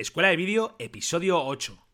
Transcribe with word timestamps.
Escuela 0.00 0.30
de 0.30 0.36
Vídeo, 0.36 0.74
episodio 0.78 1.38
8. 1.44 1.89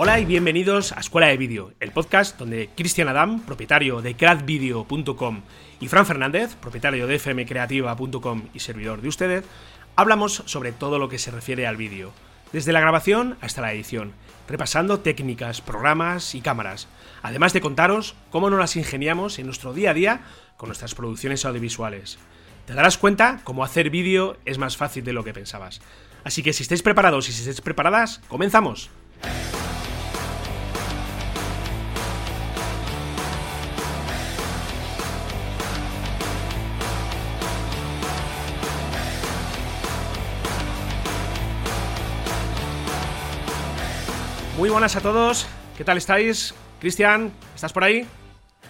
Hola 0.00 0.20
y 0.20 0.24
bienvenidos 0.24 0.92
a 0.92 1.00
Escuela 1.00 1.26
de 1.26 1.36
Vídeo, 1.36 1.72
el 1.80 1.90
podcast 1.90 2.38
donde 2.38 2.70
Cristian 2.76 3.08
Adam, 3.08 3.40
propietario 3.40 4.00
de 4.00 4.14
craftvideo.com, 4.14 5.40
y 5.80 5.88
Fran 5.88 6.06
Fernández, 6.06 6.54
propietario 6.54 7.08
de 7.08 7.18
fmcreativa.com 7.18 8.44
y 8.54 8.60
servidor 8.60 9.02
de 9.02 9.08
ustedes, 9.08 9.44
hablamos 9.96 10.44
sobre 10.46 10.70
todo 10.70 11.00
lo 11.00 11.08
que 11.08 11.18
se 11.18 11.32
refiere 11.32 11.66
al 11.66 11.76
vídeo, 11.76 12.12
desde 12.52 12.72
la 12.72 12.78
grabación 12.78 13.38
hasta 13.40 13.60
la 13.60 13.72
edición, 13.72 14.12
repasando 14.46 15.00
técnicas, 15.00 15.60
programas 15.60 16.36
y 16.36 16.42
cámaras, 16.42 16.86
además 17.20 17.52
de 17.52 17.60
contaros 17.60 18.14
cómo 18.30 18.50
nos 18.50 18.60
las 18.60 18.76
ingeniamos 18.76 19.40
en 19.40 19.46
nuestro 19.46 19.72
día 19.72 19.90
a 19.90 19.94
día 19.94 20.20
con 20.56 20.68
nuestras 20.68 20.94
producciones 20.94 21.44
audiovisuales. 21.44 22.20
Te 22.66 22.74
darás 22.74 22.98
cuenta 22.98 23.40
cómo 23.42 23.64
hacer 23.64 23.90
vídeo 23.90 24.36
es 24.44 24.58
más 24.58 24.76
fácil 24.76 25.02
de 25.02 25.12
lo 25.12 25.24
que 25.24 25.34
pensabas. 25.34 25.80
Así 26.22 26.44
que 26.44 26.52
si 26.52 26.62
estáis 26.62 26.84
preparados 26.84 27.28
y 27.28 27.32
si 27.32 27.40
estáis 27.40 27.60
preparadas, 27.62 28.20
comenzamos. 28.28 28.90
Buenas 44.78 44.94
a 44.94 45.00
todos, 45.00 45.48
¿qué 45.76 45.82
tal 45.82 45.98
estáis? 45.98 46.54
Cristian, 46.78 47.32
¿estás 47.52 47.72
por 47.72 47.82
ahí? 47.82 48.06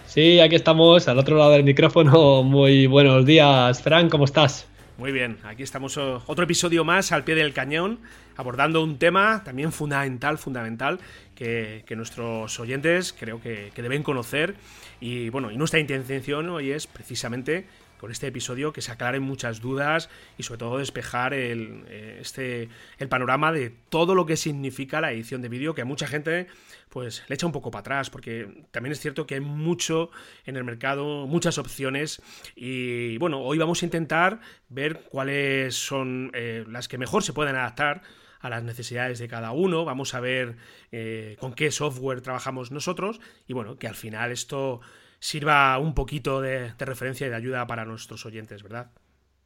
Sí, 0.07 0.41
aquí 0.41 0.55
estamos, 0.55 1.07
al 1.07 1.19
otro 1.19 1.37
lado 1.37 1.51
del 1.51 1.65
micrófono. 1.65 2.43
Muy 2.45 2.87
buenos 2.87 3.27
días, 3.27 3.83
Fran, 3.83 4.09
¿cómo 4.09 4.25
estás? 4.25 4.67
Muy 4.97 5.13
bien, 5.13 5.37
aquí 5.45 5.63
estamos 5.63 5.99
otro 5.99 6.45
episodio 6.45 6.83
más 6.83 7.13
al 7.13 7.25
pie 7.25 7.35
del 7.35 7.53
cañón, 7.53 7.99
abordando 8.39 8.83
un 8.83 8.97
tema 8.97 9.43
también 9.45 9.71
fundamental, 9.71 10.39
fundamental, 10.39 10.99
que, 11.35 11.85
nuestros 11.95 12.59
oyentes 12.59 13.13
creo 13.13 13.43
que, 13.43 13.71
que, 13.75 13.83
deben 13.83 14.03
conocer. 14.03 14.55
Y 15.03 15.29
bueno, 15.29 15.51
y 15.51 15.59
nuestra 15.59 15.79
intención 15.79 16.49
hoy 16.49 16.71
es 16.71 16.87
precisamente 16.87 17.67
con 17.99 18.11
este 18.11 18.29
episodio 18.29 18.73
que 18.73 18.81
se 18.81 18.93
aclaren 18.93 19.23
muchas 19.23 19.61
dudas 19.61 20.09
y 20.37 20.43
sobre 20.43 20.59
todo 20.59 20.79
despejar 20.79 21.35
el, 21.35 21.85
eh, 21.89 22.19
este, 22.21 22.69
el 22.99 23.09
panorama 23.09 23.53
de 23.53 23.71
todo 23.89 24.15
lo 24.15 24.27
que 24.27 24.37
significa 24.37 25.01
la 25.01 25.13
edición 25.13 25.43
de 25.43 25.49
vídeo 25.49 25.75
que 25.75 25.83
a 25.83 25.85
mucha 25.85 26.07
gente 26.07 26.47
pues 26.89 27.25
le 27.29 27.35
echa 27.35 27.47
un 27.47 27.53
poco 27.53 27.71
para 27.71 27.81
atrás 27.81 28.11
porque 28.11 28.65
también 28.71 28.93
es 28.93 29.01
cierto 29.01 29.27
que 29.27 29.35
hay 29.35 29.41
mucho 29.41 30.11
en 30.47 30.57
el 30.57 30.65
mercado, 30.65 31.27
muchas 31.27 31.59
opciones 31.59 32.23
y 32.57 33.19
bueno, 33.19 33.41
hoy 33.41 33.59
vamos 33.59 33.83
a 33.83 33.87
intentar 33.87 34.41
ver 34.69 35.03
cuáles 35.11 35.75
son 35.75 36.31
eh, 36.35 36.65
las 36.69 36.89
que 36.89 36.99
mejor 36.99 37.23
se 37.23 37.33
pueden 37.33 37.57
adaptar 37.57 38.03
a 38.41 38.49
las 38.49 38.63
necesidades 38.63 39.19
de 39.19 39.29
cada 39.29 39.53
uno, 39.53 39.85
vamos 39.85 40.15
a 40.15 40.21
ver 40.21 40.57
eh, 40.93 41.37
con 41.41 41.55
qué 41.55 41.71
software 41.71 42.21
trabajamos 42.21 42.71
nosotros 42.71 43.21
y 43.47 43.53
bueno, 43.53 43.79
que 43.79 43.89
al 43.89 43.95
final 43.95 44.31
esto 44.31 44.81
sirva 45.21 45.79
un 45.79 45.95
poquito 45.95 46.41
de, 46.41 46.73
referencia 46.79 47.27
y 47.27 47.31
de 47.31 47.37
ayuda 47.37 47.67
para 47.67 47.85
nuestros 47.85 48.25
oyentes, 48.27 48.63
¿verdad? 48.63 48.91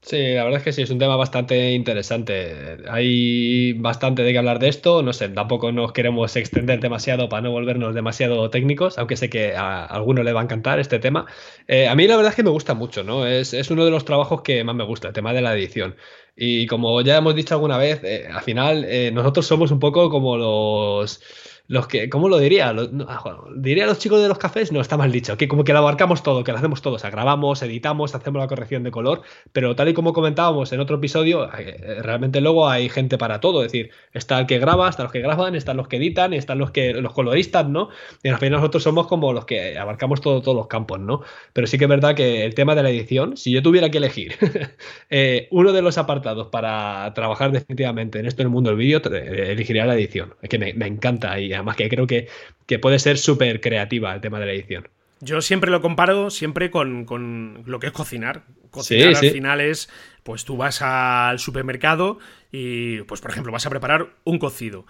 Sí, 0.04 0.34
la 0.34 0.42
verdad 0.42 0.58
es 0.58 0.64
que 0.64 0.72
sí, 0.72 0.82
es 0.82 0.90
un 0.90 0.98
tema 0.98 1.14
bastante 1.14 1.72
interesante. 1.74 2.78
Hay 2.90 3.72
bastante 3.74 4.22
de 4.22 4.32
qué 4.32 4.38
hablar 4.38 4.58
de 4.58 4.68
esto. 4.68 5.00
No 5.00 5.12
sé, 5.12 5.28
tampoco 5.28 5.70
nos 5.70 5.92
queremos 5.92 6.34
extender 6.34 6.80
demasiado 6.80 7.28
para 7.28 7.42
no 7.42 7.52
volvernos 7.52 7.94
demasiado 7.94 8.50
técnicos, 8.50 8.98
aunque 8.98 9.16
sé 9.16 9.30
que 9.30 9.54
a 9.54 9.84
alguno 9.84 10.24
le 10.24 10.32
va 10.32 10.40
a 10.40 10.44
encantar 10.44 10.80
este 10.80 10.98
tema. 10.98 11.26
Eh, 11.68 11.86
a 11.86 11.94
mí 11.94 12.08
la 12.08 12.16
verdad 12.16 12.30
es 12.30 12.36
que 12.36 12.42
me 12.42 12.50
gusta 12.50 12.74
mucho, 12.74 13.04
¿no? 13.04 13.26
Es, 13.28 13.52
uno 13.70 13.84
de 13.84 13.92
los 13.92 14.04
trabajos 14.04 14.42
que 14.42 14.64
más 14.64 14.74
me 14.74 14.82
gusta, 14.84 15.08
el 15.08 15.14
tema 15.14 15.32
de 15.32 15.42
la 15.42 15.54
edición. 15.54 15.94
Y 16.34 16.66
como 16.66 17.00
ya 17.02 17.18
hemos 17.18 17.36
dicho 17.36 17.54
alguna 17.54 17.78
vez, 17.78 18.02
eh, 18.02 18.26
al 18.28 18.42
final 18.42 18.84
eh, 18.84 19.12
nosotros 19.12 19.46
somos 19.46 19.70
un 19.70 19.78
poco 19.78 20.10
como 20.10 20.36
los 20.36 21.22
los 21.68 21.86
que, 21.86 22.08
¿cómo 22.08 22.28
lo 22.28 22.38
diría? 22.38 22.74
Ah, 23.08 23.34
diría 23.56 23.84
a 23.84 23.86
los 23.86 23.98
chicos 23.98 24.20
de 24.20 24.28
los 24.28 24.38
cafés, 24.38 24.72
no, 24.72 24.80
está 24.80 24.96
mal 24.96 25.12
dicho, 25.12 25.36
que 25.36 25.48
como 25.48 25.64
que 25.64 25.72
lo 25.72 25.78
abarcamos 25.78 26.22
todo, 26.22 26.44
que 26.44 26.52
lo 26.52 26.58
hacemos 26.58 26.82
todo, 26.82 26.94
o 26.94 26.98
sea, 26.98 27.10
grabamos, 27.10 27.62
editamos, 27.62 28.14
hacemos 28.14 28.40
la 28.40 28.48
corrección 28.48 28.82
de 28.82 28.90
color, 28.90 29.22
pero 29.52 29.74
tal 29.76 29.88
y 29.88 29.94
como 29.94 30.12
comentábamos 30.12 30.72
en 30.72 30.80
otro 30.80 30.96
episodio, 30.96 31.48
eh, 31.56 32.02
realmente 32.02 32.40
luego 32.40 32.68
hay 32.68 32.88
gente 32.88 33.18
para 33.18 33.40
todo, 33.40 33.64
es 33.64 33.72
decir, 33.72 33.90
está 34.12 34.38
el 34.40 34.46
que 34.46 34.58
graba, 34.58 34.88
están 34.88 35.04
los 35.04 35.12
que 35.12 35.20
graban, 35.20 35.54
están 35.54 35.76
los 35.76 35.88
que 35.88 35.96
editan, 35.96 36.32
están 36.32 36.58
los 36.58 36.72
que 36.72 36.94
los 36.94 37.12
coloristas, 37.12 37.68
¿no? 37.68 37.88
Y 38.22 38.28
al 38.28 38.38
final 38.38 38.60
nosotros 38.60 38.82
somos 38.82 39.06
como 39.06 39.32
los 39.32 39.44
que 39.44 39.78
abarcamos 39.78 40.20
todo, 40.20 40.42
todos 40.42 40.56
los 40.56 40.66
campos, 40.66 41.00
¿no? 41.00 41.22
Pero 41.52 41.66
sí 41.66 41.78
que 41.78 41.84
es 41.84 41.90
verdad 41.90 42.14
que 42.14 42.44
el 42.44 42.54
tema 42.54 42.74
de 42.74 42.82
la 42.82 42.90
edición, 42.90 43.36
si 43.36 43.52
yo 43.52 43.62
tuviera 43.62 43.90
que 43.90 43.98
elegir 43.98 44.34
eh, 45.10 45.48
uno 45.50 45.72
de 45.72 45.82
los 45.82 45.98
apartados 45.98 46.48
para 46.48 47.12
trabajar 47.14 47.52
definitivamente 47.52 48.18
en 48.18 48.26
esto 48.26 48.42
en 48.42 48.48
el 48.48 48.52
mundo 48.52 48.70
del 48.70 48.78
vídeo, 48.78 49.00
elegiría 49.04 49.86
la 49.86 49.94
edición, 49.94 50.34
es 50.42 50.48
que 50.48 50.58
me, 50.58 50.74
me 50.74 50.86
encanta 50.86 51.38
y 51.38 51.51
más 51.62 51.76
que 51.76 51.88
creo 51.88 52.06
que, 52.06 52.28
que 52.66 52.78
puede 52.78 52.98
ser 52.98 53.18
súper 53.18 53.60
creativa 53.60 54.14
el 54.14 54.20
tema 54.20 54.38
de 54.40 54.46
la 54.46 54.52
edición. 54.52 54.88
Yo 55.20 55.40
siempre 55.40 55.70
lo 55.70 55.80
comparo 55.80 56.30
siempre 56.30 56.70
con, 56.70 57.62
lo 57.64 57.78
que 57.78 57.86
es 57.86 57.92
cocinar. 57.92 58.42
Cocinar 58.70 59.14
al 59.14 59.30
final 59.30 59.60
es, 59.60 59.88
pues 60.24 60.44
tú 60.44 60.56
vas 60.56 60.82
al 60.82 61.38
supermercado 61.38 62.18
y, 62.50 63.02
pues 63.02 63.20
por 63.20 63.30
ejemplo, 63.30 63.52
vas 63.52 63.64
a 63.66 63.70
preparar 63.70 64.08
un 64.24 64.38
cocido 64.38 64.84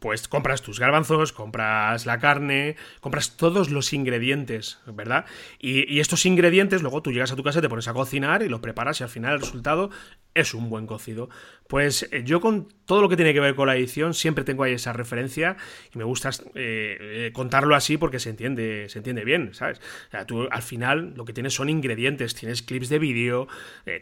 pues 0.00 0.26
compras 0.28 0.62
tus 0.62 0.80
garbanzos, 0.80 1.32
compras 1.32 2.06
la 2.06 2.18
carne, 2.18 2.76
compras 3.00 3.36
todos 3.36 3.70
los 3.70 3.92
ingredientes, 3.92 4.80
¿verdad? 4.86 5.26
Y, 5.58 6.00
estos 6.00 6.24
ingredientes 6.24 6.80
luego 6.80 7.02
tú 7.02 7.12
llegas 7.12 7.30
a 7.30 7.36
tu 7.36 7.42
casa, 7.42 7.60
te 7.60 7.68
pones 7.68 7.86
a 7.86 7.92
cocinar 7.92 8.42
y 8.42 8.48
los 8.48 8.60
preparas 8.60 9.00
y 9.00 9.04
al 9.04 9.10
final 9.10 9.34
el 9.34 9.40
resultado 9.40 9.90
es 10.34 10.54
un 10.54 10.70
buen 10.70 10.86
cocido. 10.86 11.28
Pues 11.68 12.08
eh, 12.10 12.22
yo 12.24 12.40
con 12.40 12.68
todo 12.86 13.02
lo 13.02 13.08
que 13.08 13.16
tiene 13.16 13.34
que 13.34 13.40
ver 13.40 13.54
con 13.54 13.66
la 13.66 13.76
edición 13.76 14.14
siempre 14.14 14.44
tengo 14.44 14.62
ahí 14.62 14.72
esa 14.72 14.92
referencia 14.94 15.56
y 15.94 15.98
me 15.98 16.04
gusta 16.04 16.30
eh, 16.54 16.96
eh, 17.00 17.30
contarlo 17.34 17.74
así 17.74 17.98
porque 17.98 18.18
se 18.18 18.30
entiende, 18.30 18.88
se 18.88 18.98
entiende 18.98 19.24
bien, 19.24 19.52
¿sabes? 19.52 19.80
O 20.08 20.10
sea, 20.10 20.26
tú 20.26 20.48
al 20.50 20.62
final 20.62 21.12
lo 21.14 21.26
que 21.26 21.34
tienes 21.34 21.52
son 21.52 21.68
ingredientes, 21.68 22.34
tienes 22.34 22.62
clips 22.62 22.88
de 22.88 22.98
vídeo, 22.98 23.48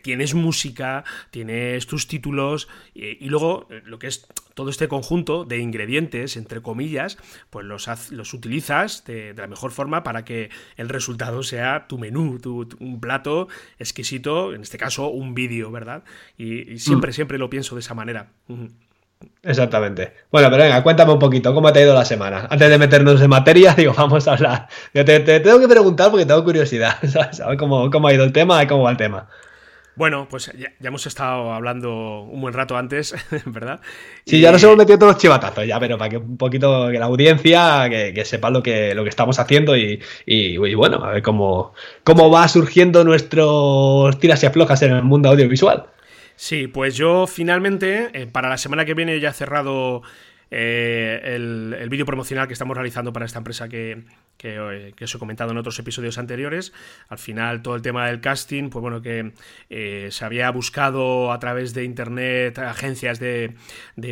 tienes 0.03 0.35
música, 0.35 1.05
tienes 1.31 1.87
tus 1.87 2.07
títulos 2.07 2.69
y 2.95 3.29
luego 3.29 3.69
lo 3.85 3.99
que 3.99 4.07
es 4.07 4.27
todo 4.59 4.71
este 4.71 4.89
conjunto 4.89 5.45
de 5.45 5.59
ingredientes, 5.59 6.37
entre 6.37 6.61
comillas, 6.61 7.17
pues 7.49 7.65
los, 7.65 7.89
los 8.11 8.35
utilizas 8.35 9.05
de, 9.05 9.33
la 9.37 9.47
mejor 9.47 9.71
forma 9.71 10.03
para 10.03 10.25
que 10.25 10.51
el 10.77 10.89
resultado 10.89 11.45
sea 11.45 11.87
tu 11.87 11.97
menú, 11.97 12.41
tu, 12.41 12.69
un 12.81 12.99
plato 12.99 13.47
exquisito, 13.79 14.53
en 14.53 14.63
este 14.63 14.77
caso 14.77 15.11
un 15.11 15.33
vídeo, 15.33 15.71
¿verdad? 15.71 16.03
Y, 16.37 16.77
siempre, 16.81 17.13
mm. 17.13 17.15
siempre 17.15 17.39
lo 17.39 17.49
pienso 17.49 17.77
de 17.77 17.83
esa 17.83 17.95
manera. 17.95 18.33
Exactamente. 19.45 20.15
Bueno, 20.33 20.51
pero 20.51 20.65
venga, 20.65 20.83
cuéntame 20.83 21.13
un 21.13 21.21
poquito, 21.21 21.55
¿cómo 21.55 21.73
te 21.73 21.79
ha 21.79 21.83
ido 21.83 21.95
la 21.95 22.05
semana? 22.05 22.49
Antes 22.51 22.69
de 22.69 22.79
meternos 22.79 23.23
en 23.23 23.31
materia, 23.31 23.75
digo, 23.77 23.95
vamos 23.97 24.27
a 24.27 24.33
hablar. 24.33 24.69
te, 24.93 25.05
te 25.05 25.39
tengo 25.39 25.61
que 25.61 25.69
preguntar 25.69 26.11
porque 26.11 26.27
tengo 26.27 26.43
curiosidad, 26.43 26.97
¿sabes? 27.07 27.41
cómo, 27.61 27.93
cómo 27.93 28.09
ha 28.09 28.13
ido 28.13 28.25
el 28.25 28.33
tema 28.33 28.61
y 28.61 28.67
cómo 28.67 28.83
va 28.83 28.91
el 28.91 28.97
tema. 28.97 29.29
Bueno, 29.99 30.29
pues 30.31 30.53
ya, 30.57 30.73
hemos 30.81 31.05
estado 31.09 31.53
hablando 31.53 32.21
un 32.21 32.41
buen 32.41 32.55
rato 32.55 32.77
antes, 32.77 33.17
¿verdad? 33.47 33.81
Sí, 34.25 34.41
ya 34.41 34.53
nos 34.53 34.63
hemos 34.63 34.77
metido 34.77 34.97
todos 34.97 35.15
los 35.15 35.21
chivatazos, 35.21 35.67
ya, 35.67 35.81
pero 35.81 35.99
para 35.99 36.09
que 36.09 36.19
un 36.19 36.37
poquito 36.37 36.89
que 36.89 37.01
la 37.01 37.07
audiencia 37.07 37.89
que, 37.91 38.25
sepa 38.25 38.49
lo 38.49 38.63
que, 38.63 38.95
lo 38.95 39.03
que 39.03 39.09
estamos 39.09 39.41
haciendo 39.41 39.77
y, 39.77 39.99
bueno, 40.77 41.05
a 41.05 41.15
ver 41.15 41.23
cómo, 41.23 41.75
cómo 42.05 42.31
va 42.31 42.47
surgiendo 42.47 43.03
nuestros 43.03 44.17
tiras 44.21 44.41
y 44.45 44.47
aflojas 44.47 44.83
en 44.83 44.93
el 44.93 45.03
mundo 45.03 45.31
audiovisual. 45.31 45.87
Sí, 46.37 46.69
pues 46.69 46.95
yo 46.95 47.27
finalmente, 47.27 48.11
eh, 48.13 48.29
para 48.29 48.49
la 48.49 48.57
semana 48.57 48.85
que 48.85 48.95
viene 48.95 49.19
ya 49.19 49.31
he 49.31 49.33
cerrado 49.33 50.03
eh, 50.51 51.21
el, 51.25 51.89
vídeo 51.89 52.07
promocional 52.07 52.47
que 52.47 52.53
estamos 52.53 52.77
realizando 52.77 53.13
para 53.13 53.27
esta 53.27 53.39
empresa 53.39 53.69
que, 53.69 54.05
que, 54.37 54.59
os 54.59 55.15
he 55.15 55.19
comentado 55.19 55.51
en 55.51 55.59
otros 55.59 55.79
episodios 55.79 56.19
anteriores. 56.19 56.73
Al 57.09 57.19
final, 57.19 57.63
todo 57.63 57.75
el 57.75 57.83
tema 57.83 58.07
del 58.07 58.21
casting, 58.21 58.71
pues 58.71 58.81
bueno, 58.81 59.03
que 59.03 59.33
eh, 59.71 60.09
se 60.11 60.25
había 60.25 60.51
buscado 60.51 61.33
a 61.33 61.39
través 61.39 61.75
de 61.75 61.85
internet 61.85 62.59
agencias 62.59 63.19
de, 63.19 63.55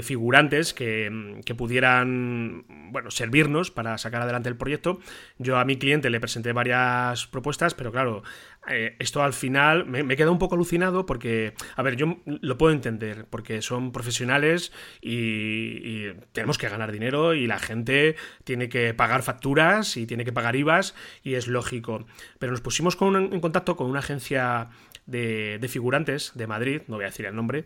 figurantes 0.03 0.75
que, 0.75 1.41
que, 1.45 1.55
pudieran, 1.55 2.65
bueno, 2.91 3.11
servirnos 3.11 3.71
para 3.71 3.99
sacar 3.99 4.23
adelante 4.23 4.49
el 4.49 4.57
proyecto. 4.57 5.01
Yo 5.39 5.59
a 5.59 5.65
mi 5.65 5.77
cliente 5.77 6.11
le 6.11 6.21
presenté 6.21 6.53
varias 6.53 7.27
propuestas, 7.27 7.75
pero 7.75 7.93
claro, 7.93 8.23
eh, 8.69 8.97
esto 8.99 9.23
al 9.23 9.33
final 9.33 9.87
me, 9.87 10.03
me 10.03 10.17
queda 10.17 10.31
un 10.31 10.39
poco 10.39 10.55
alucinado 10.55 11.07
porque, 11.07 11.55
a 11.77 11.83
ver, 11.83 11.97
yo 11.97 12.19
lo 12.25 12.59
puedo 12.59 12.73
entender, 12.73 13.27
porque 13.31 13.63
son 13.63 13.93
profesionales 13.93 14.73
y, 15.01 16.07
tenemos 16.33 16.59
que 16.59 16.69
ganar 16.69 16.93
dinero 16.93 17.35
y 17.35 17.47
la 17.47 17.59
gente 17.59 18.17
tiene 18.45 18.69
que 18.69 18.95
pagar 18.95 19.23
facturas 19.23 19.97
y 19.97 20.07
tiene 20.07 20.25
que 20.25 20.33
pagar 20.33 20.57
IVAs 20.57 20.95
y 21.23 21.35
es 21.35 21.47
lógico. 21.47 22.07
Pero 22.39 22.53
nos 22.53 22.61
pusimos 22.61 22.97
en 23.01 23.41
contacto 23.41 23.77
con 23.77 23.89
una 23.89 24.01
agencia 24.01 24.69
de, 25.07 25.67
figurantes 25.69 26.33
de 26.35 26.47
Madrid, 26.47 26.83
no 26.89 26.97
voy 26.97 27.05
a 27.05 27.09
decir 27.09 27.27
el 27.27 27.35
nombre, 27.35 27.65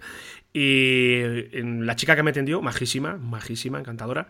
y 0.52 1.22
la 1.52 1.96
chica 1.96 2.16
que 2.16 2.22
me 2.22 2.30
atendió, 2.30 2.60
majísima, 2.60 3.16
majísima, 3.16 3.78
encantadora, 3.78 4.28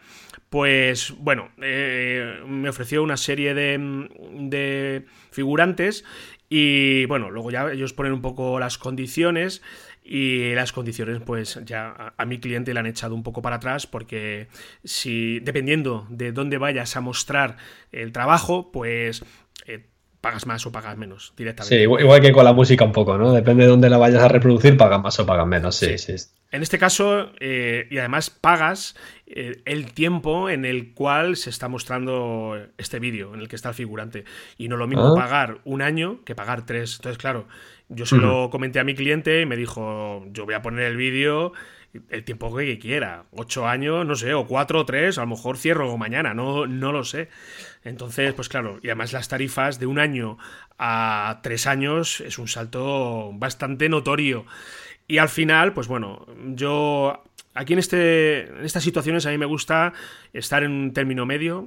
pues 0.48 1.14
bueno, 1.18 1.50
eh, 1.60 2.42
me 2.46 2.68
ofreció 2.68 3.02
una 3.02 3.16
serie 3.16 3.54
de, 3.54 4.08
de 4.40 5.06
figurantes 5.30 6.04
y 6.52 7.06
bueno, 7.06 7.30
luego 7.30 7.52
ya 7.52 7.70
ellos 7.70 7.92
ponen 7.92 8.12
un 8.12 8.22
poco 8.22 8.58
las 8.58 8.76
condiciones 8.76 9.62
y 10.02 10.52
las 10.54 10.72
condiciones 10.72 11.20
pues 11.24 11.60
ya 11.64 12.12
a, 12.16 12.24
mi 12.24 12.40
cliente 12.40 12.74
le 12.74 12.80
han 12.80 12.86
echado 12.86 13.14
un 13.14 13.22
poco 13.22 13.40
para 13.40 13.56
atrás 13.56 13.86
porque 13.86 14.48
si 14.82 15.38
dependiendo 15.40 16.08
de 16.10 16.32
dónde 16.32 16.58
vayas 16.58 16.96
a 16.96 17.00
mostrar 17.00 17.56
el 17.92 18.10
trabajo 18.10 18.72
pues 18.72 19.24
pagas 20.20 20.46
más 20.46 20.66
o 20.66 20.72
pagas 20.72 20.96
menos 20.96 21.32
directamente. 21.36 21.76
Sí, 21.76 21.82
igual 21.82 22.20
que 22.20 22.32
con 22.32 22.44
la 22.44 22.52
música 22.52 22.84
un 22.84 22.92
poco, 22.92 23.16
¿no? 23.16 23.32
Depende 23.32 23.64
de 23.64 23.70
dónde 23.70 23.88
la 23.88 23.98
vayas 23.98 24.22
a 24.22 24.28
reproducir, 24.28 24.76
pagas 24.76 25.00
más 25.00 25.18
o 25.18 25.26
pagas 25.26 25.46
menos, 25.46 25.76
sí, 25.76 25.98
sí. 25.98 26.14
En 26.52 26.62
este 26.62 26.78
caso, 26.78 27.30
eh, 27.38 27.86
y 27.90 27.98
además 27.98 28.28
pagas 28.28 28.96
eh, 29.26 29.62
el 29.64 29.92
tiempo 29.92 30.50
en 30.50 30.64
el 30.64 30.92
cual 30.94 31.36
se 31.36 31.48
está 31.48 31.68
mostrando 31.68 32.58
este 32.76 32.98
vídeo, 32.98 33.32
en 33.34 33.40
el 33.40 33.48
que 33.48 33.56
está 33.56 33.68
el 33.68 33.74
figurante. 33.76 34.24
Y 34.58 34.68
no 34.68 34.76
lo 34.76 34.88
mismo 34.88 35.12
ah. 35.12 35.14
pagar 35.14 35.58
un 35.64 35.80
año 35.80 36.24
que 36.24 36.34
pagar 36.34 36.66
tres. 36.66 36.96
Entonces, 36.96 37.18
claro, 37.18 37.46
yo 37.88 38.04
se 38.04 38.16
lo 38.16 38.50
comenté 38.50 38.80
a 38.80 38.84
mi 38.84 38.94
cliente 38.94 39.40
y 39.40 39.46
me 39.46 39.56
dijo, 39.56 40.24
yo 40.32 40.44
voy 40.44 40.54
a 40.54 40.62
poner 40.62 40.86
el 40.86 40.96
vídeo 40.96 41.52
el 42.08 42.24
tiempo 42.24 42.54
que 42.54 42.78
quiera. 42.78 43.24
Ocho 43.32 43.66
años, 43.66 44.06
no 44.06 44.14
sé, 44.14 44.34
o 44.34 44.46
cuatro 44.46 44.80
o 44.80 44.86
tres, 44.86 45.18
a 45.18 45.22
lo 45.22 45.28
mejor 45.28 45.56
cierro 45.56 45.96
mañana, 45.96 46.34
no, 46.34 46.66
no 46.66 46.92
lo 46.92 47.04
sé. 47.04 47.28
Entonces, 47.84 48.32
pues 48.34 48.48
claro, 48.48 48.78
y 48.82 48.88
además 48.88 49.12
las 49.12 49.28
tarifas 49.28 49.78
de 49.78 49.86
un 49.86 49.98
año 49.98 50.38
a 50.78 51.40
tres 51.42 51.66
años 51.66 52.20
es 52.20 52.38
un 52.38 52.48
salto 52.48 53.30
bastante 53.34 53.88
notorio. 53.88 54.46
Y 55.08 55.18
al 55.18 55.28
final, 55.28 55.72
pues 55.72 55.88
bueno, 55.88 56.26
yo 56.54 57.24
Aquí 57.52 57.72
en, 57.72 57.80
este, 57.80 58.46
en 58.46 58.64
estas 58.64 58.84
situaciones 58.84 59.26
a 59.26 59.30
mí 59.30 59.38
me 59.38 59.44
gusta 59.44 59.92
estar 60.32 60.62
en 60.62 60.70
un 60.70 60.92
término 60.92 61.26
medio. 61.26 61.66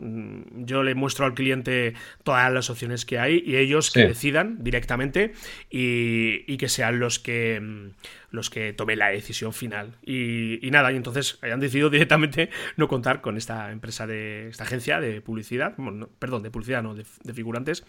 Yo 0.56 0.82
le 0.82 0.96
muestro 0.96 1.26
al 1.26 1.34
cliente 1.34 1.94
todas 2.24 2.52
las 2.54 2.70
opciones 2.70 3.06
que 3.06 3.20
hay 3.20 3.44
y 3.46 3.58
ellos 3.58 3.92
que 3.92 4.08
decidan 4.08 4.64
directamente 4.64 5.34
y, 5.70 6.46
y, 6.48 6.56
que 6.56 6.70
sean 6.70 7.00
los 7.00 7.20
que 7.20 7.92
los 8.34 8.50
que 8.50 8.74
tomen 8.74 8.98
la 8.98 9.10
decisión 9.10 9.54
final. 9.54 9.92
Y, 10.04 10.60
nada, 10.72 10.92
y 10.92 10.96
entonces 10.96 11.38
han 11.44 11.60
decidido 11.60 11.92
directamente 11.92 12.50
no 12.78 12.88
contar 12.88 13.22
con 13.22 13.38
esta 13.38 13.72
empresa 13.72 14.08
de 14.08 14.50
esta 14.50 14.64
agencia 14.64 15.00
de 15.00 15.22
publicidad, 15.22 15.74
perdón, 16.18 16.42
de 16.42 16.50
publicidad, 16.50 16.82
no, 16.82 16.96
de, 16.96 17.06
figurantes. 17.32 17.86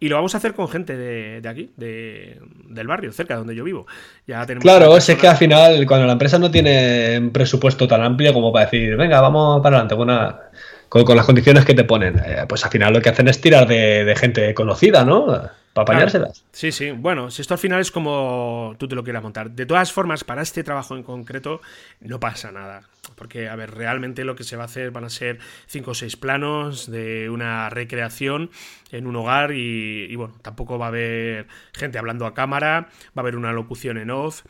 Y 0.00 0.08
lo 0.08 0.16
vamos 0.16 0.34
a 0.34 0.38
hacer 0.38 0.54
con 0.54 0.68
gente 0.68 0.96
de, 0.96 1.48
aquí, 1.48 1.70
de, 1.76 2.40
del 2.68 2.88
barrio, 2.88 3.12
cerca 3.12 3.34
de 3.34 3.38
donde 3.38 3.54
yo 3.54 3.62
vivo. 3.62 3.86
Ya 4.26 4.44
tenemos 4.44 4.62
claro, 4.62 4.96
es 4.96 5.06
que 5.06 5.28
al 5.28 5.36
final, 5.36 5.86
cuando 5.86 6.04
la 6.04 6.14
empresa 6.14 6.36
no 6.38 6.50
tiene 6.50 7.18
un 7.20 7.30
presupuesto 7.30 7.86
tan 7.86 8.02
amplio 8.02 8.34
como 8.34 8.52
para 8.52 8.64
decir, 8.64 8.96
venga, 8.96 9.20
vamos 9.20 9.62
para 9.62 9.76
adelante 9.76 9.94
con, 10.88 11.04
con, 11.04 11.16
las 11.16 11.26
condiciones 11.26 11.64
que 11.64 11.74
te 11.74 11.84
ponen, 11.84 12.18
eh, 12.18 12.44
pues 12.48 12.64
al 12.64 12.70
final 12.70 12.92
lo 12.92 13.00
que 13.00 13.10
hacen 13.10 13.28
es 13.28 13.40
tirar 13.40 13.66
de, 13.66 14.04
de 14.04 14.16
gente 14.16 14.54
conocida, 14.54 15.04
¿no? 15.04 15.50
para 15.84 15.98
apañárselas. 15.98 16.42
Sí, 16.52 16.72
sí. 16.72 16.90
Bueno, 16.90 17.30
si 17.30 17.42
esto 17.42 17.52
al 17.52 17.58
final 17.58 17.80
es 17.80 17.90
como 17.90 18.74
tú 18.78 18.88
te 18.88 18.94
lo 18.94 19.04
quieras 19.04 19.22
montar. 19.22 19.50
De 19.50 19.66
todas 19.66 19.92
formas, 19.92 20.24
para 20.24 20.40
este 20.40 20.64
trabajo 20.64 20.96
en 20.96 21.02
concreto 21.02 21.60
no 22.00 22.18
pasa 22.18 22.50
nada. 22.50 22.88
Porque, 23.14 23.50
a 23.50 23.56
ver, 23.56 23.72
realmente 23.72 24.24
lo 24.24 24.36
que 24.36 24.42
se 24.42 24.56
va 24.56 24.62
a 24.62 24.66
hacer 24.66 24.90
van 24.90 25.04
a 25.04 25.10
ser 25.10 25.38
cinco 25.66 25.90
o 25.90 25.94
seis 25.94 26.16
planos 26.16 26.90
de 26.90 27.28
una 27.28 27.68
recreación 27.68 28.50
en 28.90 29.06
un 29.06 29.16
hogar 29.16 29.52
y, 29.52 30.06
y 30.08 30.16
bueno, 30.16 30.34
tampoco 30.40 30.78
va 30.78 30.86
a 30.86 30.88
haber 30.88 31.46
gente 31.74 31.98
hablando 31.98 32.24
a 32.24 32.32
cámara, 32.32 32.88
va 33.08 33.12
a 33.16 33.20
haber 33.20 33.36
una 33.36 33.52
locución 33.52 33.98
en 33.98 34.10
off 34.10 34.44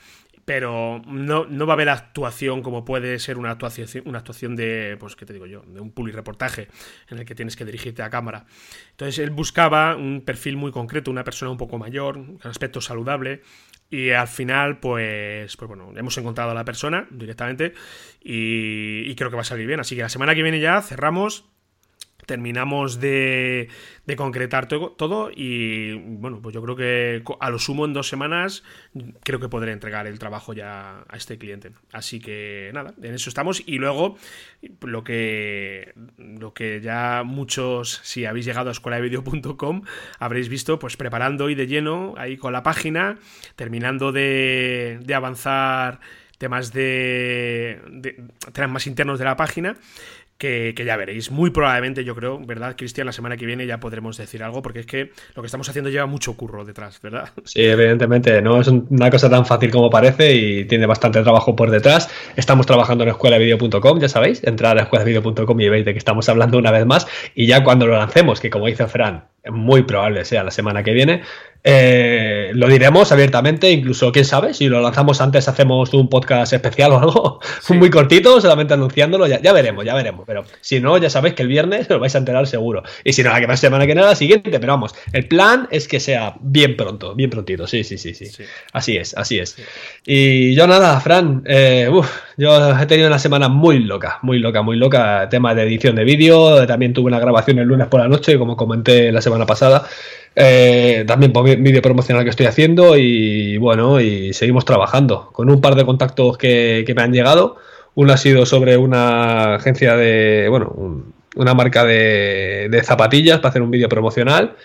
pero 0.46 1.02
no, 1.06 1.44
no, 1.44 1.66
va 1.66 1.72
a 1.72 1.74
haber 1.74 1.88
actuación 1.88 2.62
como 2.62 2.84
puede 2.84 3.18
ser 3.18 3.36
una 3.36 3.50
actuación, 3.50 3.88
una 4.06 4.18
actuación 4.18 4.54
de, 4.54 4.96
pues, 4.98 5.16
¿qué 5.16 5.26
te 5.26 5.32
digo 5.32 5.46
yo? 5.46 5.62
De 5.66 5.80
un 5.80 5.92
reportaje 6.12 6.68
en 7.08 7.18
el 7.18 7.24
que 7.24 7.34
tienes 7.34 7.56
que 7.56 7.64
dirigirte 7.64 8.02
a 8.02 8.10
cámara. 8.10 8.46
Entonces 8.92 9.18
él 9.18 9.30
buscaba 9.30 9.96
un 9.96 10.22
perfil 10.24 10.56
muy 10.56 10.70
concreto, 10.70 11.10
una 11.10 11.24
persona 11.24 11.50
un 11.50 11.58
poco 11.58 11.78
mayor, 11.78 12.16
un 12.16 12.38
aspecto 12.44 12.80
saludable, 12.80 13.42
y 13.90 14.10
al 14.10 14.28
final, 14.28 14.78
pues, 14.78 15.56
pues 15.56 15.68
bueno, 15.68 15.92
hemos 15.96 16.16
encontrado 16.16 16.52
a 16.52 16.54
la 16.54 16.64
persona 16.64 17.08
directamente 17.10 17.74
y, 18.22 19.00
y 19.10 19.14
creo 19.16 19.30
que 19.30 19.36
va 19.36 19.42
a 19.42 19.44
salir 19.44 19.66
bien. 19.66 19.80
Así 19.80 19.96
que 19.96 20.02
la 20.02 20.08
semana 20.08 20.36
que 20.36 20.44
viene 20.44 20.60
ya 20.60 20.80
cerramos 20.80 21.44
terminamos 22.26 23.00
de, 23.00 23.68
de 24.04 24.16
concretar 24.16 24.66
todo, 24.68 25.30
y 25.34 25.94
bueno, 25.94 26.40
pues 26.42 26.54
yo 26.54 26.62
creo 26.62 26.76
que 26.76 27.22
a 27.40 27.50
lo 27.50 27.58
sumo 27.58 27.84
en 27.84 27.92
dos 27.92 28.08
semanas 28.08 28.64
creo 29.22 29.40
que 29.40 29.48
podré 29.48 29.72
entregar 29.72 30.06
el 30.06 30.18
trabajo 30.18 30.52
ya 30.52 31.04
a 31.08 31.16
este 31.16 31.38
cliente. 31.38 31.72
Así 31.92 32.20
que 32.20 32.70
nada, 32.74 32.92
en 33.00 33.14
eso 33.14 33.30
estamos 33.30 33.62
y 33.64 33.78
luego 33.78 34.16
lo 34.82 35.04
que, 35.04 35.94
lo 36.18 36.52
que 36.52 36.80
ya 36.80 37.22
muchos, 37.24 38.00
si 38.02 38.26
habéis 38.26 38.44
llegado 38.44 38.68
a 38.68 38.72
escueladevideo.com, 38.72 39.82
habréis 40.18 40.48
visto 40.48 40.78
pues 40.78 40.96
preparando 40.96 41.48
y 41.48 41.54
de 41.54 41.66
lleno 41.66 42.14
ahí 42.18 42.36
con 42.36 42.52
la 42.52 42.62
página, 42.62 43.18
terminando 43.54 44.12
de, 44.12 44.98
de 45.02 45.14
avanzar 45.14 46.00
temas 46.38 46.72
de, 46.72 47.80
de 47.90 48.24
temas 48.52 48.70
más 48.70 48.86
internos 48.86 49.18
de 49.18 49.24
la 49.24 49.36
página 49.36 49.76
que, 50.38 50.74
ya 50.84 50.96
veréis. 50.96 51.30
Muy 51.30 51.50
probablemente, 51.50 52.04
yo 52.04 52.14
creo, 52.14 52.38
¿verdad, 52.38 52.74
Cristian? 52.76 53.06
La 53.06 53.12
semana 53.12 53.36
que 53.36 53.46
viene 53.46 53.66
ya 53.66 53.78
podremos 53.78 54.16
decir 54.16 54.42
algo, 54.42 54.62
porque 54.62 54.80
es 54.80 54.86
que 54.86 55.10
lo 55.34 55.42
que 55.42 55.46
estamos 55.46 55.68
haciendo 55.68 55.90
lleva 55.90 56.06
mucho 56.06 56.36
curro 56.36 56.64
detrás, 56.64 57.00
¿verdad? 57.00 57.30
Sí, 57.44 57.62
evidentemente, 57.62 58.42
no 58.42 58.60
es 58.60 58.68
una 58.68 59.10
cosa 59.10 59.30
tan 59.30 59.46
fácil 59.46 59.70
como 59.70 59.90
parece 59.90 60.34
y 60.34 60.64
tiene 60.64 60.86
bastante 60.86 61.22
trabajo 61.22 61.56
por 61.56 61.70
detrás. 61.70 62.10
Estamos 62.36 62.66
trabajando 62.66 63.04
en 63.04 63.10
escuelavideo.com, 63.10 64.00
ya 64.00 64.08
sabéis, 64.08 64.42
entrar 64.44 64.78
a 64.78 64.82
escuelavideo.com 64.82 65.60
y 65.60 65.68
veis 65.68 65.84
de 65.84 65.92
que 65.92 65.98
estamos 65.98 66.28
hablando 66.28 66.58
una 66.58 66.70
vez 66.70 66.86
más. 66.86 67.06
Y 67.34 67.46
ya 67.46 67.64
cuando 67.64 67.86
lo 67.86 67.96
lancemos, 67.96 68.40
que 68.40 68.50
como 68.50 68.66
dice 68.66 68.86
Fran, 68.86 69.24
muy 69.50 69.82
probable 69.82 70.24
sea 70.24 70.44
la 70.44 70.50
semana 70.50 70.82
que 70.82 70.92
viene, 70.92 71.22
eh, 71.68 72.52
lo 72.54 72.68
diremos 72.68 73.10
abiertamente, 73.10 73.72
incluso 73.72 74.12
quién 74.12 74.24
sabe, 74.24 74.54
si 74.54 74.68
lo 74.68 74.80
lanzamos 74.80 75.20
antes 75.20 75.48
hacemos 75.48 75.92
un 75.94 76.08
podcast 76.08 76.52
especial 76.52 76.92
o 76.92 76.98
algo, 77.00 77.40
muy 77.70 77.90
cortito, 77.90 78.40
solamente 78.40 78.74
anunciándolo, 78.74 79.26
ya, 79.26 79.52
veremos, 79.52 79.84
ya 79.84 79.96
veremos. 79.96 80.22
Pero 80.28 80.44
si 80.60 80.78
no, 80.78 80.96
ya 80.96 81.10
sabéis 81.10 81.34
que 81.34 81.42
el 81.42 81.48
viernes 81.48 81.90
lo 81.90 81.98
vais 81.98 82.14
a 82.14 82.18
enterar 82.18 82.46
seguro. 82.46 82.84
Y 83.02 83.14
si 83.14 83.24
no, 83.24 83.30
la 83.30 83.40
que 83.40 83.48
más 83.48 83.58
semana 83.58 83.84
que 83.84 83.96
nada, 83.96 84.10
la 84.10 84.14
siguiente, 84.14 84.60
pero 84.60 84.74
vamos, 84.74 84.94
el 85.12 85.26
plan 85.26 85.66
es 85.72 85.88
que 85.88 85.98
sea 85.98 86.36
bien 86.40 86.76
pronto, 86.76 87.16
bien 87.16 87.30
prontito, 87.30 87.66
sí, 87.66 87.82
sí, 87.82 87.98
sí, 87.98 88.14
sí. 88.14 88.30
Así 88.72 88.96
es, 88.96 89.16
así 89.16 89.40
es. 89.40 89.56
Y 90.06 90.54
yo 90.54 90.68
nada, 90.68 91.00
Fran, 91.00 91.42
eh, 91.46 91.90
yo 92.36 92.78
he 92.80 92.86
tenido 92.86 93.08
una 93.08 93.18
semana 93.18 93.48
muy 93.48 93.80
loca, 93.80 94.20
muy 94.22 94.38
loca, 94.38 94.62
muy 94.62 94.76
loca, 94.76 95.28
tema 95.28 95.52
de 95.52 95.64
edición 95.64 95.96
de 95.96 96.04
vídeo, 96.04 96.64
también 96.64 96.92
tuve 96.92 97.06
una 97.06 97.18
grabación 97.18 97.58
el 97.58 97.66
lunes 97.66 97.88
por 97.88 98.00
la 98.00 98.06
noche, 98.06 98.38
como 98.38 98.56
comenté 98.56 99.10
la 99.10 99.20
semana 99.20 99.35
pasada. 99.44 99.86
Eh, 100.38 101.04
también 101.06 101.32
por 101.32 101.44
vídeo 101.44 101.80
promocional 101.80 102.22
que 102.22 102.28
estoy 102.28 102.44
haciendo 102.44 102.98
y 102.98 103.56
bueno, 103.56 104.02
y 104.02 104.34
seguimos 104.34 104.66
trabajando 104.66 105.30
con 105.32 105.48
un 105.48 105.62
par 105.62 105.74
de 105.76 105.86
contactos 105.86 106.36
que, 106.36 106.92
me 106.94 107.02
han 107.02 107.12
llegado. 107.12 107.56
Uno 107.94 108.12
ha 108.12 108.18
sido 108.18 108.44
sobre 108.44 108.76
una 108.76 109.54
agencia 109.54 109.96
de, 109.96 110.46
bueno, 110.50 111.02
una 111.36 111.54
marca 111.54 111.84
de, 111.84 112.82
zapatillas 112.84 113.38
para 113.38 113.48
hacer 113.50 113.62
un 113.62 113.70
vídeo 113.70 113.88
promocional. 113.88 114.56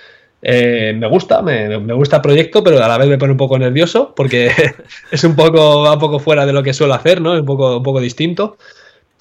Eh, 0.41 0.93
me 0.97 1.07
gusta, 1.07 1.41
me, 1.41 1.77
gusta 1.93 2.17
el 2.17 2.21
proyecto, 2.21 2.63
pero 2.63 2.83
a 2.83 2.87
la 2.87 2.97
vez 2.97 3.07
me 3.07 3.17
pone 3.17 3.31
un 3.31 3.37
poco 3.37 3.57
nervioso 3.57 4.13
porque 4.15 4.51
es 5.11 5.23
un 5.23 5.35
poco, 5.35 5.89
un 5.91 5.99
poco 5.99 6.19
fuera 6.19 6.45
de 6.45 6.51
lo 6.51 6.63
que 6.63 6.73
suelo 6.73 6.95
hacer, 6.95 7.21
¿no? 7.21 7.33
Es 7.33 7.41
un 7.41 7.45
poco, 7.45 7.77
un 7.77 7.83
poco 7.83 8.01
distinto. 8.01 8.57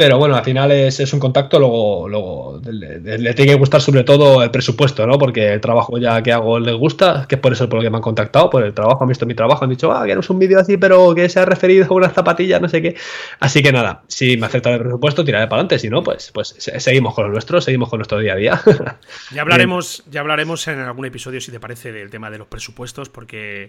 Pero 0.00 0.16
bueno, 0.16 0.34
al 0.34 0.44
final 0.44 0.72
es, 0.72 1.12
un 1.12 1.20
contacto, 1.20 1.58
luego, 1.58 2.08
luego 2.08 2.58
le, 2.64 3.34
tiene 3.34 3.52
que 3.52 3.58
gustar 3.58 3.82
sobre 3.82 4.02
todo 4.02 4.42
el 4.42 4.50
presupuesto, 4.50 5.06
¿no? 5.06 5.18
Porque 5.18 5.52
el 5.52 5.60
trabajo 5.60 5.98
ya 5.98 6.22
que 6.22 6.32
hago 6.32 6.58
les 6.58 6.74
gusta, 6.74 7.26
que 7.28 7.34
es 7.34 7.40
por 7.42 7.52
eso 7.52 7.68
por 7.68 7.80
lo 7.80 7.82
que 7.82 7.90
me 7.90 7.98
han 7.98 8.02
contactado, 8.02 8.48
por 8.48 8.64
el 8.64 8.72
trabajo, 8.72 9.04
han 9.04 9.08
visto 9.10 9.26
mi 9.26 9.34
trabajo, 9.34 9.62
han 9.62 9.68
dicho, 9.68 9.92
ah, 9.92 10.00
queremos 10.06 10.30
un 10.30 10.38
vídeo 10.38 10.58
así, 10.58 10.78
pero 10.78 11.14
que 11.14 11.28
se 11.28 11.38
ha 11.38 11.44
referido 11.44 11.84
a 11.84 11.92
unas 11.92 12.14
zapatillas, 12.14 12.62
no 12.62 12.68
sé 12.70 12.80
qué. 12.80 12.96
Así 13.40 13.62
que 13.62 13.72
nada, 13.72 14.02
si 14.08 14.38
me 14.38 14.46
aceptan 14.46 14.72
el 14.72 14.80
presupuesto, 14.80 15.22
tiraré 15.22 15.48
para 15.48 15.56
adelante, 15.56 15.78
si 15.78 15.90
no, 15.90 16.02
pues, 16.02 16.30
pues 16.32 16.54
seguimos 16.56 17.12
con 17.12 17.26
lo 17.26 17.32
nuestro, 17.32 17.60
seguimos 17.60 17.90
con 17.90 17.98
nuestro 17.98 18.20
día 18.20 18.32
a 18.32 18.36
día. 18.36 18.62
ya 19.34 19.42
hablaremos, 19.42 20.02
ya 20.10 20.20
hablaremos 20.20 20.66
en 20.68 20.78
algún 20.78 21.04
episodio, 21.04 21.42
si 21.42 21.52
te 21.52 21.60
parece, 21.60 21.92
del 21.92 22.08
tema 22.08 22.30
de 22.30 22.38
los 22.38 22.46
presupuestos, 22.46 23.10
porque 23.10 23.68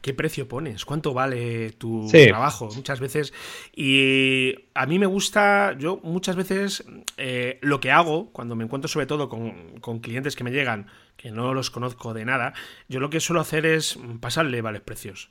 ¿qué 0.00 0.14
precio 0.14 0.48
pones? 0.48 0.86
¿Cuánto 0.86 1.12
vale 1.12 1.72
tu 1.72 2.08
trabajo? 2.10 2.70
Muchas 2.74 3.00
veces. 3.00 3.34
Y 3.76 4.67
a 4.78 4.86
mí 4.86 5.00
me 5.00 5.06
gusta 5.06 5.74
yo 5.76 5.98
muchas 6.04 6.36
veces 6.36 6.84
eh, 7.16 7.58
lo 7.62 7.80
que 7.80 7.90
hago, 7.90 8.30
cuando 8.30 8.54
me 8.54 8.62
encuentro 8.62 8.86
sobre 8.86 9.06
todo 9.06 9.28
con, 9.28 9.98
clientes 9.98 10.36
que 10.36 10.44
me 10.44 10.52
llegan, 10.52 10.86
que 11.16 11.32
no 11.32 11.52
los 11.52 11.72
conozco 11.72 12.14
de 12.14 12.24
nada, 12.24 12.52
yo 12.86 13.00
lo 13.00 13.10
que 13.10 13.18
suelo 13.18 13.40
hacer 13.40 13.66
es 13.66 13.98
pasarle 14.20 14.62
vales 14.62 14.82
precios. 14.82 15.30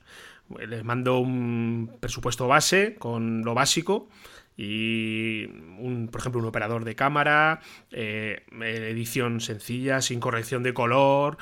Les 0.67 0.83
mando 0.83 1.19
un 1.19 1.95
presupuesto 2.01 2.49
base 2.49 2.95
con 2.95 3.43
lo 3.43 3.53
básico 3.53 4.09
y, 4.57 5.45
un, 5.79 6.09
por 6.11 6.19
ejemplo, 6.19 6.41
un 6.41 6.47
operador 6.47 6.83
de 6.83 6.95
cámara, 6.95 7.61
eh, 7.91 8.43
edición 8.51 9.39
sencilla, 9.39 10.01
sin 10.01 10.19
corrección 10.19 10.61
de 10.61 10.73
color, 10.73 11.37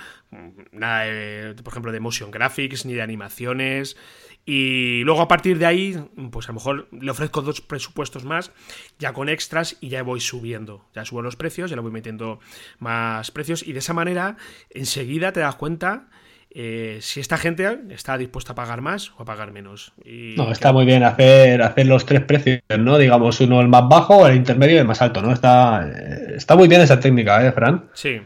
nada, 0.71 1.55
por 1.55 1.73
ejemplo, 1.73 1.91
de 1.91 1.99
motion 1.99 2.29
graphics 2.29 2.85
ni 2.85 2.93
de 2.93 3.01
animaciones. 3.01 3.97
Y 4.45 5.03
luego 5.03 5.21
a 5.21 5.27
partir 5.27 5.57
de 5.57 5.65
ahí, 5.65 5.97
pues 6.31 6.47
a 6.47 6.51
lo 6.51 6.55
mejor 6.55 6.87
le 6.91 7.09
ofrezco 7.09 7.41
dos 7.41 7.61
presupuestos 7.61 8.25
más, 8.25 8.51
ya 8.99 9.11
con 9.11 9.27
extras 9.27 9.77
y 9.81 9.89
ya 9.89 10.03
voy 10.03 10.21
subiendo. 10.21 10.85
Ya 10.93 11.03
subo 11.03 11.23
los 11.23 11.35
precios, 11.35 11.71
ya 11.71 11.75
le 11.75 11.81
voy 11.81 11.91
metiendo 11.91 12.39
más 12.77 13.31
precios 13.31 13.67
y 13.67 13.73
de 13.73 13.79
esa 13.79 13.93
manera 13.93 14.37
enseguida 14.69 15.31
te 15.31 15.39
das 15.39 15.55
cuenta 15.55 16.09
eh, 16.57 16.99
si 17.01 17.19
esta 17.19 17.37
gente 17.37 17.79
está 17.89 18.17
dispuesta 18.17 18.53
a 18.53 18.55
pagar 18.55 18.79
más 18.79 19.11
o 19.17 19.23
a 19.23 19.25
pagar 19.25 19.51
menos. 19.51 19.91
no, 20.05 20.51
está 20.53 20.71
muy 20.71 20.85
bien 20.85 21.03
hacer, 21.03 21.61
hacer 21.61 21.85
los 21.85 22.05
tres 22.05 22.21
precios, 22.21 22.61
¿no? 22.79 22.97
Digamos, 22.97 23.41
uno 23.41 23.59
el 23.59 23.67
más 23.67 23.89
bajo, 23.89 24.25
el 24.25 24.37
intermedio 24.37 24.75
y 24.75 24.79
el 24.79 24.85
más 24.85 25.01
alto, 25.01 25.21
¿no? 25.21 25.33
Está, 25.33 25.85
eh, 25.85 26.35
está 26.37 26.55
muy 26.55 26.69
bien 26.69 26.79
esa 26.79 26.97
técnica, 26.97 27.45
¿eh, 27.45 27.51
Fran? 27.51 27.89
Sí, 27.93 28.21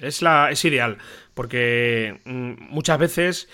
es, 0.00 0.20
la, 0.20 0.50
es 0.50 0.62
ideal, 0.66 0.98
porque 1.32 2.20
mm, 2.26 2.68
muchas 2.68 2.98
veces 2.98 3.48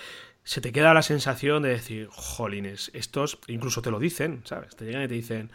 se 0.48 0.62
te 0.62 0.72
queda 0.72 0.94
la 0.94 1.02
sensación 1.02 1.62
de 1.62 1.68
decir, 1.68 2.08
jolines, 2.10 2.90
estos 2.94 3.38
incluso 3.48 3.82
te 3.82 3.90
lo 3.90 3.98
dicen, 3.98 4.40
¿sabes? 4.44 4.74
Te 4.76 4.86
llegan 4.86 5.02
y 5.02 5.08
te 5.08 5.12
dicen, 5.12 5.50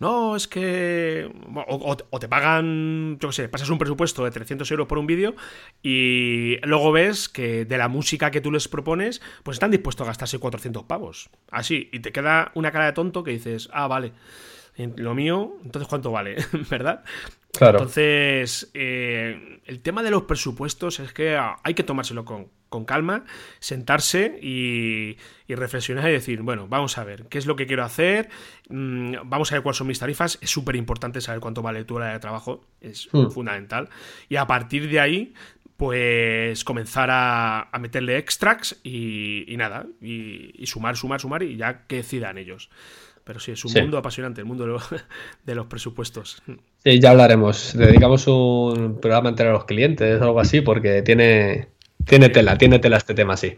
no, 0.00 0.36
es 0.36 0.48
que... 0.48 1.30
O, 1.68 2.18
te 2.18 2.28
pagan, 2.28 3.18
yo 3.20 3.28
qué 3.28 3.34
sé, 3.34 3.48
pasas 3.50 3.68
un 3.68 3.76
presupuesto 3.76 4.24
de 4.24 4.30
300 4.30 4.70
euros 4.70 4.86
por 4.86 4.96
un 4.96 5.06
vídeo 5.06 5.36
y 5.82 6.56
luego 6.62 6.92
ves 6.92 7.28
que 7.28 7.66
de 7.66 7.76
la 7.76 7.88
música 7.88 8.30
que 8.30 8.40
tú 8.40 8.50
les 8.50 8.68
propones, 8.68 9.20
pues 9.42 9.56
están 9.56 9.70
dispuestos 9.70 10.06
a 10.06 10.08
gastarse 10.08 10.38
400 10.38 10.84
pavos. 10.84 11.28
Así, 11.50 11.90
y 11.92 12.00
te 12.00 12.10
queda 12.10 12.50
una 12.54 12.72
cara 12.72 12.86
de 12.86 12.92
tonto 12.94 13.22
que 13.22 13.32
dices, 13.32 13.68
ah, 13.70 13.86
vale. 13.86 14.14
Lo 14.96 15.14
mío, 15.14 15.56
entonces 15.64 15.88
¿cuánto 15.88 16.12
vale? 16.12 16.36
¿Verdad? 16.70 17.04
Claro. 17.52 17.78
Entonces, 17.78 18.70
eh, 18.74 19.60
el 19.64 19.80
tema 19.80 20.02
de 20.02 20.10
los 20.10 20.22
presupuestos 20.22 21.00
es 21.00 21.12
que 21.12 21.36
hay 21.36 21.74
que 21.74 21.82
tomárselo 21.82 22.24
con, 22.24 22.48
con 22.68 22.84
calma, 22.84 23.24
sentarse 23.58 24.38
y, 24.42 25.16
reflexionar 25.48 26.08
y 26.10 26.12
decir, 26.12 26.42
bueno, 26.42 26.68
vamos 26.68 26.98
a 26.98 27.04
ver, 27.04 27.26
¿qué 27.26 27.38
es 27.38 27.46
lo 27.46 27.56
que 27.56 27.66
quiero 27.66 27.84
hacer? 27.84 28.28
Mm, 28.68 29.14
vamos 29.24 29.50
a 29.50 29.56
ver 29.56 29.62
cuáles 29.62 29.78
son 29.78 29.86
mis 29.86 29.98
tarifas. 29.98 30.38
Es 30.40 30.50
súper 30.50 30.76
importante 30.76 31.20
saber 31.20 31.40
cuánto 31.40 31.62
vale 31.62 31.84
tu 31.84 31.96
hora 31.96 32.12
de 32.12 32.18
trabajo, 32.18 32.64
es 32.80 33.08
hmm. 33.12 33.30
fundamental. 33.30 33.88
Y 34.28 34.36
a 34.36 34.46
partir 34.46 34.88
de 34.88 35.00
ahí, 35.00 35.34
pues 35.76 36.64
comenzar 36.64 37.08
a, 37.10 37.70
meterle 37.80 38.18
extracts 38.18 38.78
y, 38.82 39.54
nada, 39.56 39.86
y, 40.00 40.66
sumar, 40.66 40.96
sumar, 40.96 41.20
sumar 41.20 41.42
y 41.42 41.56
ya 41.56 41.86
que 41.86 41.96
decidan 41.96 42.36
ellos. 42.36 42.68
Pero 43.28 43.40
sí, 43.40 43.52
es 43.52 43.62
un 43.62 43.74
mundo 43.74 43.98
apasionante, 43.98 44.40
el 44.40 44.46
mundo 44.46 44.64
de 44.64 44.70
los, 44.70 44.82
de 45.44 45.54
los, 45.54 45.66
presupuestos. 45.66 46.42
Sí, 46.82 46.98
ya 46.98 47.10
hablaremos. 47.10 47.74
Dedicamos 47.76 48.26
un 48.26 48.98
programa 49.02 49.28
entero 49.28 49.50
a 49.50 49.52
los 49.52 49.66
clientes 49.66 50.18
o 50.18 50.24
algo 50.24 50.40
así 50.40 50.62
porque 50.62 51.02
tiene, 51.02 51.68
tiene 52.06 52.30
tela, 52.30 52.56
tiene 52.56 52.78
tela 52.78 52.96
este 52.96 53.12
tema, 53.12 53.36
sí. 53.36 53.54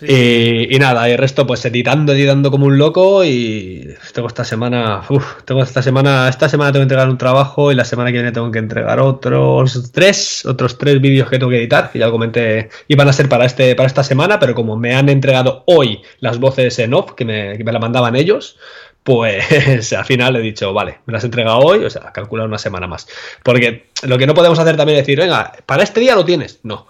Y, 0.00 0.78
nada, 0.78 1.06
y 1.10 1.12
el 1.12 1.18
resto, 1.18 1.46
pues 1.46 1.62
editando, 1.66 2.14
editando 2.14 2.50
como 2.50 2.64
un 2.64 2.78
loco. 2.78 3.22
Y 3.22 3.86
tengo 4.14 4.28
esta 4.28 4.44
semana, 4.44 5.02
uf, 5.10 5.42
tengo 5.44 5.62
esta 5.62 5.82
semana, 5.82 6.30
esta 6.30 6.48
semana 6.48 6.72
tengo 6.72 6.80
que 6.80 6.84
entregar 6.84 7.10
un 7.10 7.18
trabajo 7.18 7.70
y 7.70 7.74
la 7.74 7.84
semana 7.84 8.08
que 8.08 8.14
viene 8.14 8.32
tengo 8.32 8.50
que 8.50 8.60
entregar 8.60 8.98
otros 8.98 9.92
tres, 9.92 10.46
otros 10.46 10.78
tres 10.78 11.02
vídeos 11.02 11.28
que 11.28 11.38
tengo 11.38 11.50
que 11.50 11.58
editar. 11.58 11.90
Y 11.92 11.98
ya 11.98 12.06
lo 12.06 12.12
comenté, 12.12 12.70
iban 12.88 13.10
a 13.10 13.12
ser 13.12 13.28
para 13.28 13.44
este, 13.44 13.74
para 13.74 13.88
esta 13.88 14.04
semana, 14.04 14.38
pero 14.38 14.54
como 14.54 14.78
me 14.78 14.94
han 14.94 15.10
entregado 15.10 15.64
hoy 15.66 16.00
las 16.20 16.38
voces 16.38 16.78
en 16.78 16.94
off, 16.94 17.12
que 17.12 17.26
me, 17.26 17.58
que 17.58 17.64
me 17.64 17.72
la 17.72 17.78
mandaban 17.78 18.16
ellos, 18.16 18.56
pues 19.02 19.92
al 19.92 20.04
final 20.04 20.36
he 20.36 20.40
dicho, 20.40 20.72
vale, 20.72 20.98
me 21.06 21.12
las 21.12 21.24
he 21.24 21.26
entregado 21.26 21.58
hoy, 21.58 21.84
o 21.84 21.90
sea, 21.90 22.12
calcular 22.12 22.46
una 22.46 22.58
semana 22.58 22.86
más. 22.86 23.06
Porque 23.42 23.86
lo 24.02 24.18
que 24.18 24.26
no 24.26 24.34
podemos 24.34 24.58
hacer 24.58 24.76
también 24.76 24.98
es 24.98 25.06
decir, 25.06 25.18
venga, 25.18 25.52
para 25.66 25.82
este 25.82 26.00
día 26.00 26.14
lo 26.14 26.24
tienes. 26.24 26.60
No 26.62 26.86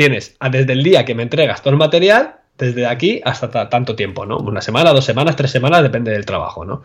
tienes 0.00 0.36
desde 0.50 0.72
el 0.72 0.82
día 0.82 1.04
que 1.04 1.14
me 1.14 1.22
entregas 1.22 1.60
todo 1.60 1.72
el 1.72 1.78
material, 1.78 2.36
desde 2.56 2.86
aquí 2.86 3.20
hasta 3.24 3.68
tanto 3.68 3.96
tiempo, 3.96 4.26
¿no? 4.26 4.38
Una 4.38 4.60
semana, 4.60 4.92
dos 4.92 5.04
semanas, 5.04 5.34
tres 5.34 5.50
semanas, 5.50 5.82
depende 5.82 6.10
del 6.10 6.26
trabajo, 6.26 6.64
¿no? 6.64 6.82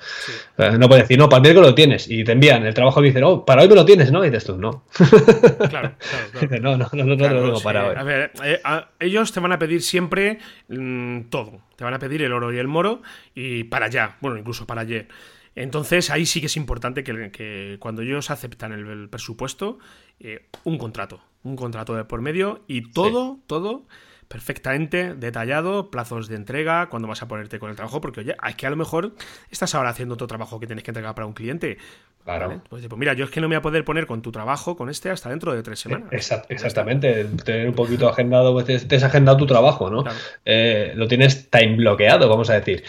Eh, 0.57 0.77
no 0.77 0.88
puedes 0.88 1.03
decir, 1.03 1.17
no, 1.17 1.27
para 1.27 1.39
el 1.39 1.41
miércoles 1.43 1.69
lo 1.69 1.75
tienes 1.75 2.10
y 2.10 2.24
te 2.24 2.31
envían 2.31 2.65
el 2.65 2.74
trabajo 2.74 3.01
y 3.03 3.07
dicen, 3.07 3.24
oh, 3.25 3.45
para 3.45 3.62
hoy 3.62 3.67
me 3.67 3.75
lo 3.75 3.86
tienes, 3.86 4.12
¿no? 4.12 4.24
Y 4.24 4.29
dices 4.29 4.45
tú, 4.45 4.57
no. 4.57 4.86
Claro, 5.69 5.95
claro, 6.31 6.62
no, 6.62 6.77
no, 6.77 6.89
no, 6.93 7.03
no, 7.03 7.15
no 7.15 7.29
lo 7.29 7.43
tengo 7.43 7.62
para 7.62 7.88
hoy. 7.88 7.95
A 7.98 8.03
ver, 8.03 8.31
eh, 8.43 8.62
ellos 9.00 9.31
te 9.31 9.39
van 9.39 9.51
a 9.51 9.60
pedir 9.60 9.81
siempre 9.81 10.39
mm, 10.69 11.24
todo. 11.24 11.60
Te 11.75 11.84
van 11.84 11.93
a 11.93 12.00
pedir 12.00 12.22
el 12.22 12.31
oro 12.31 12.53
y 12.53 12.57
el 12.57 12.67
moro 12.67 13.01
y 13.34 13.65
para 13.65 13.88
allá, 13.88 14.15
bueno, 14.22 14.38
incluso 14.38 14.65
para 14.65 14.81
ayer. 14.81 15.07
Entonces 15.55 16.10
ahí 16.10 16.25
sí 16.25 16.41
que 16.41 16.48
es 16.48 16.57
importante 16.57 17.03
que, 17.03 17.77
cuando 17.79 18.01
ellos 18.01 18.29
aceptan 18.29 18.74
el, 18.74 19.10
presupuesto, 19.10 19.79
eh, 20.19 20.48
un 20.63 20.77
contrato, 20.77 21.22
un 21.43 21.55
contrato 21.55 21.95
de 21.95 22.03
por 22.03 22.22
medio 22.22 22.63
y 22.67 22.91
todo, 22.91 23.39
todo 23.48 23.86
perfectamente 24.27 25.13
detallado, 25.13 25.91
plazos 25.91 26.27
de 26.27 26.36
entrega, 26.36 26.88
cuando 26.89 27.08
vas 27.08 27.22
a 27.22 27.27
ponerte 27.27 27.60
con 27.60 27.70
el 27.70 27.75
trabajo, 27.75 28.01
porque 28.01 28.22
oye, 28.22 28.36
es 28.48 28.55
que 28.55 28.67
a 28.67 28.70
lo 28.70 28.75
mejor 28.75 29.13
estás 29.50 29.75
ahora 29.75 29.89
haciendo 29.89 30.15
otro 30.15 30.27
trabajo 30.27 30.60
que 30.60 30.67
tienes 30.67 30.84
que 30.84 30.91
entregar 30.91 31.15
para 31.15 31.27
un 31.27 31.34
cliente. 31.34 31.77
Claro. 32.24 32.62
Pues, 32.70 32.88
pues, 32.88 33.00
mira, 33.00 33.13
yo 33.13 33.25
es 33.25 33.32
que 33.32 33.39
no 33.39 33.48
me 33.48 33.55
voy 33.55 33.60
a 33.60 33.62
poder 33.62 33.86
poner 33.86 34.08
con 34.08 34.24
tu 34.24 34.32
trabajo, 34.32 34.75
con 34.75 34.89
este, 34.89 35.12
hasta 35.12 35.29
dentro 35.29 35.53
de 35.53 35.62
tres 35.62 35.79
semanas. 35.79 36.10
exactamente, 36.50 37.25
tener 37.44 37.70
un 37.70 37.75
poquito 37.75 38.10
agendado, 38.10 38.51
pues 38.51 38.88
te 38.88 38.96
has 38.96 39.03
agendado 39.03 39.38
tu 39.38 39.46
trabajo, 39.46 39.91
¿no? 39.91 40.03
Eh, 40.44 40.94
lo 40.96 41.08
tienes 41.08 41.50
time 41.51 41.75
bloqueado, 41.75 42.27
vamos 42.27 42.50
a 42.50 42.55
decir. 42.55 42.84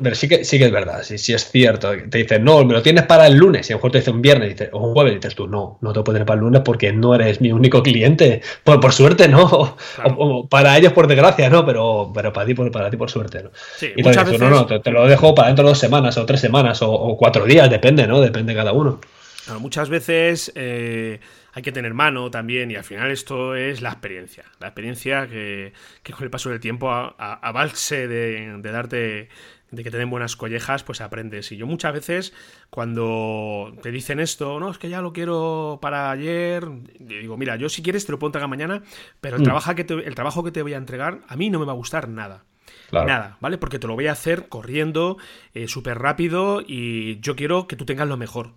Pero 0.00 0.14
sí 0.14 0.26
que, 0.26 0.42
sí 0.44 0.58
que 0.58 0.64
es 0.66 0.72
verdad, 0.72 1.02
sí, 1.02 1.18
sí 1.18 1.34
es 1.34 1.50
cierto. 1.50 1.90
Te 2.08 2.18
dicen, 2.18 2.42
no, 2.44 2.64
me 2.64 2.72
lo 2.72 2.82
tienes 2.82 3.04
para 3.04 3.26
el 3.26 3.36
lunes. 3.36 3.68
Y 3.68 3.72
a 3.72 3.76
lo 3.76 3.78
mejor 3.78 3.92
te 3.92 3.98
dice 3.98 4.10
un 4.10 4.22
viernes 4.22 4.56
o 4.72 4.86
un 4.86 4.94
jueves. 4.94 5.12
Y 5.12 5.16
dices 5.16 5.34
tú, 5.34 5.46
no, 5.46 5.78
no 5.82 5.92
te 5.92 5.98
lo 5.98 6.04
puedo 6.04 6.14
tener 6.14 6.26
para 6.26 6.38
el 6.38 6.44
lunes 6.44 6.62
porque 6.64 6.92
no 6.92 7.14
eres 7.14 7.42
mi 7.42 7.52
único 7.52 7.82
cliente. 7.82 8.40
Por, 8.64 8.80
por 8.80 8.92
suerte, 8.92 9.28
no. 9.28 9.76
O, 10.16 10.48
para 10.48 10.78
ellos, 10.78 10.94
por 10.94 11.06
desgracia, 11.06 11.50
no. 11.50 11.66
Pero, 11.66 12.10
pero 12.14 12.32
para, 12.32 12.46
ti, 12.46 12.54
por, 12.54 12.70
para 12.70 12.90
ti, 12.90 12.96
por 12.96 13.10
suerte, 13.10 13.42
¿no? 13.42 13.50
y 13.94 14.02
muchas 14.02 14.24
veces... 14.24 14.40
no, 14.40 14.48
no, 14.48 14.66
te, 14.66 14.90
lo 14.90 15.06
dejo 15.06 15.34
para 15.34 15.48
dentro 15.48 15.64
de 15.64 15.70
dos 15.70 15.78
semanas 15.78 16.16
o 16.16 16.24
tres 16.24 16.40
semanas 16.40 16.80
o, 16.80 17.16
cuatro 17.18 17.44
días, 17.44 17.68
depende, 17.68 18.06
¿no? 18.06 18.20
Depende 18.20 18.54
de 18.54 18.58
cada 18.58 18.72
uno. 18.72 18.98
muchas 19.60 19.90
veces. 19.90 20.52
Eh, 20.54 21.20
hay 21.52 21.62
que 21.62 21.72
tener 21.72 21.94
mano 21.94 22.30
también 22.30 22.70
y 22.70 22.76
al 22.76 22.84
final 22.84 23.10
esto 23.10 23.54
es 23.54 23.82
la 23.82 23.90
experiencia. 23.90 24.44
La 24.58 24.68
experiencia 24.68 25.26
que, 25.26 25.72
con 26.12 26.24
el 26.24 26.30
paso 26.30 26.50
del 26.50 26.60
tiempo, 26.60 26.90
a, 26.90 27.08
a, 27.08 27.52
balse 27.52 28.08
de, 28.08 28.58
de, 28.58 28.72
darte 28.72 29.28
de 29.70 29.84
que 29.84 29.90
te 29.90 29.98
den 29.98 30.10
buenas 30.10 30.36
collejas, 30.36 30.82
pues 30.82 31.00
aprendes. 31.00 31.52
Y 31.52 31.56
yo 31.56 31.66
muchas 31.66 31.92
veces, 31.92 32.32
cuando 32.70 33.74
te 33.82 33.90
dicen 33.90 34.18
esto, 34.20 34.60
no, 34.60 34.70
es 34.70 34.78
que 34.78 34.88
ya 34.88 35.02
lo 35.02 35.12
quiero 35.12 35.78
para 35.82 36.10
ayer, 36.10 36.66
digo, 36.98 37.36
mira, 37.36 37.56
yo 37.56 37.68
si 37.68 37.82
quieres 37.82 38.06
te 38.06 38.12
lo 38.12 38.18
puedo 38.18 38.28
entregar 38.28 38.48
mañana, 38.48 38.82
pero 39.20 39.36
el, 39.36 39.42
mm. 39.42 39.44
trabajo, 39.44 39.74
que 39.74 39.84
te, 39.84 39.94
el 39.94 40.14
trabajo 40.14 40.42
que 40.44 40.52
te 40.52 40.62
voy 40.62 40.74
a 40.74 40.78
entregar 40.78 41.20
a 41.28 41.36
mí 41.36 41.50
no 41.50 41.58
me 41.58 41.66
va 41.66 41.72
a 41.72 41.76
gustar 41.76 42.08
nada. 42.08 42.44
Nada, 42.92 43.38
¿vale? 43.40 43.56
Porque 43.56 43.78
te 43.78 43.86
lo 43.86 43.94
voy 43.94 44.06
a 44.06 44.12
hacer 44.12 44.48
corriendo, 44.48 45.16
eh, 45.54 45.66
súper 45.66 45.98
rápido 45.98 46.62
y 46.66 47.18
yo 47.20 47.36
quiero 47.36 47.66
que 47.66 47.76
tú 47.76 47.86
tengas 47.86 48.06
lo 48.06 48.18
mejor. 48.18 48.52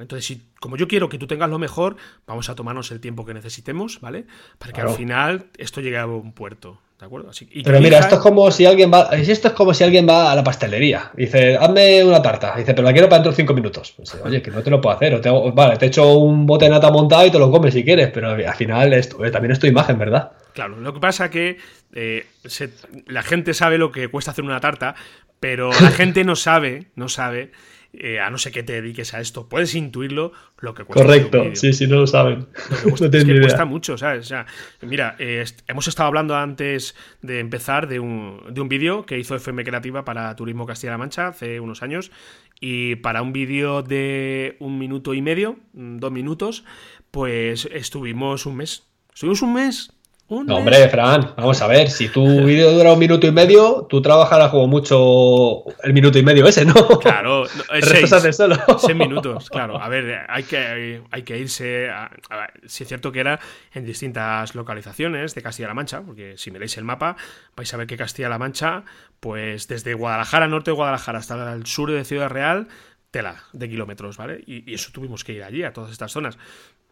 Entonces, 0.00 0.26
si, 0.26 0.42
como 0.60 0.76
yo 0.76 0.88
quiero 0.88 1.08
que 1.08 1.18
tú 1.18 1.26
tengas 1.26 1.50
lo 1.50 1.58
mejor, 1.58 1.96
vamos 2.26 2.48
a 2.48 2.54
tomarnos 2.54 2.90
el 2.90 3.00
tiempo 3.00 3.24
que 3.24 3.34
necesitemos, 3.34 4.00
¿vale? 4.00 4.26
Para 4.58 4.72
que 4.72 4.80
al 4.80 4.90
final 4.90 5.46
esto 5.56 5.80
llegue 5.80 5.98
a 5.98 6.06
un 6.06 6.32
puerto. 6.32 6.80
¿De 6.98 7.06
acuerdo? 7.06 7.30
pero 7.62 7.80
mira, 7.80 8.00
esto 8.00 8.16
es 8.16 8.20
como 8.20 8.50
si 8.50 8.66
alguien 8.66 8.90
va. 8.92 9.10
Esto 9.12 9.48
es 9.48 9.54
como 9.54 9.72
si 9.72 9.84
alguien 9.84 10.08
va 10.08 10.32
a 10.32 10.34
la 10.34 10.42
pastelería. 10.42 11.12
Dice, 11.14 11.56
hazme 11.56 12.02
una 12.02 12.20
tarta. 12.20 12.56
Dice, 12.56 12.74
pero 12.74 12.82
la 12.82 12.92
quiero 12.92 13.08
para 13.08 13.18
dentro 13.18 13.30
de 13.30 13.36
cinco 13.36 13.54
minutos. 13.54 13.92
Pues, 13.96 14.16
oye, 14.16 14.42
que 14.42 14.50
no 14.50 14.64
te 14.64 14.70
lo 14.70 14.80
puedo 14.80 14.96
hacer. 14.96 15.20
vale, 15.54 15.76
te 15.76 15.86
echo 15.86 16.18
un 16.18 16.44
bote 16.44 16.64
de 16.64 16.72
nata 16.72 16.90
montado 16.90 17.24
y 17.24 17.30
te 17.30 17.38
lo 17.38 17.52
comes 17.52 17.72
si 17.72 17.84
quieres. 17.84 18.10
Pero 18.12 18.30
al 18.30 18.54
final 18.56 18.92
esto, 18.94 19.24
eh, 19.24 19.30
también 19.30 19.52
es 19.52 19.60
tu 19.60 19.68
imagen, 19.68 19.96
¿verdad? 19.96 20.32
Claro, 20.54 20.80
lo 20.80 20.92
que 20.92 20.98
pasa 20.98 21.26
es 21.26 21.30
que 21.30 21.58
eh, 21.94 22.26
la 23.06 23.22
gente 23.22 23.54
sabe 23.54 23.78
lo 23.78 23.92
que 23.92 24.08
cuesta 24.08 24.32
hacer 24.32 24.44
una 24.44 24.58
tarta, 24.58 24.96
pero 25.38 25.70
la 25.70 25.90
gente 25.92 26.24
no 26.24 26.34
sabe, 26.34 26.88
no 26.96 27.08
sabe 27.08 27.52
eh, 27.92 28.20
a 28.20 28.28
no 28.28 28.36
ser 28.36 28.52
que 28.52 28.62
te 28.62 28.74
dediques 28.74 29.14
a 29.14 29.20
esto, 29.20 29.48
puedes 29.48 29.74
intuirlo 29.74 30.32
lo 30.60 30.74
que 30.74 30.84
cuesta. 30.84 31.04
Correcto, 31.04 31.54
sí, 31.54 31.72
sí, 31.72 31.86
no 31.86 31.96
lo 31.96 32.06
saben. 32.06 32.46
Lo 32.84 32.94
que 32.94 33.10
que 33.24 33.40
cuesta 33.40 33.64
mucho, 33.64 33.96
¿sabes? 33.96 34.26
O 34.26 34.28
sea, 34.28 34.46
mira, 34.82 35.16
eh, 35.18 35.44
hemos 35.66 35.88
estado 35.88 36.08
hablando 36.08 36.36
antes 36.36 36.94
de 37.22 37.40
empezar 37.40 37.88
de 37.88 37.98
un, 37.98 38.42
de 38.50 38.60
un 38.60 38.68
vídeo 38.68 39.06
que 39.06 39.18
hizo 39.18 39.34
FM 39.34 39.64
Creativa 39.64 40.04
para 40.04 40.36
Turismo 40.36 40.66
Castilla-La 40.66 40.98
Mancha 40.98 41.28
hace 41.28 41.60
unos 41.60 41.82
años 41.82 42.10
y 42.60 42.96
para 42.96 43.22
un 43.22 43.32
vídeo 43.32 43.82
de 43.82 44.56
un 44.58 44.78
minuto 44.78 45.14
y 45.14 45.22
medio, 45.22 45.58
dos 45.72 46.12
minutos, 46.12 46.64
pues 47.10 47.68
estuvimos 47.72 48.44
un 48.46 48.56
mes. 48.56 48.84
Estuvimos 49.14 49.42
un 49.42 49.54
mes 49.54 49.97
hombre, 50.28 50.88
Fran, 50.88 51.32
vamos 51.36 51.60
a 51.62 51.66
ver, 51.66 51.90
si 51.90 52.08
tu 52.08 52.24
vídeo 52.44 52.70
dura 52.72 52.92
un 52.92 52.98
minuto 52.98 53.26
y 53.26 53.32
medio, 53.32 53.86
tú 53.88 54.02
trabajarás 54.02 54.50
como 54.50 54.66
mucho 54.66 55.64
el 55.82 55.92
minuto 55.92 56.18
y 56.18 56.22
medio 56.22 56.46
ese, 56.46 56.64
¿no? 56.64 56.74
Claro, 57.00 57.46
seis, 57.82 58.10
solo. 58.36 58.56
seis 58.78 58.96
minutos, 58.96 59.48
claro. 59.48 59.80
A 59.80 59.88
ver, 59.88 60.26
hay 60.28 60.42
que, 60.44 61.02
hay 61.10 61.22
que 61.22 61.38
irse. 61.38 61.88
A, 61.88 62.10
si 62.66 62.82
es 62.82 62.88
cierto 62.88 63.10
que 63.10 63.20
era 63.20 63.40
en 63.72 63.84
distintas 63.84 64.54
localizaciones 64.54 65.34
de 65.34 65.42
Castilla-La 65.42 65.74
Mancha, 65.74 66.02
porque 66.02 66.36
si 66.36 66.50
miráis 66.50 66.76
el 66.76 66.84
mapa, 66.84 67.16
vais 67.56 67.72
a 67.72 67.76
ver 67.76 67.86
que 67.86 67.96
Castilla-La 67.96 68.38
Mancha, 68.38 68.84
pues 69.20 69.66
desde 69.66 69.94
Guadalajara, 69.94 70.46
norte 70.46 70.70
de 70.70 70.76
Guadalajara, 70.76 71.18
hasta 71.18 71.52
el 71.54 71.66
sur 71.66 71.90
de 71.90 72.04
Ciudad 72.04 72.28
Real, 72.28 72.68
tela 73.10 73.44
de 73.54 73.68
kilómetros, 73.68 74.18
¿vale? 74.18 74.42
Y, 74.46 74.70
y, 74.70 74.74
eso 74.74 74.90
tuvimos 74.92 75.24
que 75.24 75.32
ir 75.32 75.42
allí, 75.42 75.62
a 75.62 75.72
todas 75.72 75.90
estas 75.90 76.12
zonas. 76.12 76.36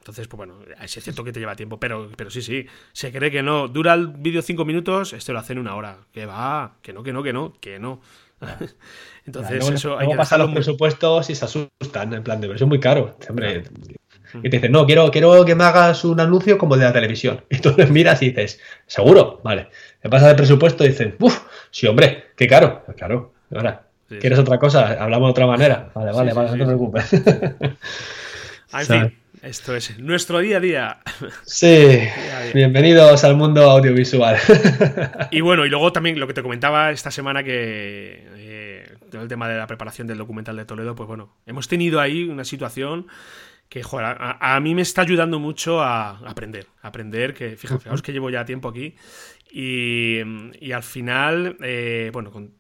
Entonces, 0.07 0.29
pues 0.29 0.39
bueno, 0.39 0.61
es 0.81 0.93
cierto 0.93 1.25
que 1.25 1.33
te 1.33 1.41
lleva 1.41 1.57
tiempo, 1.57 1.81
pero, 1.81 2.09
pero 2.17 2.31
sí, 2.31 2.41
sí. 2.41 2.65
Se 2.93 3.11
cree 3.11 3.29
que 3.29 3.43
no. 3.43 3.67
Dura 3.67 3.93
el 3.95 4.07
vídeo 4.07 4.41
cinco 4.41 4.65
minutos, 4.65 5.13
este 5.13 5.33
lo 5.33 5.41
hace 5.41 5.53
en 5.53 5.59
una 5.59 5.75
hora. 5.75 5.99
Que 6.13 6.27
va, 6.27 6.77
que 6.81 6.93
no, 6.93 7.03
que 7.03 7.13
no, 7.13 7.25
que 7.25 7.33
no, 7.33 7.53
que 7.61 7.81
no. 7.81 8.01
Entonces, 9.27 9.69
eso 9.69 9.99
hay 9.99 10.07
que 10.07 10.15
pasar 10.15 10.39
los 10.39 10.53
presupuestos 10.53 11.29
y 11.29 11.35
se 11.35 11.45
asustan, 11.45 12.15
en 12.15 12.23
plan 12.23 12.41
de, 12.41 12.47
pero 12.47 12.57
es 12.57 12.67
muy 12.69 12.79
caro. 12.79 13.19
Hombre, 13.29 13.65
y 14.35 14.43
te 14.43 14.57
dicen, 14.59 14.71
no, 14.71 14.87
quiero, 14.87 15.11
quiero 15.11 15.45
que 15.45 15.57
me 15.57 15.65
hagas 15.65 16.05
un 16.05 16.21
anuncio 16.21 16.57
como 16.57 16.77
de 16.77 16.85
la 16.85 16.93
televisión. 16.93 17.45
Y 17.51 17.59
tú 17.59 17.75
les 17.77 17.91
miras 17.91 18.23
y 18.23 18.31
dices, 18.31 18.61
¿seguro? 18.87 19.41
Vale. 19.43 19.71
Me 20.05 20.11
pasa 20.11 20.31
el 20.31 20.37
presupuesto 20.37 20.85
y 20.85 20.91
dicen, 20.91 21.17
uff, 21.19 21.41
sí, 21.73 21.89
hombre, 21.89 22.27
qué 22.37 22.47
caro. 22.47 22.85
Pues 22.87 22.97
claro, 22.97 23.33
ahora, 23.53 23.89
¿quieres 24.21 24.39
otra 24.39 24.61
cosa? 24.61 25.03
Hablamos 25.03 25.27
de 25.27 25.31
otra 25.33 25.47
manera. 25.49 25.91
Vale, 25.95 26.13
vale, 26.13 26.33
vale, 26.33 26.51
no 26.53 26.57
te 26.59 26.65
preocupes. 26.65 27.13
en 28.73 28.87
fin. 28.87 29.26
Esto 29.47 29.77
es 29.77 29.97
nuestro 30.01 30.41
día 30.41 30.57
a 30.57 30.61
día. 30.61 30.99
Sí, 31.45 32.01
bienvenidos 32.55 33.23
al 33.23 33.37
mundo 33.37 33.71
audiovisual. 33.71 34.37
Y 35.31 35.41
bueno, 35.41 35.65
y 35.65 35.69
luego 35.69 35.93
también 35.93 36.19
lo 36.19 36.27
que 36.27 36.35
te 36.35 36.43
comentaba 36.43 36.91
esta 36.91 37.13
semana 37.13 37.45
que 37.45 38.27
eh, 38.35 38.89
el 39.13 39.29
tema 39.29 39.49
de 39.49 39.57
la 39.57 39.69
preparación 39.69 40.09
del 40.09 40.19
documental 40.19 40.57
de 40.57 40.65
Toledo, 40.65 40.97
pues 40.97 41.07
bueno, 41.07 41.37
hemos 41.47 41.69
tenido 41.69 42.01
ahí 42.01 42.25
una 42.25 42.45
situación 42.45 43.07
que 43.69 43.85
joder, 43.85 44.17
a, 44.19 44.61
mí 44.61 44.75
me 44.75 44.83
está 44.83 45.03
ayudando 45.03 45.39
mucho 45.39 45.81
a 45.81 46.19
aprender, 46.29 46.67
a 46.83 46.89
aprender, 46.89 47.33
que 47.33 47.57
fíjate, 47.57 47.85
fijaos 47.85 48.03
que 48.03 48.13
llevo 48.13 48.31
ya 48.31 48.45
tiempo 48.45 48.69
aquí 48.69 48.97
y, 49.49 50.23
y 50.59 50.73
al 50.73 50.83
final, 50.83 51.57
eh, 51.63 52.11
bueno, 52.13 52.33
con 52.33 52.55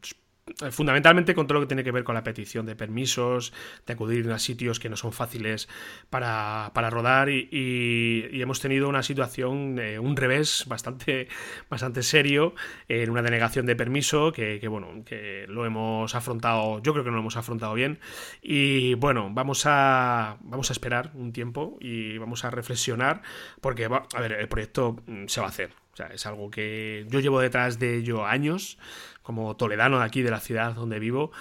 fundamentalmente 0.70 1.34
con 1.34 1.46
todo 1.46 1.54
lo 1.54 1.60
que 1.62 1.68
tiene 1.68 1.82
que 1.82 1.90
ver 1.90 2.04
con 2.04 2.14
la 2.14 2.22
petición 2.22 2.66
de 2.66 2.76
permisos, 2.76 3.52
de 3.84 3.94
acudir 3.94 4.30
a 4.30 4.38
sitios 4.38 4.78
que 4.78 4.88
no 4.88 4.96
son 4.96 5.12
fáciles 5.12 5.68
para, 6.08 6.70
rodar 6.90 7.28
y, 7.28 8.30
hemos 8.40 8.60
tenido 8.60 8.88
una 8.88 9.02
situación, 9.02 9.78
eh, 9.80 9.98
un 9.98 10.16
revés 10.16 10.64
bastante, 10.68 11.28
bastante 11.70 12.02
serio 12.02 12.54
en 12.88 13.10
una 13.10 13.22
denegación 13.22 13.66
de 13.66 13.74
permiso 13.74 14.32
que, 14.32 14.66
bueno, 14.68 15.04
que 15.04 15.46
lo 15.48 15.66
hemos 15.66 16.14
afrontado, 16.14 16.80
yo 16.80 16.92
creo 16.92 17.04
que 17.04 17.10
no 17.10 17.16
lo 17.16 17.22
hemos 17.22 17.36
afrontado 17.36 17.74
bien 17.74 17.98
y 18.40 18.94
bueno, 18.94 19.30
vamos 19.32 19.64
a, 19.66 20.36
vamos 20.42 20.70
a 20.70 20.72
esperar 20.72 21.10
un 21.14 21.32
tiempo 21.32 21.76
y 21.80 22.18
vamos 22.18 22.44
a 22.44 22.50
reflexionar 22.50 23.22
porque, 23.60 23.86
a 23.86 24.20
ver, 24.20 24.32
el 24.32 24.48
proyecto 24.48 24.96
mm, 25.06 25.26
se 25.26 25.40
va 25.40 25.46
a 25.46 25.50
hacer. 25.50 25.70
O 25.92 25.96
sea, 25.96 26.08
es 26.08 26.26
algo 26.26 26.50
que 26.50 27.06
yo 27.08 27.20
llevo 27.20 27.40
detrás 27.40 27.78
de 27.78 27.96
ello 27.96 28.26
años 28.26 28.76
como 29.26 29.56
toledano 29.56 29.98
de 29.98 30.04
aquí, 30.04 30.22
de 30.22 30.30
la 30.30 30.38
ciudad 30.38 30.72
donde 30.76 31.00
vivo, 31.00 31.32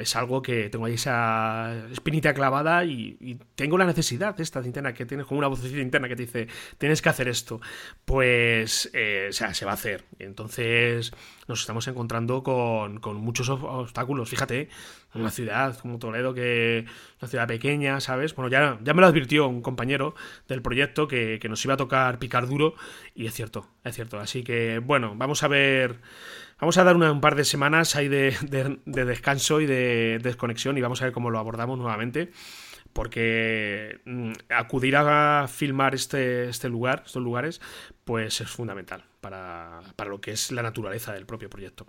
es 0.00 0.16
algo 0.16 0.42
que 0.42 0.68
tengo 0.68 0.86
ahí 0.86 0.94
esa 0.94 1.86
espinita 1.92 2.34
clavada 2.34 2.84
y, 2.84 3.38
tengo 3.54 3.78
la 3.78 3.84
necesidad 3.84 4.38
esta 4.40 4.60
interna 4.62 4.92
que 4.94 5.06
tienes 5.06 5.26
como 5.26 5.38
una 5.38 5.46
vocecita 5.46 5.80
interna 5.80 6.08
que 6.08 6.16
te 6.16 6.22
dice, 6.22 6.48
tienes 6.78 7.00
que 7.00 7.08
hacer 7.08 7.28
esto. 7.28 7.60
Pues, 8.04 8.90
eh, 8.94 9.28
o 9.30 9.32
sea, 9.32 9.54
se 9.54 9.64
va 9.64 9.70
a 9.70 9.74
hacer. 9.74 10.06
Entonces 10.18 11.12
nos 11.46 11.60
estamos 11.60 11.86
encontrando 11.86 12.42
con, 12.42 13.00
muchos 13.20 13.48
obstáculos. 13.48 14.28
Fíjate, 14.28 14.68
una 15.14 15.30
ciudad 15.30 15.78
como 15.78 16.00
Toledo, 16.00 16.34
que 16.34 16.86
una 17.20 17.28
ciudad 17.28 17.46
pequeña, 17.46 18.00
¿sabes? 18.00 18.34
Bueno, 18.34 18.50
ya, 18.50 18.76
ya 18.82 18.92
me 18.92 19.02
lo 19.02 19.06
advirtió 19.06 19.46
un 19.46 19.62
compañero 19.62 20.16
del 20.48 20.62
proyecto 20.62 21.06
que 21.06 21.46
nos 21.48 21.64
iba 21.64 21.74
a 21.74 21.76
tocar 21.76 22.18
picar 22.18 22.48
duro 22.48 22.74
y 23.14 23.26
es 23.26 23.34
cierto, 23.34 23.68
es 23.84 23.94
cierto. 23.94 24.18
Así 24.18 24.42
que, 24.42 24.80
bueno, 24.80 25.14
vamos 25.16 25.44
a 25.44 25.48
ver 25.48 26.00
Vamos 26.60 26.76
a 26.76 26.84
dar 26.84 26.96
un 26.96 27.20
par 27.20 27.36
de 27.36 27.44
semanas 27.44 27.96
ahí 27.96 28.08
de, 28.08 28.36
descanso 28.84 29.60
y 29.60 29.66
de 29.66 30.18
desconexión 30.22 30.76
y 30.76 30.82
vamos 30.82 31.00
a 31.00 31.06
ver 31.06 31.12
cómo 31.12 31.30
lo 31.30 31.38
abordamos 31.38 31.78
nuevamente. 31.78 32.30
Porque 32.92 34.00
mm, 34.04 34.32
acudir 34.50 34.96
a 34.96 35.46
filmar 35.48 35.94
este, 35.94 36.48
este 36.48 36.68
lugar, 36.68 37.04
estos 37.06 37.22
lugares, 37.22 37.60
pues 38.04 38.40
es 38.40 38.50
fundamental 38.50 39.04
para, 39.20 39.80
para 39.94 40.10
lo 40.10 40.20
que 40.20 40.32
es 40.32 40.50
la 40.50 40.62
naturaleza 40.62 41.12
del 41.12 41.24
propio 41.24 41.48
proyecto. 41.48 41.86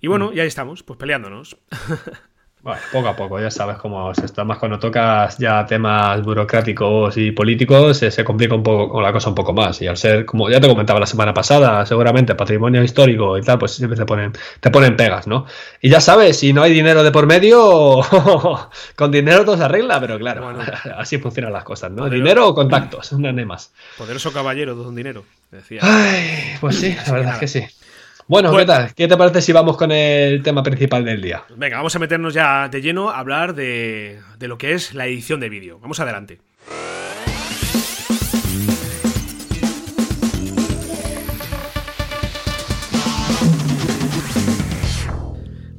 Y 0.00 0.06
bueno, 0.06 0.30
mm. 0.30 0.34
ya 0.34 0.44
estamos, 0.44 0.82
pues 0.82 0.98
peleándonos. 0.98 1.56
Bueno, 2.64 2.80
poco 2.90 3.08
a 3.08 3.14
poco, 3.14 3.38
ya 3.38 3.50
sabes 3.50 3.76
cómo 3.76 4.10
es 4.10 4.18
esto. 4.20 4.40
Además, 4.40 4.56
cuando 4.56 4.78
tocas 4.78 5.36
ya 5.36 5.66
temas 5.66 6.22
burocráticos 6.22 7.14
y 7.18 7.30
políticos, 7.30 7.98
se, 7.98 8.24
complica 8.24 8.54
un 8.54 8.62
poco 8.62 9.02
la 9.02 9.12
cosa 9.12 9.28
un 9.28 9.34
poco 9.34 9.52
más. 9.52 9.82
Y 9.82 9.86
al 9.86 9.98
ser, 9.98 10.24
como 10.24 10.48
ya 10.48 10.58
te 10.62 10.66
comentaba 10.66 10.98
la 10.98 11.04
semana 11.04 11.34
pasada, 11.34 11.84
seguramente 11.84 12.34
patrimonio 12.34 12.82
histórico 12.82 13.36
y 13.36 13.42
tal, 13.42 13.58
pues 13.58 13.72
siempre 13.72 13.98
te 13.98 14.06
ponen, 14.06 14.32
te 14.60 14.70
ponen 14.70 14.96
pegas, 14.96 15.26
¿no? 15.26 15.44
Y 15.82 15.90
ya 15.90 16.00
sabes, 16.00 16.38
si 16.38 16.54
no 16.54 16.62
hay 16.62 16.72
dinero 16.72 17.02
de 17.02 17.10
por 17.10 17.26
medio, 17.26 18.00
con 18.96 19.10
dinero 19.10 19.44
todo 19.44 19.58
se 19.58 19.64
arregla, 19.64 20.00
pero 20.00 20.18
claro, 20.18 20.50
así 20.96 21.18
funcionan 21.18 21.52
las 21.52 21.64
cosas, 21.64 21.90
¿no? 21.90 22.08
Dinero 22.08 22.48
o 22.48 22.54
contactos, 22.54 23.12
no 23.12 23.28
hay 23.28 23.44
más. 23.44 23.74
Poderoso 23.98 24.32
caballero 24.32 24.74
don 24.74 24.94
dinero, 24.94 25.22
decía. 25.50 25.80
Ay, 25.82 26.56
pues 26.62 26.76
sí, 26.76 26.96
la 27.06 27.12
verdad 27.12 27.34
es 27.34 27.40
que 27.40 27.48
sí. 27.48 27.83
Bueno, 28.26 28.50
¿qué 28.50 28.54
pues- 28.54 28.66
tal? 28.66 28.94
¿Qué 28.94 29.06
te 29.06 29.16
parece 29.16 29.42
si 29.42 29.52
vamos 29.52 29.76
con 29.76 29.92
el 29.92 30.42
tema 30.42 30.62
principal 30.62 31.04
del 31.04 31.20
día? 31.20 31.44
Venga, 31.56 31.76
vamos 31.76 31.94
a 31.94 31.98
meternos 31.98 32.32
ya 32.32 32.68
de 32.68 32.80
lleno 32.80 33.10
a 33.10 33.18
hablar 33.18 33.54
de, 33.54 34.20
de 34.38 34.48
lo 34.48 34.56
que 34.56 34.72
es 34.72 34.94
la 34.94 35.06
edición 35.06 35.40
de 35.40 35.48
vídeo. 35.48 35.78
Vamos 35.80 36.00
adelante. 36.00 36.40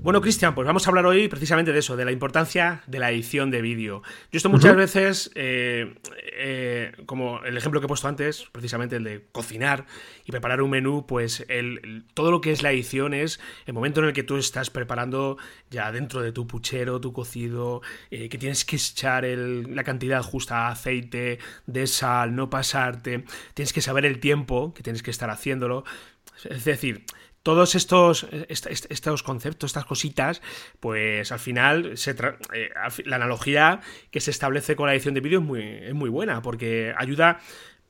Bueno, 0.05 0.21
Cristian, 0.21 0.53
pues 0.53 0.67
vamos 0.67 0.85
a 0.85 0.91
hablar 0.91 1.07
hoy 1.07 1.27
precisamente 1.29 1.73
de 1.73 1.79
eso, 1.79 1.97
de 1.97 2.05
la 2.05 2.11
importancia 2.11 2.83
de 2.85 2.99
la 2.99 3.09
edición 3.09 3.49
de 3.49 3.63
vídeo. 3.63 4.03
Yo 4.31 4.37
esto 4.37 4.49
muchas 4.49 4.75
veces, 4.75 5.31
eh, 5.33 5.95
eh, 6.31 6.91
como 7.07 7.43
el 7.43 7.57
ejemplo 7.57 7.81
que 7.81 7.85
he 7.85 7.87
puesto 7.87 8.07
antes, 8.07 8.45
precisamente 8.51 8.97
el 8.97 9.03
de 9.03 9.25
cocinar 9.31 9.87
y 10.23 10.31
preparar 10.31 10.61
un 10.61 10.69
menú, 10.69 11.07
pues 11.07 11.43
el, 11.49 12.05
todo 12.13 12.29
lo 12.29 12.39
que 12.39 12.51
es 12.51 12.61
la 12.61 12.71
edición 12.71 13.15
es 13.15 13.39
el 13.65 13.73
momento 13.73 13.99
en 13.99 14.05
el 14.05 14.13
que 14.13 14.21
tú 14.21 14.37
estás 14.37 14.69
preparando 14.69 15.39
ya 15.71 15.91
dentro 15.91 16.21
de 16.21 16.31
tu 16.31 16.45
puchero, 16.45 17.01
tu 17.01 17.11
cocido, 17.11 17.81
eh, 18.11 18.29
que 18.29 18.37
tienes 18.37 18.63
que 18.63 18.75
echar 18.75 19.23
la 19.25 19.83
cantidad 19.83 20.21
justa 20.21 20.67
de 20.67 20.71
aceite, 20.71 21.39
de 21.65 21.87
sal, 21.87 22.35
no 22.35 22.47
pasarte, 22.51 23.25
tienes 23.55 23.73
que 23.73 23.81
saber 23.81 24.05
el 24.05 24.19
tiempo 24.19 24.71
que 24.75 24.83
tienes 24.83 25.01
que 25.01 25.09
estar 25.09 25.31
haciéndolo. 25.31 25.83
Es 26.43 26.65
decir, 26.65 27.05
todos 27.45 27.75
estos, 27.75 28.25
estos 28.49 29.21
conceptos, 29.21 29.69
estas 29.69 29.85
cositas, 29.85 30.41
pues 30.79 31.31
al 31.31 31.37
final 31.37 31.95
se 31.95 32.15
eh, 32.53 32.71
la 33.05 33.17
analogía 33.17 33.81
que 34.09 34.19
se 34.19 34.31
establece 34.31 34.75
con 34.75 34.87
la 34.87 34.95
edición 34.95 35.13
de 35.13 35.21
vídeo 35.21 35.41
es 35.41 35.45
muy, 35.45 35.61
es 35.61 35.93
muy 35.93 36.09
buena, 36.09 36.41
porque 36.41 36.95
ayuda 36.97 37.39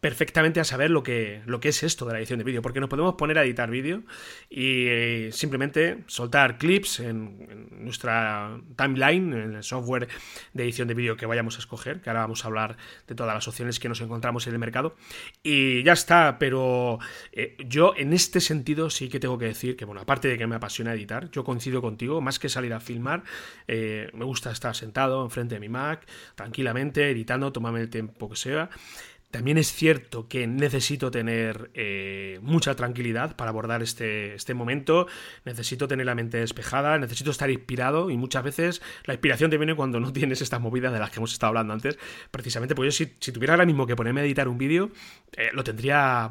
perfectamente 0.06 0.60
a 0.60 0.64
saber 0.64 0.92
lo 0.92 1.02
que, 1.02 1.42
lo 1.48 1.60
que 1.60 1.70
es 1.70 1.82
esto 1.82 2.06
de 2.06 2.14
la 2.14 2.20
edición 2.20 2.38
de 2.38 2.46
vídeo, 2.46 2.62
porque 2.62 2.80
nos 2.80 2.90
podemos 2.90 3.16
poner 3.16 3.40
a 3.40 3.44
editar 3.44 3.72
vídeo 3.72 4.04
y 4.52 4.86
eh, 4.86 5.30
simplemente 5.32 6.04
soltar 6.06 6.60
clips 6.60 7.00
en, 7.00 7.72
nuestra 7.72 8.56
timeline, 8.78 9.34
en 9.34 9.56
el 9.56 9.64
software 9.64 10.08
de 10.54 10.64
edición 10.64 10.88
de 10.88 10.94
vídeo 10.94 11.18
que 11.18 11.26
vayamos 11.26 11.56
a 11.56 11.60
escoger, 11.60 12.02
que 12.02 12.12
ahora 12.12 12.20
vamos 12.20 12.46
a 12.46 12.50
hablar 12.50 12.78
de 13.08 13.16
todas 13.16 13.34
las 13.34 13.48
opciones 13.48 13.80
que 13.80 13.90
nos 13.90 14.00
encontramos 14.00 14.46
en 14.46 14.54
el 14.54 14.60
mercado, 14.60 14.96
y 15.42 15.82
ya 15.82 15.94
está, 15.94 16.38
pero 16.38 17.00
eh, 17.32 17.58
yo 17.66 17.96
en 17.98 18.14
este 18.14 18.42
sentido 18.42 18.92
sí 18.92 19.10
que 19.10 19.20
tengo 19.20 19.40
que 19.40 19.46
decir 19.46 19.76
que, 19.76 19.86
bueno, 19.86 20.02
aparte 20.02 20.28
de 20.28 20.38
que 20.38 20.46
me 20.46 20.54
apasiona 20.54 20.94
editar, 20.94 21.32
yo 21.32 21.44
coincido 21.44 21.82
contigo, 21.82 22.22
más 22.22 22.38
que 22.38 22.48
salir 22.48 22.74
a 22.74 22.80
filmar, 22.80 23.24
eh, 23.68 24.12
me 24.14 24.26
gusta 24.26 24.52
estar 24.52 24.76
sentado 24.76 25.24
enfrente 25.24 25.56
de 25.56 25.62
mi 25.62 25.70
Mac, 25.70 26.06
tranquilamente, 26.36 27.10
editando, 27.10 27.52
tomarme 27.52 27.82
el 27.82 27.90
tiempo 27.90 28.30
que 28.30 28.36
sea, 28.36 28.70
también 29.36 29.58
es 29.58 29.74
cierto 29.74 30.30
que 30.30 30.48
necesito 30.48 31.12
tener 31.12 31.70
eh, 31.74 32.40
mucha 32.42 32.74
tranquilidad 32.76 33.36
para 33.36 33.50
abordar 33.50 33.84
este, 33.84 34.34
este 34.34 34.54
momento, 34.54 35.08
necesito 35.44 35.90
tener 35.90 36.06
la 36.06 36.16
mente 36.16 36.38
despejada, 36.38 36.98
necesito 36.98 37.32
estar 37.32 37.50
inspirado 37.52 38.10
y 38.10 38.16
muchas 38.16 38.46
veces 38.46 38.82
la 39.04 39.14
inspiración 39.14 39.52
te 39.52 39.58
viene 39.58 39.76
cuando 39.76 40.00
no 40.00 40.14
tienes 40.14 40.42
estas 40.42 40.62
movidas 40.62 40.94
de 40.94 41.00
las 41.00 41.10
que 41.10 41.18
hemos 41.18 41.34
estado 41.34 41.50
hablando 41.50 41.74
antes, 41.74 42.00
precisamente 42.32 42.76
porque 42.76 42.88
yo 42.88 42.92
si, 42.94 43.12
si 43.20 43.34
tuviera 43.34 43.56
ahora 43.56 43.66
mismo 43.66 43.86
que 43.86 43.98
ponerme 43.98 44.22
a 44.22 44.24
editar 44.24 44.48
un 44.48 44.58
vídeo, 44.58 44.92
eh, 45.36 45.50
lo 45.52 45.66
tendría, 45.66 46.30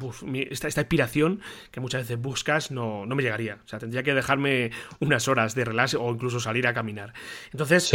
esta, 0.49 0.67
esta, 0.67 0.81
inspiración 0.81 1.41
que 1.69 1.79
muchas 1.79 2.01
veces 2.01 2.19
buscas 2.19 2.71
no, 2.71 3.05
no, 3.05 3.15
me 3.15 3.21
llegaría, 3.21 3.59
o 3.63 3.67
sea, 3.67 3.77
tendría 3.77 4.01
que 4.01 4.15
dejarme 4.15 4.71
unas 4.99 5.27
horas 5.27 5.53
de 5.53 5.63
relax 5.63 5.93
o 5.93 6.09
incluso 6.09 6.39
salir 6.39 6.65
a 6.65 6.73
caminar. 6.73 7.13
Entonces, 7.51 7.91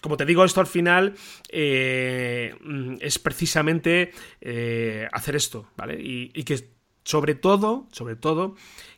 como 0.00 0.16
te 0.16 0.24
digo, 0.24 0.44
esto 0.44 0.60
al 0.60 0.66
final 0.66 1.14
eh, 1.50 2.52
mm, 2.60 2.94
es 3.00 3.20
precisamente 3.20 4.10
eh, 4.40 5.08
hacer 5.12 5.36
esto, 5.36 5.66
¿vale? 5.76 5.98
Y, 6.00 6.44
que 6.44 6.70
sobre 7.04 7.34
todo, 7.34 7.88
sobre 7.92 8.16
todo, 8.16 8.54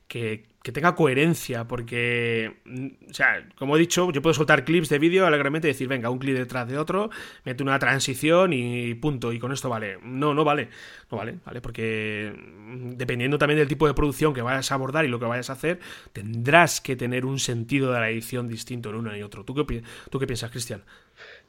que, 0.07 0.51
tenga 0.73 0.95
coherencia, 0.95 1.67
porque, 1.67 2.61
mm, 2.65 3.11
o 3.11 3.15
sea, 3.15 3.49
como 3.57 3.77
he 3.77 3.81
dicho, 3.81 4.13
yo 4.13 4.23
puedo 4.23 4.35
soltar 4.35 4.65
clips 4.65 4.89
de 4.89 4.99
vídeo 4.99 5.27
alegremente 5.27 5.67
y 5.67 5.73
decir, 5.73 5.89
venga, 5.89 6.11
un 6.11 6.19
clip 6.19 6.37
detrás 6.37 6.69
de 6.69 6.79
otro, 6.79 7.11
meto 7.45 7.65
una 7.65 7.79
transición 7.79 8.53
y 8.53 8.95
punto, 8.95 9.33
y 9.33 9.41
con 9.41 9.51
esto 9.53 9.69
vale. 9.69 9.99
No, 10.03 10.35
no 10.35 10.45
vale, 10.45 10.69
no 11.11 11.19
vale, 11.19 11.39
¿vale? 11.45 11.61
Porque 11.61 12.33
mm, 12.37 12.91
dependiendo 12.91 13.39
también 13.39 13.59
del 13.59 13.69
tipo 13.69 13.87
de 13.89 13.95
producción 13.95 14.35
que 14.35 14.43
vayas 14.43 14.71
a 14.71 14.75
abordar 14.75 15.05
y 15.05 15.09
lo 15.09 15.19
que 15.19 15.27
vayas 15.27 15.51
a 15.51 15.55
hacer, 15.55 15.81
tendrás 16.13 16.81
que 16.81 16.95
tener 16.95 17.27
un 17.27 17.39
sentido 17.41 17.93
de 17.93 18.01
la 18.01 18.11
edición 18.11 18.47
distinto 18.47 18.91
en 18.91 18.97
uno 18.97 19.17
y 19.17 19.23
otro. 19.23 19.45
¿Tú 19.45 19.55
qué, 19.55 19.83
tú 20.11 20.19
qué 20.19 20.27
piensas, 20.27 20.51
Cristian? 20.51 20.85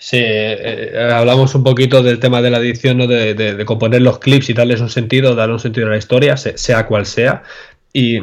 Sí, 0.03 0.17
eh, 0.17 0.91
eh, 0.91 1.11
hablamos 1.13 1.55
un 1.55 1.63
poquito 1.63 2.03
del 2.03 2.19
tema 2.19 2.41
de 2.41 2.49
la 2.49 2.57
edición, 2.57 2.97
¿no? 2.97 3.07
de, 3.07 3.33
de, 3.35 3.65
componer 3.65 4.01
los 4.01 4.19
clips 4.19 4.49
y 4.49 4.53
darles 4.53 4.81
un 4.81 4.89
sentido, 4.89 5.33
darle 5.33 5.53
un 5.53 5.61
sentido 5.61 5.87
a 5.87 5.91
la 5.91 5.97
historia, 5.97 6.35
sea 6.35 6.87
cual 6.87 7.05
sea. 7.05 7.43
Y 7.93 8.19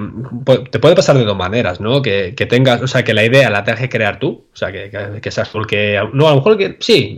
te 0.70 0.78
puede 0.78 0.94
pasar 0.94 1.16
de 1.16 1.24
dos 1.24 1.38
maneras, 1.38 1.80
¿no? 1.80 2.02
Que, 2.02 2.34
tengas, 2.50 2.82
o 2.82 2.86
sea, 2.86 3.02
que 3.02 3.14
la 3.14 3.24
idea 3.24 3.48
la 3.48 3.64
tengas 3.64 3.80
que 3.80 3.88
crear 3.88 4.18
tú, 4.18 4.44
o 4.52 4.56
sea, 4.56 4.70
que, 4.70 4.90
que, 5.22 5.30
seas 5.30 5.48
porque, 5.48 5.98
no, 6.12 6.26
a 6.28 6.32
lo 6.32 6.36
mejor 6.36 6.58
que 6.58 6.76
sí, 6.80 7.16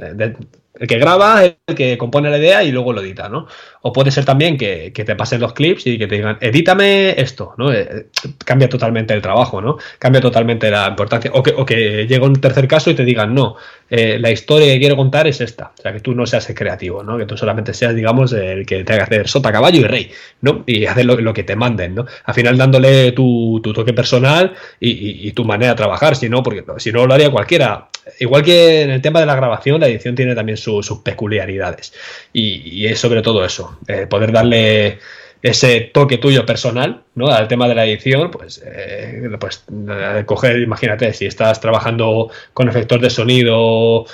el 0.82 0.88
que 0.88 0.98
graba, 0.98 1.44
el 1.44 1.56
que 1.76 1.98
compone 1.98 2.30
la 2.30 2.38
idea 2.38 2.64
y 2.64 2.72
luego 2.72 2.92
lo 2.92 3.02
edita, 3.02 3.28
¿no? 3.28 3.46
O 3.82 3.92
puede 3.92 4.10
ser 4.10 4.24
también 4.24 4.56
que, 4.56 4.90
te 4.90 5.14
pasen 5.14 5.40
los 5.40 5.52
clips 5.52 5.86
y 5.86 5.98
que 5.98 6.06
te 6.06 6.16
digan, 6.16 6.38
edítame 6.40 7.20
esto, 7.20 7.54
¿no? 7.58 7.72
Eh, 7.72 8.06
cambia 8.44 8.68
totalmente 8.68 9.14
el 9.14 9.22
trabajo, 9.22 9.60
¿no? 9.60 9.76
Cambia 9.98 10.20
totalmente 10.20 10.70
la 10.70 10.88
importancia. 10.88 11.30
O 11.34 11.42
que, 11.42 11.50
o 11.50 11.64
que 11.64 12.06
llegue 12.08 12.20
un 12.20 12.40
tercer 12.40 12.66
caso 12.66 12.90
y 12.90 12.94
te 12.94 13.04
digan, 13.04 13.34
no, 13.34 13.56
eh, 13.94 14.18
la 14.18 14.30
historia 14.30 14.72
que 14.72 14.80
quiero 14.80 14.96
contar 14.96 15.26
es 15.26 15.42
esta. 15.42 15.72
O 15.78 15.82
sea, 15.82 15.92
que 15.92 16.00
tú 16.00 16.14
no 16.14 16.24
seas 16.24 16.48
el 16.48 16.54
creativo, 16.54 17.02
¿no? 17.02 17.18
Que 17.18 17.26
tú 17.26 17.36
solamente 17.36 17.74
seas, 17.74 17.94
digamos, 17.94 18.32
el 18.32 18.64
que 18.64 18.84
tenga 18.84 19.00
que 19.00 19.02
hacer 19.02 19.28
sota, 19.28 19.52
caballo 19.52 19.80
y 19.80 19.84
rey, 19.84 20.10
¿no? 20.40 20.64
Y 20.66 20.86
hacer 20.86 21.04
lo, 21.04 21.34
que 21.34 21.42
te 21.42 21.56
manden, 21.56 21.96
¿no? 21.96 22.06
Al 22.24 22.34
final 22.34 22.56
dándole 22.56 23.12
tu, 23.12 23.60
toque 23.62 23.92
personal 23.92 24.54
y, 24.80 25.30
tu 25.32 25.44
manera 25.44 25.72
de 25.72 25.76
trabajar, 25.76 26.16
si 26.16 26.30
no, 26.30 26.42
porque 26.42 26.64
si 26.78 26.90
no 26.90 27.06
lo 27.06 27.12
haría 27.12 27.30
cualquiera. 27.30 27.88
Igual 28.18 28.42
que 28.42 28.80
en 28.80 28.90
el 28.92 29.02
tema 29.02 29.20
de 29.20 29.26
la 29.26 29.36
grabación, 29.36 29.78
la 29.78 29.88
edición 29.88 30.14
tiene 30.14 30.34
también 30.34 30.56
sus 30.56 30.90
peculiaridades. 31.04 31.92
y 32.32 32.86
es 32.86 32.98
sobre 32.98 33.20
todo 33.20 33.44
eso. 33.44 33.78
Eh, 33.86 34.06
poder 34.06 34.32
darle 34.32 35.00
ese 35.42 35.90
toque 35.92 36.18
tuyo 36.18 36.46
personal 36.46 37.02
¿no? 37.16 37.26
al 37.26 37.48
tema 37.48 37.66
de 37.68 37.74
la 37.74 37.84
edición, 37.84 38.30
pues, 38.30 38.62
eh, 38.64 39.28
pues 39.40 39.64
eh, 39.90 40.22
coger, 40.24 40.60
imagínate, 40.60 41.12
si 41.12 41.26
estás 41.26 41.60
trabajando 41.60 42.30
con 42.54 42.68
efectos 42.68 43.00
de 43.00 43.10
sonido 43.10 44.06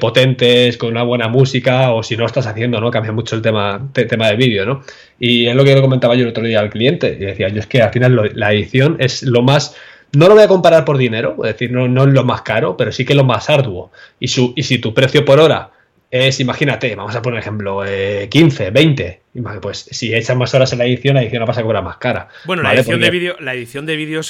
potentes, 0.00 0.76
con 0.76 0.90
una 0.90 1.02
buena 1.02 1.28
música, 1.28 1.92
o 1.92 2.02
si 2.02 2.16
no 2.16 2.26
estás 2.26 2.46
haciendo, 2.46 2.80
¿no? 2.80 2.90
Cambia 2.90 3.12
mucho 3.12 3.36
el 3.36 3.42
tema, 3.42 3.88
tema 3.92 4.28
de 4.28 4.36
vídeo, 4.36 4.66
¿no? 4.66 4.82
Y 5.20 5.46
es 5.46 5.54
lo 5.54 5.64
que 5.64 5.74
le 5.74 5.80
comentaba 5.80 6.14
yo 6.14 6.24
el 6.24 6.30
otro 6.30 6.42
día 6.42 6.58
al 6.58 6.68
cliente, 6.68 7.16
y 7.18 7.24
decía, 7.24 7.48
yo 7.48 7.60
es 7.60 7.66
que 7.66 7.80
al 7.80 7.92
final 7.92 8.32
la 8.34 8.52
edición 8.52 8.96
es 8.98 9.22
lo 9.22 9.42
más 9.42 9.76
no 10.14 10.28
lo 10.28 10.34
voy 10.34 10.42
a 10.42 10.48
comparar 10.48 10.84
por 10.84 10.98
dinero, 10.98 11.36
es 11.38 11.54
decir, 11.54 11.72
no, 11.72 11.88
no 11.88 12.04
es 12.04 12.12
lo 12.12 12.24
más 12.24 12.42
caro, 12.42 12.76
pero 12.76 12.92
sí 12.92 13.04
que 13.04 13.14
es 13.14 13.16
lo 13.16 13.24
más 13.24 13.48
arduo. 13.48 13.90
Y, 14.20 14.28
su, 14.28 14.52
y 14.56 14.62
si 14.62 14.78
tu 14.78 14.92
precio 14.92 15.24
por 15.24 15.40
hora 15.40 15.70
es, 16.12 16.40
imagínate, 16.40 16.94
vamos 16.94 17.16
a 17.16 17.22
poner 17.22 17.40
ejemplo, 17.40 17.82
15, 18.28 18.70
20. 18.70 19.22
Pues 19.62 19.88
si 19.90 20.14
echas 20.14 20.36
más 20.36 20.52
horas 20.52 20.70
en 20.74 20.80
la 20.80 20.84
edición, 20.84 21.14
la 21.14 21.22
edición 21.22 21.40
la 21.40 21.46
vas 21.46 21.56
a 21.56 21.62
cobrar 21.62 21.82
más 21.82 21.96
cara. 21.96 22.28
Bueno, 22.44 22.62
la 22.62 22.74
edición 22.74 23.00
de 23.00 23.10
vídeo, 23.10 23.36
la 23.40 23.54
edición 23.54 23.86
de 23.86 23.96
vídeo 23.96 24.20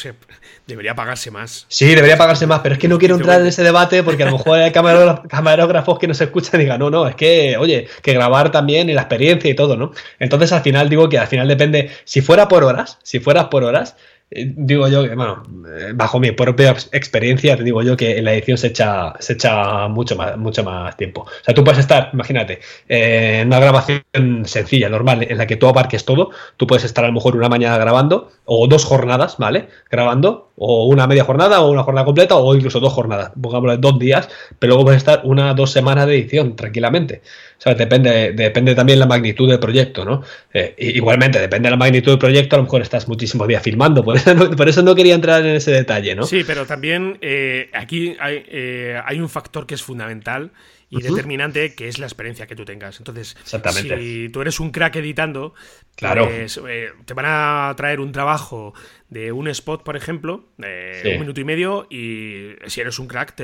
debería 0.68 0.94
pagarse 0.94 1.32
más. 1.32 1.66
Sí, 1.66 1.92
debería 1.92 2.16
pagarse 2.16 2.46
más, 2.46 2.60
pero 2.60 2.76
es 2.76 2.78
que 2.78 2.86
no 2.86 3.00
quiero 3.00 3.16
entrar 3.16 3.40
en 3.40 3.48
ese 3.48 3.64
debate 3.64 4.04
porque 4.04 4.22
a 4.22 4.26
lo 4.26 4.38
mejor 4.38 4.60
hay 4.60 4.70
camarógrafos 4.70 5.98
que 5.98 6.06
nos 6.06 6.20
escuchan 6.20 6.60
y 6.60 6.64
digan, 6.64 6.78
no, 6.78 6.88
no, 6.88 7.08
es 7.08 7.16
que, 7.16 7.56
oye, 7.56 7.88
que 8.00 8.12
grabar 8.12 8.52
también 8.52 8.88
y 8.88 8.92
la 8.92 9.00
experiencia 9.00 9.50
y 9.50 9.54
todo, 9.54 9.76
¿no? 9.76 9.90
Entonces 10.20 10.52
al 10.52 10.62
final 10.62 10.88
digo 10.88 11.08
que 11.08 11.18
al 11.18 11.26
final 11.26 11.48
depende, 11.48 11.90
si 12.04 12.20
fuera 12.20 12.46
por 12.46 12.62
horas, 12.62 13.00
si 13.02 13.18
fueras 13.18 13.46
por 13.46 13.64
horas, 13.64 13.96
eh, 13.96 14.11
digo 14.34 14.88
yo 14.88 15.02
que, 15.02 15.14
bueno, 15.14 15.42
eh, 15.68 15.92
bajo 15.94 16.18
mi 16.18 16.32
propia 16.32 16.70
experiencia, 16.92 17.56
te 17.56 17.64
digo 17.64 17.82
yo 17.82 17.96
que 17.96 18.18
en 18.18 18.24
la 18.24 18.32
edición 18.32 18.58
se 18.58 18.68
echa, 18.68 19.14
se 19.20 19.34
echa 19.34 19.88
mucho, 19.88 20.16
más, 20.16 20.36
mucho 20.36 20.64
más 20.64 20.96
tiempo. 20.96 21.22
O 21.22 21.44
sea, 21.44 21.54
tú 21.54 21.64
puedes 21.64 21.80
estar, 21.80 22.10
imagínate, 22.12 22.60
eh, 22.88 23.40
en 23.42 23.48
una 23.48 23.60
grabación 23.60 24.02
sencilla, 24.44 24.88
normal, 24.88 25.26
en 25.28 25.38
la 25.38 25.46
que 25.46 25.56
tú 25.56 25.66
abarques 25.68 26.04
todo, 26.04 26.30
tú 26.56 26.66
puedes 26.66 26.84
estar 26.84 27.04
a 27.04 27.08
lo 27.08 27.14
mejor 27.14 27.36
una 27.36 27.48
mañana 27.48 27.78
grabando, 27.78 28.30
o 28.44 28.66
dos 28.66 28.84
jornadas, 28.84 29.36
¿vale? 29.38 29.68
Grabando, 29.90 30.50
o 30.56 30.86
una 30.86 31.06
media 31.06 31.24
jornada, 31.24 31.60
o 31.60 31.70
una 31.70 31.82
jornada 31.82 32.04
completa, 32.04 32.36
o 32.36 32.54
incluso 32.54 32.80
dos 32.80 32.92
jornadas, 32.92 33.32
pongámoslo 33.40 33.76
dos 33.78 33.98
días, 33.98 34.28
pero 34.58 34.72
luego 34.72 34.84
puedes 34.84 34.98
estar 34.98 35.22
una 35.24 35.54
dos 35.54 35.72
semanas 35.72 36.06
de 36.06 36.14
edición 36.14 36.56
tranquilamente. 36.56 37.22
Sea, 37.62 37.74
depende, 37.74 38.32
depende 38.32 38.74
también 38.74 38.98
la 38.98 39.06
magnitud 39.06 39.48
del 39.48 39.60
proyecto, 39.60 40.04
¿no? 40.04 40.24
igualmente, 40.78 41.38
depende 41.38 41.68
de 41.68 41.70
la 41.70 41.76
magnitud 41.76 42.10
del 42.10 42.18
proyecto, 42.18 42.56
a 42.56 42.58
lo 42.58 42.64
mejor 42.64 42.82
estás 42.82 43.06
muchísimos 43.06 43.46
días 43.46 43.62
filmando, 43.62 44.02
por 44.02 44.16
por 44.56 44.68
eso 44.68 44.82
no 44.82 44.96
quería 44.96 45.14
entrar 45.14 45.46
en 45.46 45.54
ese 45.54 45.70
detalle, 45.70 46.16
¿no? 46.16 46.24
Sí, 46.24 46.42
pero 46.44 46.66
también 46.66 47.18
eh, 47.20 47.70
aquí 47.72 48.16
hay, 48.18 48.44
eh, 48.48 49.00
hay 49.04 49.20
un 49.20 49.28
factor 49.28 49.64
que 49.64 49.74
es 49.74 49.82
fundamental 49.82 50.50
y 50.90 51.00
determinante 51.00 51.74
que 51.74 51.88
es 51.88 51.98
la 51.98 52.06
experiencia 52.06 52.46
que 52.46 52.54
tú 52.54 52.64
tengas. 52.64 52.98
Entonces, 52.98 53.36
si 53.44 54.28
tú 54.30 54.42
eres 54.42 54.60
un 54.60 54.70
crack 54.70 54.96
editando, 54.96 55.54
claro. 55.96 56.26
Pues, 56.26 56.60
eh, 56.68 56.90
te 57.06 57.14
van 57.14 57.26
a 57.28 57.74
traer 57.76 58.00
un 58.00 58.12
trabajo 58.12 58.74
de 59.12 59.30
un 59.30 59.46
spot, 59.48 59.82
por 59.84 59.94
ejemplo, 59.94 60.46
de 60.56 61.12
un 61.12 61.20
minuto 61.20 61.38
y 61.38 61.44
medio, 61.44 61.86
y 61.90 62.54
si 62.66 62.80
eres 62.80 62.98
un 62.98 63.06
crack, 63.06 63.34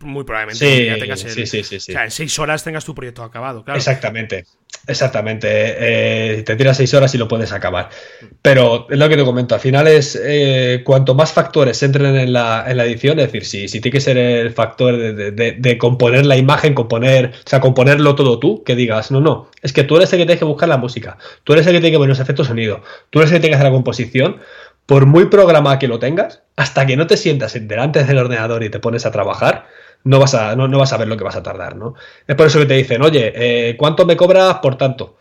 muy 0.00 0.22
probablemente 0.22 0.86
ya 0.86 0.98
tengas 0.98 1.24
el, 1.24 1.42
o 1.42 1.80
sea, 1.80 2.04
en 2.04 2.10
seis 2.12 2.38
horas 2.38 2.62
tengas 2.62 2.84
tu 2.84 2.94
proyecto 2.94 3.24
acabado. 3.24 3.64
Claro. 3.64 3.76
Exactamente. 3.76 4.44
Exactamente, 4.86 5.48
eh, 5.50 6.42
te 6.42 6.56
tiras 6.56 6.76
seis 6.76 6.92
horas 6.94 7.14
y 7.14 7.18
lo 7.18 7.28
puedes 7.28 7.52
acabar. 7.52 7.90
Pero 8.40 8.86
es 8.88 8.98
lo 8.98 9.08
que 9.08 9.16
te 9.16 9.24
comento, 9.24 9.54
al 9.54 9.60
final 9.60 9.86
es 9.86 10.18
eh, 10.20 10.82
cuanto 10.84 11.14
más 11.14 11.32
factores 11.32 11.82
entren 11.82 12.16
en 12.16 12.32
la, 12.32 12.64
en 12.66 12.76
la 12.76 12.86
edición, 12.86 13.18
es 13.18 13.26
decir, 13.26 13.44
si, 13.44 13.68
si 13.68 13.80
tiene 13.80 13.92
que 13.92 14.00
ser 14.00 14.16
el 14.16 14.52
factor 14.52 14.96
de, 14.96 15.78
componer 15.78 16.24
la 16.24 16.36
imagen, 16.36 16.74
componer, 16.74 17.26
o 17.26 17.48
sea, 17.48 17.60
componerlo 17.60 18.14
todo 18.14 18.38
tú, 18.38 18.64
que 18.64 18.74
digas, 18.74 19.10
no, 19.10 19.20
no, 19.20 19.50
es 19.60 19.72
que 19.72 19.84
tú 19.84 19.96
eres 19.96 20.12
el 20.12 20.20
que 20.20 20.24
tienes 20.24 20.38
que 20.38 20.46
buscar 20.46 20.68
la 20.68 20.78
música, 20.78 21.18
tú 21.44 21.52
eres 21.52 21.66
el 21.66 21.74
que 21.74 21.80
tiene 21.80 21.92
que 21.92 21.98
poner 21.98 22.10
los 22.10 22.20
efectos 22.20 22.46
sonido, 22.46 22.82
tú 23.10 23.18
eres 23.18 23.30
el 23.30 23.36
que 23.36 23.40
tiene 23.40 23.52
que 23.52 23.56
hacer 23.56 23.70
la 23.70 23.74
composición, 23.74 24.40
por 24.90 25.06
muy 25.06 25.26
programa 25.26 25.78
que 25.78 25.86
lo 25.86 26.00
tengas, 26.00 26.42
hasta 26.56 26.84
que 26.84 26.96
no 26.96 27.06
te 27.06 27.16
sientas 27.16 27.54
delante 27.54 28.02
del 28.02 28.18
ordenador 28.18 28.64
y 28.64 28.70
te 28.70 28.80
pones 28.80 29.06
a 29.06 29.12
trabajar, 29.12 29.68
no 30.02 30.18
vas 30.18 30.34
a, 30.34 30.56
no, 30.56 30.68
vas 30.76 30.92
a 30.92 30.96
ver 30.96 31.06
lo 31.06 31.16
que 31.16 31.22
vas 31.22 31.36
a 31.36 31.44
tardar, 31.44 31.76
¿no? 31.76 31.94
Es 32.26 32.34
por 32.34 32.48
eso 32.48 32.58
que 32.58 32.66
te 32.66 32.74
dicen, 32.74 33.00
oye, 33.00 33.32
eh, 33.36 33.76
¿cuánto 33.76 34.04
me 34.04 34.16
cobras 34.16 34.56
por 34.56 34.76
tanto? 34.76 35.16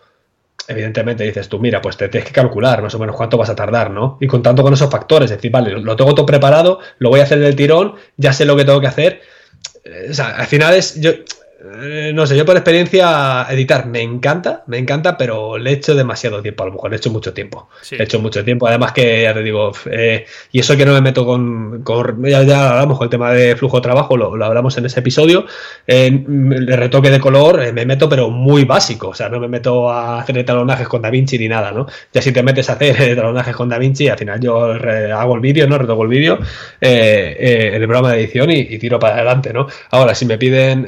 Evidentemente 0.68 1.24
dices 1.24 1.48
tú, 1.48 1.60
mira, 1.60 1.84
pues 1.84 1.98
te 1.98 2.10
tienes 2.10 2.28
que 2.28 2.34
calcular 2.34 2.82
más 2.82 2.96
o 2.96 2.98
menos 2.98 3.16
cuánto 3.16 3.38
vas 3.38 3.52
a 3.52 3.56
tardar, 3.56 3.92
¿no? 3.92 4.18
Y 4.20 4.26
contando 4.26 4.64
con 4.64 4.74
esos 4.74 4.90
factores, 4.90 5.30
es 5.30 5.38
decir, 5.38 5.52
vale, 5.52 5.70
lo 5.70 5.96
tengo 5.96 6.16
todo 6.16 6.26
preparado, 6.26 6.80
lo 6.98 7.10
voy 7.10 7.20
a 7.20 7.24
hacer 7.26 7.38
del 7.38 7.56
tirón, 7.56 7.94
ya 8.18 8.34
sé 8.34 8.46
lo 8.46 8.56
que 8.56 8.66
tengo 8.66 8.82
que 8.82 8.88
hacer. 8.88 9.22
Eh, 9.84 10.08
o 10.10 10.14
sea, 10.16 10.30
al 10.30 10.48
final 10.48 10.74
es, 10.74 11.00
yo, 11.00 11.12
eh, 11.76 12.12
no 12.14 12.26
sé, 12.26 12.36
yo 12.36 12.46
por 12.46 12.56
experiencia 12.56 13.46
editar 13.50 13.86
me 13.86 14.02
encanta, 14.02 14.64
me 14.68 14.78
encanta, 14.78 15.18
pero 15.18 15.58
le 15.58 15.74
echo 15.74 15.94
demasiado 15.94 16.42
tiempo, 16.42 16.64
a 16.64 16.68
lo 16.68 16.74
mejor 16.74 16.92
le 16.92 16.98
echo 16.98 17.12
mucho 17.12 17.34
tiempo. 17.34 17.70
Le 17.92 18.04
echo 18.04 18.20
mucho 18.20 18.44
tiempo, 18.44 18.68
además 18.68 18.94
que 18.94 19.24
ya 19.24 19.34
te 19.34 19.44
digo, 19.44 19.72
eh, 19.92 20.26
y 20.52 20.60
eso 20.60 20.76
que 20.76 20.86
no 20.86 20.94
me 20.94 21.02
meto 21.02 21.26
con, 21.26 21.84
ya, 22.24 22.44
ya, 22.44 22.72
hablamos 22.72 22.98
con 22.98 23.06
el 23.06 23.10
tema 23.10 23.32
de 23.34 23.56
flujo 23.56 23.78
de 23.78 23.82
trabajo, 23.82 24.18
lo, 24.18 24.44
hablamos 24.44 24.78
en 24.78 24.86
ese 24.86 25.00
episodio, 25.00 25.46
el 25.86 26.68
retoque 26.68 27.10
de 27.12 27.20
color 27.20 27.62
eh, 27.62 27.74
me 27.74 27.86
meto 27.86 28.10
pero 28.10 28.30
muy 28.30 28.64
básico, 28.66 29.10
o 29.10 29.14
sea, 29.14 29.30
no 29.30 29.40
me 29.40 29.48
meto 29.48 29.90
a 29.90 30.22
hacer 30.22 30.44
talonajes 30.46 30.88
con 30.88 31.02
DaVinci 31.02 31.38
ni 31.38 31.48
nada, 31.48 31.72
¿no? 31.72 31.88
Ya 32.14 32.22
si 32.22 32.32
te 32.32 32.42
metes 32.42 32.70
a 32.70 32.74
hacer 32.74 33.16
talonajes 33.16 33.56
con 33.56 33.70
DaVinci, 33.70 34.08
al 34.08 34.18
final 34.18 34.40
yo 34.40 34.74
hago 34.74 35.36
el 35.36 35.42
vídeo, 35.42 35.68
¿no? 35.68 35.78
Retoco 35.78 36.04
el 36.04 36.10
vídeo 36.10 36.40
en 36.82 37.74
el 37.74 37.88
programa 37.88 38.12
de 38.14 38.22
edición 38.22 38.50
y, 38.52 38.80
tiro 38.80 38.98
para 38.98 39.16
adelante, 39.16 39.52
¿no? 39.52 39.68
Ahora, 39.92 40.16
si 40.16 40.26
me 40.26 40.38
piden 40.38 40.88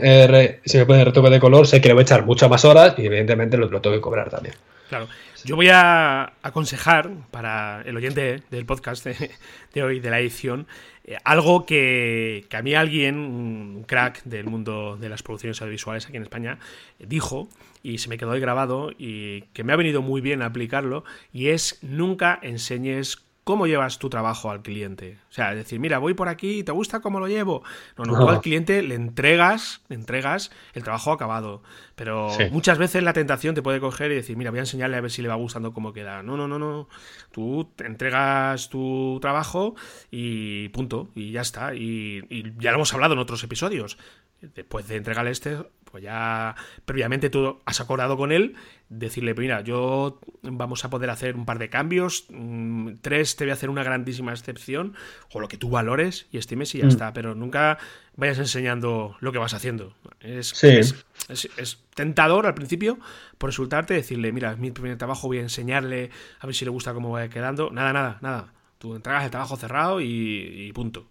si 0.71 0.77
me 0.77 0.86
pone 0.86 1.03
retoque 1.03 1.29
de 1.29 1.39
color, 1.39 1.67
sé 1.67 1.81
que 1.81 1.89
le 1.89 1.93
voy 1.93 2.01
a 2.01 2.03
echar 2.03 2.25
muchas 2.25 2.49
más 2.49 2.63
horas 2.65 2.95
y 2.97 3.05
evidentemente 3.05 3.57
lo, 3.57 3.69
tengo 3.81 3.95
que 3.95 4.01
cobrar 4.01 4.29
también. 4.29 4.55
Claro. 4.89 5.07
Yo 5.43 5.55
voy 5.55 5.69
a 5.69 6.34
aconsejar 6.43 7.10
para 7.31 7.81
el 7.86 7.97
oyente 7.97 8.43
del 8.51 8.65
podcast 8.65 9.05
de, 9.05 9.84
hoy, 9.84 9.99
de 9.99 10.10
la 10.10 10.19
edición, 10.19 10.67
eh, 11.03 11.17
algo 11.23 11.65
que, 11.65 12.45
que, 12.49 12.57
a 12.57 12.62
mí 12.62 12.75
alguien, 12.75 13.17
un 13.17 13.84
crack 13.88 14.23
del 14.23 14.45
mundo 14.45 14.97
de 14.97 15.10
las 15.10 15.23
producciones 15.23 15.62
audiovisuales 15.62 16.05
aquí 16.05 16.17
en 16.17 16.23
España, 16.23 16.60
dijo 16.99 17.49
y 17.84 17.97
se 17.97 18.10
me 18.10 18.17
quedó 18.17 18.31
ahí 18.31 18.39
grabado 18.39 18.91
y 18.97 19.41
que 19.53 19.63
me 19.63 19.73
ha 19.73 19.75
venido 19.75 20.01
muy 20.01 20.21
bien 20.21 20.41
aplicarlo 20.41 21.03
y 21.34 21.47
es 21.47 21.79
nunca 21.81 22.38
enseñes 22.41 23.23
cómo 23.43 23.67
llevas 23.67 23.97
tu 23.99 24.10
trabajo 24.10 24.51
al 24.51 24.62
cliente. 24.62 25.17
O 25.30 25.34
sea, 25.34 25.56
decir, 25.56 25.80
mira, 25.80 25.97
voy 25.97 26.13
por 26.13 26.30
aquí, 26.30 26.63
¿te 26.63 26.71
gusta 26.71 26.99
cómo 26.99 27.19
lo 27.19 27.27
llevo? 27.27 27.63
No, 27.97 28.06
no, 28.06 28.19
tú 28.19 28.30
al 28.30 28.41
cliente 28.41 28.82
le 28.82 28.95
entregas, 28.95 29.82
le 29.88 29.95
entregas 29.95 30.51
el 30.73 30.84
trabajo 30.84 31.12
acabado. 31.12 31.63
Pero 31.95 32.30
muchas 32.51 32.77
veces 32.77 33.04
la 33.04 33.13
tentación 33.13 33.56
te 33.56 33.62
puede 33.62 33.80
coger 33.80 34.12
y 34.12 34.15
decir, 34.15 34.38
mira, 34.38 34.51
voy 34.51 34.60
a 34.60 34.63
enseñarle 34.63 34.97
a 34.97 35.01
ver 35.01 35.12
si 35.12 35.21
le 35.21 35.27
va 35.27 35.36
gustando 35.36 35.73
cómo 35.73 35.93
queda. 35.93 36.23
No, 36.23 36.38
no, 36.38 36.47
no, 36.47 36.60
no. 36.60 36.88
Tú 37.32 37.71
te 37.75 37.86
entregas 37.86 38.69
tu 38.69 39.17
trabajo 39.21 39.75
y 40.10 40.69
punto. 40.69 41.10
Y 41.15 41.32
ya 41.32 41.41
está. 41.41 41.73
Y, 41.75 42.23
y 42.30 42.54
ya 42.60 42.71
lo 42.71 42.77
hemos 42.77 42.93
hablado 42.93 43.13
en 43.13 43.19
otros 43.19 43.43
episodios. 43.43 43.97
después 44.41 44.88
de 44.88 44.97
entregarle 44.97 45.32
este, 45.32 45.58
pues 45.91 46.04
ya 46.04 46.56
previamente 46.86 47.30
tú 47.30 47.60
has 47.65 47.82
acordado 47.82 48.15
con 48.17 48.32
él, 48.32 48.56
decirle, 48.89 49.34
mira, 49.34 49.62
yo 49.62 50.19
vamos 50.41 50.86
a 50.86 50.89
poder 50.89 51.10
hacer 51.10 51.36
un 51.36 51.45
par 51.45 51.60
de 51.60 51.69
cambios, 51.69 52.25
mm, 52.30 52.95
tres 53.01 53.36
te 53.36 53.43
voy 53.43 53.51
a 53.51 53.54
hacer 53.54 53.69
una 53.69 53.84
grandísima 53.84 54.32
excepción, 54.32 54.95
o 55.32 55.39
lo 55.39 55.47
que 55.47 55.58
tú 55.58 55.69
valores 55.69 56.27
y 56.32 56.38
estimes 56.38 56.73
y 56.75 56.80
ya 56.80 56.86
mm. 56.86 56.89
está, 56.89 57.13
pero 57.13 57.36
nunca 57.36 57.77
vayas 58.15 58.39
enseñando 58.39 59.17
lo 59.19 59.32
que 59.32 59.38
vas 59.38 59.54
haciendo. 59.54 59.93
Es, 60.21 60.63
es, 60.63 61.84
tentador 61.93 62.45
al 62.45 62.54
principio 62.54 62.97
por 63.38 63.49
resultarte 63.49 63.93
decirle, 63.93 64.32
mira, 64.32 64.54
es 64.54 64.58
mi 64.58 64.71
primer 64.71 64.97
trabajo, 64.97 65.27
voy 65.27 65.39
a 65.39 65.41
enseñarle, 65.41 66.10
a 66.39 66.47
ver 66.47 66.56
si 66.56 66.65
le 66.65 66.71
gusta 66.71 66.93
cómo 66.93 67.12
va 67.12 67.27
quedando. 67.27 67.69
Nada, 67.71 67.91
nada, 67.91 68.17
nada. 68.21 68.54
Tú 68.77 68.95
entregas 68.95 69.25
el 69.25 69.32
trabajo 69.32 69.58
cerrado 69.58 70.01
y 70.01 70.71
punto. 70.73 71.06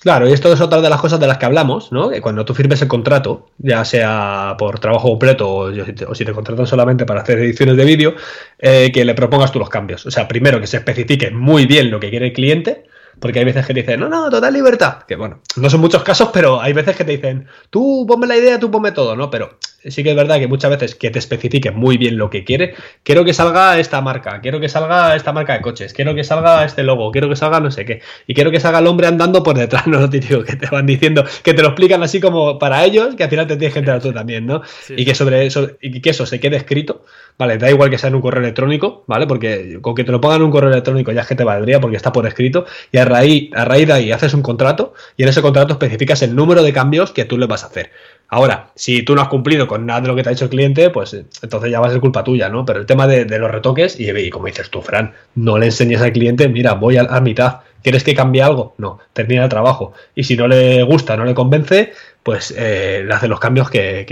Claro, 0.00 0.26
y 0.26 0.32
esto 0.32 0.50
es 0.50 0.62
otra 0.62 0.80
de 0.80 0.88
las 0.88 0.98
cosas 0.98 1.20
de 1.20 1.26
las 1.26 1.36
que 1.36 1.44
hablamos, 1.44 1.92
¿no? 1.92 2.08
Que 2.08 2.22
cuando 2.22 2.42
tú 2.46 2.54
firmes 2.54 2.80
el 2.80 2.88
contrato, 2.88 3.48
ya 3.58 3.84
sea 3.84 4.54
por 4.58 4.78
trabajo 4.80 5.10
completo 5.10 5.46
o, 5.54 6.14
si 6.14 6.24
te 6.24 6.32
contratan 6.32 6.66
solamente 6.66 7.04
para 7.04 7.20
hacer 7.20 7.38
ediciones 7.38 7.76
de 7.76 7.84
vídeo, 7.84 8.14
eh, 8.58 8.90
que 8.94 9.04
le 9.04 9.12
propongas 9.12 9.52
tú 9.52 9.58
los 9.58 9.68
cambios. 9.68 10.06
O 10.06 10.10
sea, 10.10 10.26
primero 10.26 10.58
que 10.58 10.66
se 10.66 10.78
especifique 10.78 11.30
muy 11.30 11.66
bien 11.66 11.90
lo 11.90 12.00
que 12.00 12.08
quiere 12.08 12.28
el 12.28 12.32
cliente, 12.32 12.84
porque 13.18 13.40
hay 13.40 13.44
veces 13.44 13.66
que 13.66 13.74
te 13.74 13.80
dicen, 13.80 14.00
no, 14.00 14.08
no, 14.08 14.30
total 14.30 14.54
libertad. 14.54 15.02
Que 15.06 15.16
bueno, 15.16 15.42
no 15.56 15.68
son 15.68 15.80
muchos 15.80 16.02
casos, 16.02 16.30
pero 16.32 16.62
hay 16.62 16.72
veces 16.72 16.96
que 16.96 17.04
te 17.04 17.12
dicen, 17.12 17.46
tú 17.68 18.06
ponme 18.08 18.26
la 18.26 18.38
idea, 18.38 18.58
tú 18.58 18.70
ponme 18.70 18.92
todo, 18.92 19.14
¿no? 19.14 19.28
Pero 19.30 19.58
sí 19.84 20.02
que 20.02 20.10
es 20.10 20.16
verdad 20.16 20.38
que 20.38 20.46
muchas 20.46 20.70
veces 20.70 20.94
que 20.94 21.10
te 21.10 21.18
especifique 21.18 21.70
muy 21.70 21.96
bien 21.96 22.18
lo 22.18 22.30
que 22.30 22.44
quiere, 22.44 22.74
quiero 23.02 23.24
que 23.24 23.32
salga 23.32 23.78
esta 23.78 24.00
marca, 24.00 24.40
quiero 24.40 24.60
que 24.60 24.68
salga 24.68 25.16
esta 25.16 25.32
marca 25.32 25.54
de 25.54 25.60
coches, 25.60 25.92
quiero 25.92 26.14
que 26.14 26.24
salga 26.24 26.64
este 26.64 26.82
logo, 26.82 27.10
quiero 27.10 27.28
que 27.28 27.36
salga 27.36 27.60
no 27.60 27.70
sé 27.70 27.84
qué, 27.84 28.02
y 28.26 28.34
quiero 28.34 28.50
que 28.50 28.60
salga 28.60 28.80
el 28.80 28.86
hombre 28.86 29.06
andando 29.06 29.42
por 29.42 29.56
detrás, 29.56 29.86
no 29.86 30.00
lo 30.00 30.10
típico 30.10 30.42
que 30.44 30.56
te 30.56 30.66
van 30.66 30.86
diciendo, 30.86 31.24
que 31.42 31.54
te 31.54 31.62
lo 31.62 31.68
explican 31.68 32.02
así 32.02 32.20
como 32.20 32.58
para 32.58 32.84
ellos, 32.84 33.14
que 33.14 33.24
al 33.24 33.30
final 33.30 33.46
te 33.46 33.56
tienes 33.56 33.72
que 33.72 33.78
enterar 33.80 34.02
tú 34.02 34.12
también, 34.12 34.46
¿no? 34.46 34.62
Y 34.88 35.04
que 35.04 35.14
sobre 35.14 35.46
eso, 35.46 35.70
y 35.80 36.00
que 36.00 36.10
eso 36.10 36.26
se 36.26 36.40
quede 36.40 36.56
escrito, 36.56 37.04
vale, 37.38 37.58
da 37.58 37.70
igual 37.70 37.90
que 37.90 37.98
sea 37.98 38.08
en 38.08 38.16
un 38.16 38.20
correo 38.20 38.42
electrónico, 38.42 39.04
¿vale? 39.06 39.26
Porque 39.26 39.78
con 39.80 39.94
que 39.94 40.04
te 40.04 40.12
lo 40.12 40.20
pongan 40.20 40.38
en 40.38 40.44
un 40.44 40.50
correo 40.50 40.70
electrónico 40.70 41.12
ya 41.12 41.22
es 41.22 41.26
que 41.26 41.34
te 41.34 41.44
valdría 41.44 41.80
porque 41.80 41.96
está 41.96 42.12
por 42.12 42.26
escrito, 42.26 42.66
y 42.92 42.98
a 42.98 43.04
raíz, 43.04 43.50
a 43.54 43.64
raíz 43.64 43.86
de 43.86 43.92
ahí 43.92 44.12
haces 44.12 44.34
un 44.34 44.42
contrato, 44.42 44.94
y 45.16 45.22
en 45.22 45.28
ese 45.28 45.42
contrato 45.42 45.72
especificas 45.72 46.22
el 46.22 46.34
número 46.34 46.62
de 46.62 46.72
cambios 46.72 47.12
que 47.12 47.24
tú 47.24 47.38
le 47.38 47.46
vas 47.46 47.64
a 47.64 47.68
hacer. 47.68 47.90
Ahora, 48.32 48.70
si 48.76 49.02
tú 49.02 49.16
no 49.16 49.22
has 49.22 49.28
cumplido 49.28 49.66
con 49.66 49.84
nada 49.84 50.02
de 50.02 50.08
lo 50.08 50.14
que 50.14 50.22
te 50.22 50.28
ha 50.28 50.32
dicho 50.32 50.44
el 50.44 50.50
cliente, 50.50 50.88
pues 50.90 51.14
entonces 51.14 51.70
ya 51.70 51.80
va 51.80 51.88
a 51.88 51.90
ser 51.90 52.00
culpa 52.00 52.22
tuya, 52.22 52.48
¿no? 52.48 52.64
Pero 52.64 52.78
el 52.78 52.86
tema 52.86 53.08
de, 53.08 53.26
los 53.38 53.50
retoques, 53.50 53.98
y, 53.98 54.30
como 54.30 54.46
dices 54.46 54.70
tú, 54.70 54.80
Fran, 54.82 55.12
no 55.34 55.58
le 55.58 55.66
enseñes 55.66 56.00
al 56.00 56.12
cliente, 56.12 56.48
mira, 56.48 56.74
voy 56.74 56.96
a, 56.96 57.20
mitad, 57.20 57.58
¿quieres 57.82 58.04
que 58.04 58.14
cambie 58.14 58.40
algo? 58.40 58.74
No, 58.78 59.00
termina 59.12 59.42
el 59.42 59.48
trabajo. 59.48 59.94
Y 60.14 60.22
si 60.22 60.36
no 60.36 60.46
le 60.46 60.84
gusta, 60.84 61.16
no 61.16 61.24
le 61.24 61.34
convence, 61.34 61.92
pues 62.22 62.54
eh, 62.56 63.02
le 63.04 63.12
hace 63.12 63.26
los 63.26 63.40
cambios 63.40 63.68
que, 63.68 64.06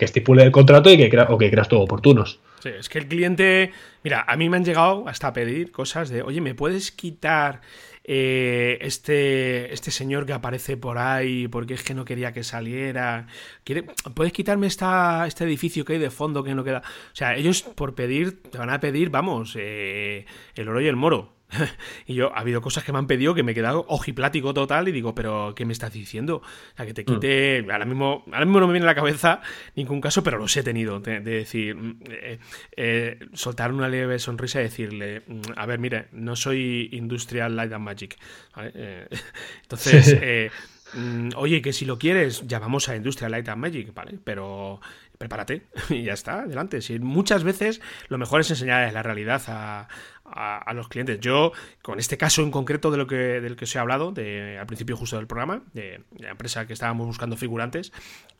estipule 0.00 0.42
el 0.42 0.50
contrato 0.50 0.90
y 0.90 0.96
que 0.96 1.16
o 1.28 1.38
que 1.38 1.50
creas 1.50 1.68
tú 1.68 1.78
oportunos. 1.80 2.40
Sí, 2.60 2.70
es 2.76 2.88
que 2.88 2.98
el 2.98 3.06
cliente, 3.06 3.70
mira, 4.02 4.24
a 4.26 4.36
mí 4.36 4.48
me 4.48 4.56
han 4.56 4.64
llegado 4.64 5.06
hasta 5.06 5.28
a 5.28 5.32
pedir 5.32 5.70
cosas 5.70 6.08
de, 6.08 6.22
oye, 6.22 6.40
¿me 6.40 6.56
puedes 6.56 6.90
quitar 6.90 7.60
eh, 8.06 8.78
este, 8.82 9.72
este 9.72 9.90
señor 9.90 10.26
que 10.26 10.34
aparece 10.34 10.76
por 10.76 10.98
ahí 10.98 11.48
porque 11.48 11.72
es 11.74 11.82
que 11.82 11.94
no 11.94 12.04
quería 12.04 12.32
que 12.32 12.44
saliera. 12.44 13.26
¿Quiere, 13.64 13.84
¿Puedes 14.14 14.32
quitarme 14.32 14.66
esta, 14.66 15.26
este 15.26 15.44
edificio 15.44 15.84
que 15.84 15.94
hay 15.94 15.98
de 15.98 16.10
fondo 16.10 16.44
que 16.44 16.54
no 16.54 16.64
queda? 16.64 16.82
O 17.12 17.16
sea, 17.16 17.34
ellos 17.34 17.62
por 17.62 17.94
pedir, 17.94 18.42
te 18.42 18.58
van 18.58 18.70
a 18.70 18.80
pedir, 18.80 19.08
vamos, 19.08 19.56
eh, 19.58 20.26
el 20.54 20.68
oro 20.68 20.80
y 20.82 20.86
el 20.86 20.96
moro. 20.96 21.32
y 22.06 22.14
yo, 22.14 22.34
ha 22.34 22.40
habido 22.40 22.60
cosas 22.60 22.84
que 22.84 22.92
me 22.92 22.98
han 22.98 23.06
pedido 23.06 23.34
que 23.34 23.42
me 23.42 23.52
he 23.52 23.54
quedado 23.54 23.84
ojiplático 23.88 24.54
total 24.54 24.88
y 24.88 24.92
digo, 24.92 25.14
pero 25.14 25.54
¿qué 25.54 25.64
me 25.64 25.72
estás 25.72 25.92
diciendo? 25.92 26.36
O 26.36 26.76
sea, 26.76 26.86
que 26.86 26.94
te 26.94 27.02
mm. 27.02 27.04
quite. 27.06 27.66
Ahora, 27.70 27.84
mismo, 27.84 28.24
ahora 28.26 28.44
mismo 28.44 28.60
no 28.60 28.66
me 28.66 28.72
viene 28.72 28.86
a 28.86 28.90
la 28.90 28.94
cabeza 28.94 29.40
ningún 29.74 30.00
caso, 30.00 30.22
pero 30.22 30.38
los 30.38 30.56
he 30.56 30.62
tenido. 30.62 31.00
De, 31.00 31.20
decir, 31.20 31.74
mm, 31.74 31.98
eh, 32.08 32.38
eh, 32.76 33.18
soltar 33.32 33.72
una 33.72 33.88
leve 33.88 34.18
sonrisa 34.18 34.60
y 34.60 34.64
decirle, 34.64 35.22
mm, 35.26 35.40
a 35.56 35.66
ver, 35.66 35.78
mire, 35.78 36.08
no 36.12 36.36
soy 36.36 36.88
Industrial 36.92 37.54
Light 37.54 37.72
and 37.72 37.84
Magic. 37.84 38.18
Eh, 38.56 39.08
entonces, 39.62 40.50
oye, 41.36 41.62
que 41.62 41.72
si 41.72 41.84
lo 41.84 41.98
quieres, 41.98 42.46
llamamos 42.46 42.88
a 42.88 42.96
Industrial 42.96 43.30
Light 43.30 43.48
and 43.48 43.60
Magic, 43.60 43.94
¿vale? 43.94 44.18
Pero 44.22 44.80
prepárate 45.18 45.62
y 45.90 46.04
ya 46.04 46.12
está, 46.12 46.40
adelante. 46.40 46.80
Si 46.82 46.98
muchas 46.98 47.44
veces 47.44 47.80
lo 48.08 48.18
mejor 48.18 48.40
es 48.40 48.50
enseñar 48.50 48.92
la 48.92 49.02
realidad 49.02 49.42
a, 49.48 49.88
a, 50.34 50.72
los 50.74 50.88
clientes. 50.88 51.20
Yo, 51.20 51.52
con 51.82 52.00
este 52.00 52.18
caso 52.18 52.42
en 52.42 52.50
concreto 52.50 52.90
de 52.90 52.96
lo 52.96 53.06
que, 53.06 53.40
del 53.40 53.56
que 53.56 53.64
os 53.64 53.74
he 53.74 53.78
hablado, 53.78 54.10
de, 54.10 54.58
al 54.58 54.66
principio 54.66 54.96
justo 54.96 55.16
del 55.16 55.26
programa, 55.26 55.62
de, 55.72 56.02
la 56.18 56.30
empresa 56.30 56.66
que 56.66 56.72
estábamos 56.72 57.06
buscando 57.06 57.36
figurantes, 57.36 57.92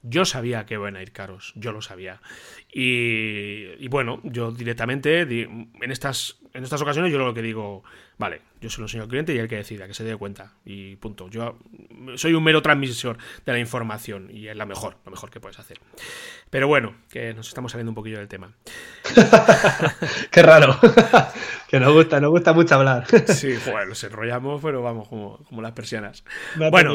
yo 0.03 0.25
sabía 0.25 0.67
que 0.67 0.75
iban 0.75 0.97
a 0.97 1.03
ir 1.03 1.13
caros, 1.13 1.53
yo 1.57 1.73
lo 1.73 1.81
sabía. 1.81 2.21
Y, 2.73 3.87
bueno, 3.89 4.21
yo 4.25 4.51
directamente, 4.51 5.21
en 5.21 5.91
estas, 5.91 6.39
en 6.53 6.65
estas 6.65 6.83
ocasiones, 6.83 7.13
yo 7.13 7.19
lo 7.19 7.33
que 7.33 7.43
digo, 7.43 7.85
vale, 8.19 8.43
yo 8.61 8.71
se 8.71 8.79
lo 8.79 8.87
enseño 8.87 9.05
al 9.05 9.09
cliente 9.09 9.35
y 9.35 9.39
él 9.39 9.49
que 9.49 9.57
decida, 9.57 9.87
que 9.87 9.95
se 9.95 10.05
dé 10.05 10.17
cuenta. 10.17 10.55
Y 10.65 10.97
punto. 10.97 11.29
Yo 11.29 11.59
soy 12.17 12.35
un 12.35 12.43
mero 12.43 12.63
transmisor 12.63 13.19
de 13.45 13.53
la 13.53 13.59
información 13.59 14.29
y 14.33 14.49
es 14.49 14.57
la 14.57 14.67
mejor, 14.67 14.97
lo 15.05 15.11
mejor 15.11 15.31
que 15.31 15.39
puedes 15.39 15.59
hacer. 15.59 15.79
Pero 16.51 16.67
bueno, 16.67 16.95
que 17.11 17.35
nos 17.35 17.49
estamos 17.49 17.73
saliendo 17.73 17.91
un 17.91 17.95
poquillo 17.95 18.19
del 18.19 18.29
tema. 18.29 18.53
Qué 20.31 20.43
raro. 20.43 20.79
que 21.69 21.79
nos 21.85 21.95
gusta, 21.95 22.21
nos 22.21 22.31
gusta 22.31 22.53
mucho 22.53 22.75
hablar. 22.75 23.05
sí, 23.29 23.55
bueno, 23.71 23.87
nos 23.91 24.05
enrollamos, 24.05 24.61
pero 24.63 24.83
vamos, 24.83 25.09
como, 25.09 25.63
las 25.63 25.73
persianas. 25.73 26.25
bueno, 26.71 26.95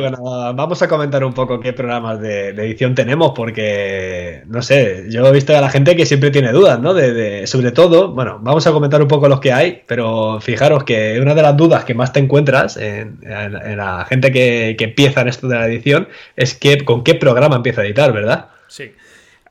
vamos 0.54 0.82
a 0.82 0.88
comentar 0.88 1.23
un 1.23 1.34
poco 1.34 1.60
qué 1.60 1.73
programas 1.73 2.19
de, 2.19 2.49
edición 2.49 2.95
tenemos, 2.95 3.32
porque, 3.36 4.43
no 4.47 4.62
sé, 4.62 5.06
yo 5.10 5.25
he 5.25 5.32
visto 5.32 5.56
a 5.56 5.62
la 5.62 5.69
gente 5.69 5.95
que 5.95 6.06
siempre 6.06 6.32
tiene 6.32 6.52
dudas, 6.52 6.80
¿no? 6.80 6.93
De, 6.93 7.47
sobre 7.47 7.71
todo, 7.71 8.12
bueno, 8.13 8.39
vamos 8.41 8.65
a 8.67 8.71
comentar 8.71 9.02
un 9.02 9.08
poco 9.08 9.30
los 9.30 9.39
que 9.39 9.54
hay, 9.54 9.84
pero 9.88 10.39
fijaros 10.41 10.84
que 10.84 11.19
una 11.21 11.36
de 11.36 11.41
las 11.41 11.56
dudas 11.56 11.86
que 11.86 11.93
más 11.93 12.13
te 12.13 12.19
encuentras 12.19 12.78
en, 12.78 13.19
la 13.21 14.06
gente 14.06 14.32
que, 14.32 14.75
que 14.78 14.86
empieza 14.86 15.21
en 15.21 15.28
esto 15.28 15.47
de 15.47 15.56
la 15.56 15.67
edición 15.67 16.08
es 16.36 16.54
que 16.54 16.84
con 16.84 17.04
qué 17.04 17.15
programa 17.15 17.56
empieza 17.56 17.82
a 17.82 17.86
editar, 17.86 18.12
¿verdad? 18.12 18.49
Sí. 18.67 18.91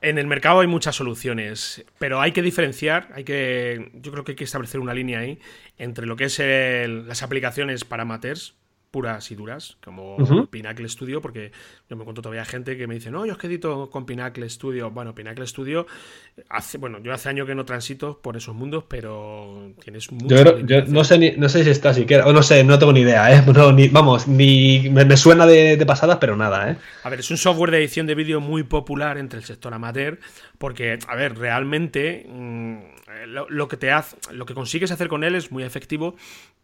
En 0.00 0.18
el 0.18 0.26
mercado 0.26 0.60
hay 0.60 0.66
muchas 0.66 0.94
soluciones, 0.94 1.84
pero 1.98 2.20
hay 2.20 2.32
que 2.32 2.42
diferenciar, 2.42 3.08
hay 3.14 3.24
que, 3.24 3.90
yo 3.94 4.12
creo 4.12 4.24
que 4.24 4.32
hay 4.32 4.36
que 4.36 4.44
establecer 4.44 4.80
una 4.80 4.94
línea 4.94 5.18
ahí 5.18 5.40
entre 5.76 6.06
lo 6.06 6.16
que 6.16 6.24
es 6.24 6.38
las 6.38 7.22
aplicaciones 7.22 7.84
para 7.84 8.02
amateurs, 8.02 8.54
puras 8.90 9.30
y 9.30 9.34
duras, 9.34 9.76
como 9.84 10.16
Pinacle 10.50 10.88
Studio, 10.88 11.20
porque 11.20 11.52
yo 11.90 11.96
me 11.96 12.02
encuentro 12.02 12.22
todavía 12.22 12.44
gente 12.44 12.76
que 12.76 12.86
me 12.86 12.94
dice, 12.94 13.10
no, 13.10 13.26
yo 13.26 13.32
es 13.32 13.38
que 13.38 13.46
edito 13.46 13.90
con 13.90 14.06
Pinacle 14.06 14.48
Studio. 14.48 14.90
Bueno, 14.90 15.14
Pinacle 15.14 15.46
Studio, 15.46 15.86
hace, 16.48 16.78
bueno, 16.78 16.98
yo 17.00 17.12
hace 17.12 17.28
años 17.28 17.46
que 17.46 17.54
no 17.54 17.64
transito 17.64 18.20
por 18.20 18.36
esos 18.36 18.54
mundos, 18.54 18.84
pero 18.88 19.72
tienes 19.82 20.10
mucho. 20.10 20.58
Yo, 20.60 20.84
no, 20.86 21.04
sé 21.04 21.36
no 21.36 21.48
sé 21.48 21.64
si 21.64 21.70
está 21.70 21.92
siquiera, 21.92 22.26
o 22.26 22.32
no 22.32 22.42
sé, 22.42 22.64
no 22.64 22.78
tengo 22.78 22.92
ni 22.92 23.00
idea, 23.00 23.32
¿eh? 23.34 23.44
vamos, 23.92 24.26
ni 24.26 24.88
me, 24.90 25.16
suena 25.16 25.46
de, 25.46 25.76
de, 25.76 25.86
pasadas, 25.86 26.18
pero 26.18 26.36
nada, 26.36 26.70
¿eh? 26.70 26.76
A 27.04 27.10
ver, 27.10 27.20
es 27.20 27.30
un 27.30 27.36
software 27.36 27.70
de 27.70 27.78
edición 27.78 28.06
de 28.06 28.14
vídeo 28.14 28.40
muy 28.40 28.62
popular 28.62 29.18
entre 29.18 29.38
el 29.38 29.44
sector 29.44 29.74
amateur, 29.74 30.18
porque, 30.58 30.98
a 31.06 31.14
ver, 31.14 31.38
realmente 31.38 32.26
mm, 32.28 32.78
lo, 33.26 33.68
que 33.68 33.76
te 33.76 33.90
hace, 33.90 34.16
lo 34.32 34.46
que 34.46 34.54
consigues 34.54 34.90
hacer 34.90 35.08
con 35.08 35.24
él 35.24 35.34
es 35.34 35.50
muy 35.50 35.62
efectivo, 35.62 36.16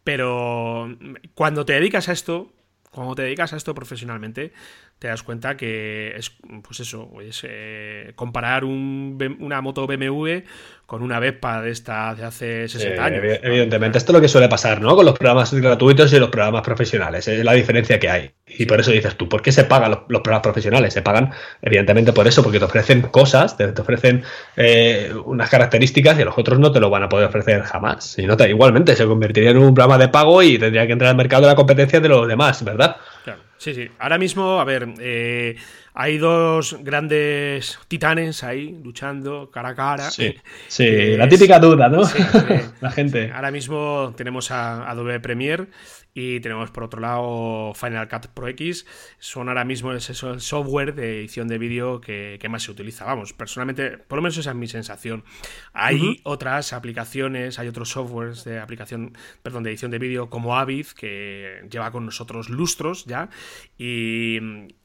pero 0.03 0.95
cuando 1.33 1.65
te 1.65 1.73
dedicas 1.73 2.09
a 2.09 2.13
esto, 2.15 2.51
cuando 2.91 3.13
te 3.13 3.21
dedicas 3.21 3.53
a 3.53 3.57
esto 3.57 3.75
profesionalmente, 3.75 4.53
te 4.99 5.09
das 5.09 5.23
cuenta 5.23 5.57
que 5.57 6.15
es, 6.15 6.31
pues 6.63 6.79
eso, 6.79 7.11
es 7.21 7.41
eh, 7.47 8.13
comparar 8.15 8.63
una 8.63 9.61
moto 9.61 9.85
BMW 9.85 10.39
con 10.85 11.01
una 11.01 11.19
Vespa 11.19 11.61
de 11.61 11.71
esta 11.71 12.15
de 12.15 12.23
hace 12.23 12.67
60 12.67 13.03
años. 13.03 13.23
Evidentemente, 13.41 13.97
esto 13.97 14.11
es 14.11 14.13
lo 14.13 14.21
que 14.21 14.27
suele 14.27 14.47
pasar, 14.47 14.81
¿no? 14.81 14.95
Con 14.95 15.05
los 15.05 15.17
programas 15.17 15.53
gratuitos 15.53 16.13
y 16.13 16.19
los 16.19 16.29
programas 16.29 16.61
profesionales, 16.61 17.27
es 17.27 17.43
la 17.43 17.53
diferencia 17.53 17.99
que 17.99 18.09
hay. 18.09 18.31
Y 18.47 18.65
por 18.65 18.79
eso 18.79 18.91
dices 18.91 19.15
tú, 19.15 19.27
¿por 19.27 19.41
qué 19.41 19.51
se 19.51 19.65
pagan 19.65 19.91
los, 19.91 20.21
programas 20.21 20.43
profesionales? 20.43 20.93
Se 20.93 21.01
pagan, 21.01 21.31
evidentemente, 21.61 22.13
por 22.13 22.27
eso, 22.27 22.41
porque 22.41 22.59
te 22.59 22.65
ofrecen 22.65 23.01
cosas, 23.01 23.57
te, 23.57 23.65
ofrecen 23.65 24.23
eh, 24.55 25.11
unas 25.25 25.49
características 25.49 26.19
y 26.19 26.23
los 26.23 26.37
otros 26.37 26.59
no 26.59 26.71
te 26.71 26.79
lo 26.79 26.89
van 26.89 27.03
a 27.03 27.09
poder 27.09 27.27
ofrecer 27.27 27.63
jamás. 27.63 28.17
Y 28.19 28.27
no 28.27 28.37
te, 28.37 28.49
igualmente, 28.49 28.95
se 28.95 29.05
convertiría 29.05 29.51
en 29.51 29.57
un 29.57 29.73
programa 29.73 29.97
de 29.97 30.07
pago 30.07 30.41
y 30.41 30.57
tendría 30.57 30.85
que 30.85 30.93
entrar 30.93 31.09
al 31.09 31.17
mercado 31.17 31.43
de 31.43 31.49
la 31.49 31.55
competencia 31.55 31.99
de 31.99 32.07
los 32.07 32.27
demás, 32.27 32.63
¿verdad? 32.63 32.95
Claro. 33.23 33.39
Sí, 33.57 33.73
sí. 33.73 33.89
Ahora 33.99 34.17
mismo, 34.17 34.59
a 34.59 34.63
ver, 34.63 34.93
eh, 34.99 35.55
hay 35.93 36.17
dos 36.17 36.77
grandes 36.81 37.79
titanes 37.87 38.43
ahí 38.43 38.77
luchando 38.83 39.49
cara 39.49 39.69
a 39.69 39.75
cara. 39.75 40.11
Sí, 40.11 40.35
sí 40.67 41.15
la 41.17 41.27
típica 41.29 41.59
duda, 41.59 41.89
¿no? 41.89 42.01
la 42.81 42.91
gente. 42.91 43.31
Ahora 43.31 43.51
mismo 43.51 44.13
tenemos 44.15 44.51
a 44.51 44.89
Adobe 44.89 45.19
Premiere 45.19 45.67
y 46.17 46.39
tenemos 46.39 46.71
por 46.71 46.83
otro 46.83 47.01
lado 47.01 47.73
Final 47.75 48.07
Cut 48.07 48.27
Pro 48.27 48.47
X. 48.47 48.85
Son 49.19 49.49
ahora 49.49 49.65
mismo 49.65 49.91
el, 49.91 49.99
software 49.99 50.95
de 50.95 51.19
edición 51.19 51.49
de 51.49 51.57
vídeo 51.57 51.99
que, 51.99 52.39
más 52.49 52.63
se 52.63 52.71
utiliza. 52.71 53.03
Vamos, 53.03 53.33
personalmente, 53.33 53.97
por 53.97 54.17
lo 54.17 54.21
menos 54.21 54.37
esa 54.37 54.51
es 54.51 54.55
mi 54.55 54.69
sensación. 54.69 55.25
Hay 55.73 56.21
otras 56.23 56.71
aplicaciones, 56.71 57.59
hay 57.59 57.67
otros 57.67 57.89
softwares 57.89 58.45
de 58.45 58.59
aplicación, 58.59 59.17
perdón, 59.43 59.63
de 59.63 59.71
edición 59.71 59.91
de 59.91 59.99
vídeo 59.99 60.29
como 60.29 60.55
Avid, 60.57 60.87
que 60.87 61.67
lleva 61.69 61.91
con 61.91 62.05
nosotros 62.05 62.49
lustros 62.49 63.03
ya, 63.05 63.29
Y, 63.77 64.39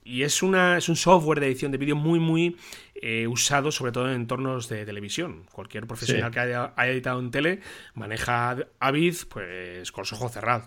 es, 0.05 0.43
una, 0.43 0.79
es 0.79 0.89
un 0.89 0.97
software 0.97 1.39
de 1.39 1.47
edición 1.47 1.71
de 1.71 1.79
vídeo 1.79 1.95
muy, 1.95 2.19
muy 2.19 2.57
eh, 2.97 3.29
usado, 3.29 3.71
sobre 3.71 3.93
todo 3.93 4.09
en 4.09 4.17
entornos 4.17 4.69
de 4.69 4.85
televisión. 4.85 5.45
Cualquier 5.53 5.87
profesional 5.87 6.33
que 6.33 6.41
haya, 6.41 6.73
haya, 6.75 6.91
editado 6.91 7.21
en 7.21 7.31
tele 7.31 7.61
maneja 7.95 8.57
Avid 8.81 9.15
pues, 9.29 9.93
con 9.93 10.03
los 10.03 10.13
ojos 10.13 10.33
cerrados. 10.33 10.67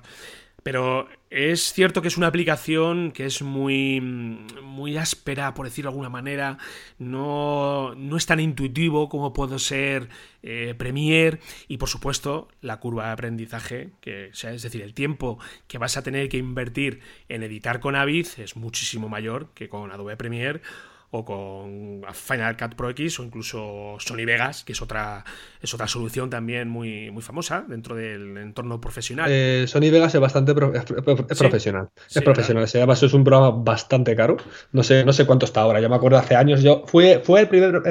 Pero 0.64 1.10
es 1.30 1.74
cierto 1.74 2.02
que 2.02 2.08
es 2.08 2.18
una 2.18 2.28
aplicación 2.28 3.12
que 3.12 3.26
es 3.26 3.42
muy, 3.42 4.00
muy 4.00 4.98
áspera, 4.98 5.54
por 5.54 5.66
decirlo 5.66 5.92
de 5.92 5.94
alguna 5.94 6.10
manera. 6.10 6.58
No, 7.00 7.94
no 7.96 8.16
es 8.16 8.26
tan 8.26 8.40
intuitivo 8.40 9.10
como 9.10 9.34
puede 9.34 9.60
ser 9.60 10.10
eh, 10.42 10.74
Premiere. 10.78 11.40
Y 11.68 11.78
por 11.78 11.90
supuesto, 11.90 12.48
la 12.62 12.80
curva 12.80 13.08
de 13.08 13.12
aprendizaje, 13.12 13.90
que, 14.00 14.28
es 14.28 14.64
decir, 14.64 14.82
el 14.82 14.94
tiempo 14.94 15.38
que 15.68 15.78
vas 15.78 15.98
a 15.98 16.04
tener 16.04 16.30
que 16.30 16.38
invertir 16.38 17.02
en 17.28 17.44
editar 17.44 17.82
con 17.82 17.96
Avid 17.96 18.28
es 18.38 18.56
muchísimo 18.56 19.10
mayor 19.10 19.50
que 19.54 19.68
con 19.68 19.92
Adobe 19.92 20.16
Premiere 20.16 20.62
o 21.16 21.24
con 21.24 22.02
Final 22.12 22.58
Cut 22.58 22.74
Pro 22.74 22.90
X 22.90 23.20
o 23.20 23.24
incluso 23.24 23.98
Sony 24.00 24.26
Vegas, 24.26 24.64
que 24.64 24.72
es 24.74 24.82
otra, 24.82 25.24
es 25.62 25.72
otra 25.72 25.88
solución 25.88 26.32
también 26.32 26.68
muy, 26.68 27.12
muy 27.12 27.22
famosa 27.22 27.64
dentro 27.68 27.96
del 27.96 28.36
entorno 28.38 28.82
profesional. 28.82 29.30
Eh, 29.32 29.66
Sony 29.68 29.92
Vegas 29.92 30.16
es 30.16 30.20
bastante 30.20 30.56
profesional. 30.56 31.90
es 32.10 32.22
profesional. 32.24 32.68
Se 32.68 32.80
llama, 32.80 32.94
es 32.94 33.14
un 33.14 33.24
programa 33.24 33.52
bastante 33.52 34.16
caro. 34.16 34.38
No 34.72 34.82
sé, 34.82 35.06
no 35.06 35.14
sé 35.14 35.28
cuánto 35.28 35.46
está 35.46 35.62
ahora. 35.62 35.80
Yo 35.80 35.88
me 35.88 35.96
acuerdo 35.96 36.18
hace 36.18 36.36
años. 36.36 36.64
Yo 36.64 36.84
fue, 36.88 37.22
fue 37.24 37.42
el 37.42 37.48
primer, 37.48 37.84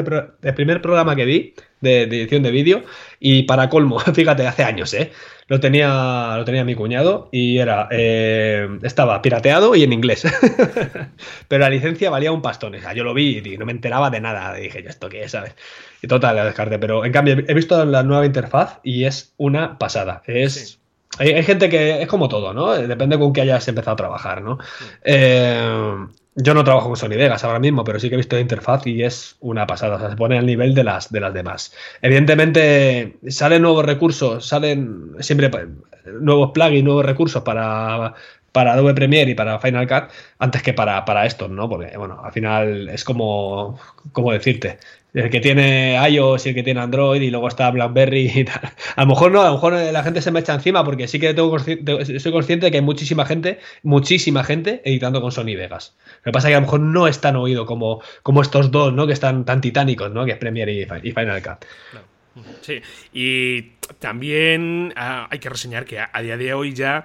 el 0.43 0.55
primer 0.55 0.83
programa 0.83 1.15
que 1.15 1.25
vi 1.25 1.55
de, 1.81 2.03
edición 2.03 2.43
de 2.43 2.51
vídeo. 2.51 2.83
Y 3.21 3.45
para 3.45 3.69
colmo, 3.69 4.01
fíjate, 4.15 4.49
hace 4.49 4.65
años, 4.65 4.93
¿eh? 4.95 5.13
Lo 5.49 5.61
tenía, 5.61 6.35
lo 6.37 6.45
tenía 6.45 6.65
mi 6.65 6.75
cuñado 6.75 7.29
y 7.33 7.59
era. 7.59 7.89
Eh, 7.91 8.79
estaba 8.83 9.21
pirateado 9.21 9.75
y 9.75 9.83
en 9.83 9.93
inglés. 9.93 10.25
Pero 11.49 11.61
la 11.61 11.71
licencia 11.71 12.11
valía 12.11 12.33
un 12.33 12.43
pastón. 12.43 12.75
O 12.75 12.81
sea, 12.81 12.93
yo 12.93 13.05
lo 13.05 13.15
vi 13.15 13.43
y 13.45 13.59
no 13.59 13.67
me 13.67 13.73
enteraba 13.73 14.11
de 14.11 14.21
nada. 14.21 14.55
Dije, 14.55 14.83
¿yo 14.83 14.89
esto 14.89 15.09
qué 15.09 15.25
es? 15.25 15.33
¿Sabes? 15.33 15.55
Y 16.01 16.07
total, 16.07 16.37
la 16.37 16.45
descarté. 16.45 16.79
Pero 16.79 17.05
en 17.05 17.13
cambio, 17.13 17.37
he 17.47 17.55
visto 17.55 17.85
la 17.85 18.03
nueva 18.03 18.27
interfaz 18.27 18.79
y 18.83 19.05
es 19.05 19.35
una 19.37 19.79
pasada. 19.79 20.23
Es. 20.27 20.79
Hay, 21.19 21.43
gente 21.43 21.69
que 21.69 22.01
es 22.01 22.09
como 22.09 22.29
todo, 22.29 22.55
¿no? 22.55 22.73
Depende 22.73 23.19
con 23.19 23.35
que 23.35 23.43
hayas 23.43 23.69
empezado 23.69 23.93
a 23.93 23.97
trabajar, 23.97 24.41
¿no? 24.41 24.59
Eh, 25.05 26.07
yo 26.35 26.55
no 26.55 26.65
trabajo 26.65 26.89
con 26.89 26.97
Sony 26.97 27.13
ahora 27.43 27.59
mismo, 27.59 27.85
pero 27.85 28.01
sí 28.01 28.09
que 28.09 28.15
he 28.15 28.19
visto 28.19 28.37
la 28.37 28.43
interfaz 28.43 28.87
y 28.87 29.03
es 29.03 29.37
una 29.41 29.67
pasada. 29.67 29.97
O 29.97 29.99
sea, 29.99 30.11
se 30.11 30.17
pone 30.17 30.39
al 30.39 30.47
nivel 30.47 30.75
de 30.75 30.85
las, 30.85 31.13
de 31.13 31.21
las 31.21 31.35
demás. 31.35 31.73
Evidentemente, 32.01 33.19
salen 33.29 33.63
nuevos 33.63 33.85
recursos, 33.85 34.47
salen 34.47 35.13
siempre 35.21 35.51
nuevos 36.21 36.53
plugins, 36.53 36.85
nuevos 36.85 37.05
recursos 37.05 37.43
para, 37.43 38.15
para 38.53 38.75
Adobe 38.75 38.95
Premiere 38.95 39.31
y 39.31 39.35
para 39.35 39.59
Final 39.59 39.89
Cut 39.89 40.11
antes 40.39 40.63
que 40.63 40.73
para, 40.73 41.05
para 41.05 41.27
estos, 41.27 41.51
¿no? 41.51 41.69
Porque, 41.69 41.97
bueno, 41.97 42.21
al 42.23 42.33
final 42.33 42.89
es 42.91 43.03
como, 43.05 43.79
como 44.13 44.33
decirte, 44.33 44.79
el 45.15 45.29
que 45.29 45.41
tiene 45.41 45.97
iOS 46.09 46.47
y 46.47 46.49
el 46.51 46.55
que 46.55 46.63
tiene 46.63 46.81
Android 46.81 47.21
y 47.21 47.31
luego 47.31 47.49
está 47.49 47.71
BlackBerry 47.71 48.33
y 48.35 48.45
tal. 48.47 48.73
A 48.97 49.03
lo 49.03 49.09
mejor 49.09 49.33
no, 49.33 49.43
a 49.43 49.47
lo 49.47 49.55
mejor 49.55 49.75
la 49.75 50.03
gente 50.03 50.23
se 50.23 50.31
me 50.31 50.41
echa 50.41 50.55
encima 50.55 50.85
porque 50.85 51.07
sí 51.09 51.19
que 51.19 51.35
tengo 51.35 51.59
soy 51.59 52.33
consciente 52.33 52.67
de 52.67 52.71
que 52.71 52.79
hay 52.79 52.85
muchísima 52.85 53.27
gente, 53.27 53.59
muchísima 53.83 54.43
gente 54.45 54.81
editando 54.85 55.21
con 55.21 55.33
Sony 55.33 55.55
Vegas. 55.57 55.95
Lo 56.19 56.31
que 56.31 56.33
pasa 56.33 56.49
es 56.49 56.53
que 56.53 56.57
a 56.57 56.61
lo 56.61 56.67
mejor 56.67 56.81
no 56.81 57.09
es 57.09 57.21
tan 57.21 57.37
oído 57.37 57.67
como, 57.67 58.01
como 58.23 58.43
estos 58.43 58.71
dos, 58.71 58.93
¿no? 58.93 59.07
Que 59.07 59.13
están 59.13 59.45
tan 59.45 59.61
titánicos, 59.61 60.11
¿no? 60.13 60.25
Que 60.25 60.33
es 60.33 60.39
Premiere 60.39 60.73
y, 60.73 61.13
Final 61.13 61.43
Cut. 61.43 61.65
Sí, 62.63 62.81
y 63.13 63.73
también 63.99 64.95
ah, 64.97 65.29
hay 65.31 65.39
que 65.39 65.51
reseñar 65.51 65.85
que 65.85 65.99
a, 66.01 66.23
día 66.23 66.39
de 66.39 66.55
hoy 66.55 66.73
ya 66.73 67.05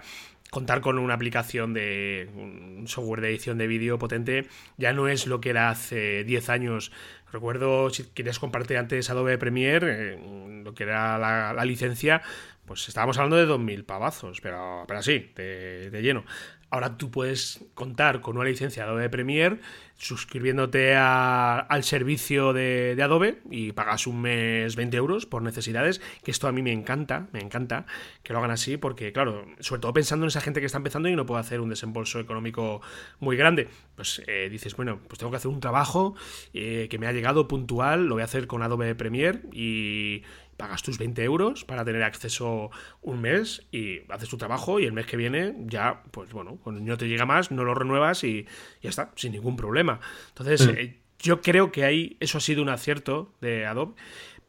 contar 0.57 0.81
con 0.81 0.97
una 0.97 1.13
aplicación 1.13 1.73
de 1.75 2.29
un 2.35 2.87
software 2.87 3.21
de 3.21 3.29
edición 3.29 3.59
de 3.59 3.67
vídeo 3.67 3.99
potente 3.99 4.47
ya 4.77 4.91
no 4.91 5.07
es 5.07 5.27
lo 5.27 5.39
que 5.39 5.51
era 5.51 5.69
hace 5.69 6.23
10 6.23 6.49
años 6.49 6.91
Recuerdo, 7.31 7.89
si 7.89 8.05
querías 8.05 8.39
compartir 8.39 8.77
antes 8.77 9.09
Adobe 9.09 9.37
Premiere, 9.37 10.13
eh, 10.13 10.61
lo 10.63 10.73
que 10.73 10.83
era 10.83 11.17
la, 11.17 11.65
licencia, 11.65 12.21
pues 12.65 12.87
estábamos 12.87 13.17
hablando 13.17 13.35
de 13.35 13.45
2.000 13.45 13.85
pavazos, 13.85 14.39
pero, 14.39 14.85
pero 14.87 14.99
así, 14.99 15.31
de, 15.35 15.89
de 15.89 16.01
lleno. 16.01 16.23
Ahora 16.69 16.97
tú 16.97 17.09
puedes 17.11 17.63
contar 17.75 18.21
con 18.21 18.37
una 18.37 18.47
licencia 18.47 18.83
de 18.83 18.89
Adobe 18.89 19.09
Premiere 19.09 19.59
suscribiéndote 19.97 20.95
al 20.95 21.83
servicio 21.83 22.53
de, 22.53 22.97
Adobe 23.01 23.41
y 23.49 23.71
pagas 23.71 24.05
un 24.05 24.21
mes 24.21 24.75
20 24.75 24.95
euros 24.95 25.25
por 25.25 25.41
necesidades, 25.41 26.01
que 26.23 26.31
esto 26.31 26.47
a 26.47 26.51
mí 26.51 26.61
me 26.61 26.71
encanta, 26.71 27.27
me 27.31 27.39
encanta 27.39 27.85
que 28.21 28.31
lo 28.31 28.39
hagan 28.39 28.51
así 28.51 28.77
porque, 28.77 29.11
claro, 29.11 29.45
sobre 29.59 29.81
todo 29.81 29.93
pensando 29.93 30.25
en 30.25 30.27
esa 30.27 30.41
gente 30.41 30.59
que 30.59 30.67
está 30.67 30.77
empezando 30.77 31.09
y 31.09 31.15
no 31.15 31.25
puede 31.25 31.41
hacer 31.41 31.61
un 31.61 31.69
desembolso 31.69 32.19
económico 32.19 32.81
muy 33.19 33.37
grande, 33.37 33.69
pues 33.95 34.21
eh, 34.27 34.49
dices, 34.51 34.75
bueno, 34.75 34.99
pues 35.07 35.17
tengo 35.17 35.31
que 35.31 35.37
hacer 35.37 35.49
un 35.49 35.59
trabajo 35.59 36.15
eh, 36.53 36.87
que 36.91 36.99
me 36.99 37.07
ha 37.07 37.11
llegado 37.11 37.47
puntual, 37.47 38.05
lo 38.05 38.15
voy 38.15 38.21
a 38.21 38.25
hacer 38.25 38.45
con 38.45 38.61
Adobe 38.61 38.93
Premiere 38.93 39.41
y 39.51 40.21
pagas 40.57 40.81
tus 40.83 40.97
20 40.97 41.23
euros 41.23 41.63
para 41.63 41.85
tener 41.85 42.03
acceso 42.03 42.71
un 43.01 43.21
mes 43.21 43.65
y 43.71 44.01
haces 44.09 44.27
tu 44.27 44.37
trabajo 44.37 44.79
y 44.79 44.85
el 44.85 44.91
mes 44.91 45.05
que 45.05 45.15
viene 45.15 45.55
ya, 45.67 46.03
pues 46.11 46.33
bueno, 46.33 46.57
cuando 46.63 46.81
no 46.81 46.97
te 46.97 47.07
llega 47.07 47.25
más, 47.25 47.51
no 47.51 47.63
lo 47.63 47.73
renuevas 47.73 48.23
y 48.23 48.45
ya 48.81 48.89
está, 48.89 49.11
sin 49.15 49.31
ningún 49.31 49.55
problema. 49.55 49.99
Entonces, 50.29 50.67
mm. 50.67 50.77
eh, 50.77 50.97
yo 51.19 51.41
creo 51.41 51.71
que 51.71 51.85
ahí 51.85 52.17
eso 52.19 52.39
ha 52.39 52.41
sido 52.41 52.61
un 52.61 52.69
acierto 52.69 53.33
de 53.39 53.65
Adobe. 53.65 53.93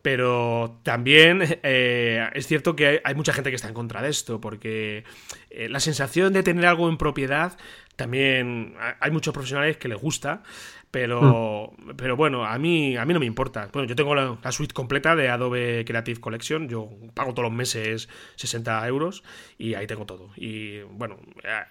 Pero 0.01 0.79
también 0.85 1.43
eh, 1.63 2.29
es 2.35 2.47
cierto 2.47 2.77
que 2.77 3.01
hay, 3.05 3.15
mucha 3.15 3.33
gente 3.33 3.51
que 3.51 3.57
está 3.57 3.69
en 3.69 3.75
contra 3.75 4.01
de 4.01 4.09
esto, 4.09 4.41
porque 4.41 5.05
eh, 5.51 5.69
la 5.69 5.81
sensación 5.81 6.33
de 6.33 6.43
tener 6.43 6.67
algo 6.67 6.89
en 6.89 6.97
propiedad, 6.97 7.59
también 7.97 8.77
hay 9.01 9.11
muchos 9.11 9.35
profesionales 9.35 9.77
que 9.77 9.89
les 9.89 9.99
gusta, 9.99 10.45
pero, 10.91 11.73
hmm. 11.77 11.97
pero 11.97 12.17
bueno, 12.17 12.45
a 12.45 12.59
mí, 12.59 12.97
a 12.97 13.05
mí 13.05 13.15
no 13.15 13.21
me 13.21 13.27
importa. 13.27 13.69
Bueno, 13.73 13.89
yo 13.89 13.95
tengo 13.95 14.15
la, 14.15 14.39
suite 14.53 14.73
completa 14.73 15.15
de 15.15 15.29
Adobe 15.29 15.85
Creative 15.85 16.21
Collection. 16.21 16.69
Yo 16.69 16.89
pago 17.15 17.35
todos 17.35 17.49
los 17.49 17.57
meses 17.57 18.09
60 18.37 18.87
euros 18.89 19.23
y 19.59 19.75
ahí 19.75 19.87
tengo 19.87 20.07
todo. 20.07 20.31
Y 20.37 20.81
bueno, 20.81 21.19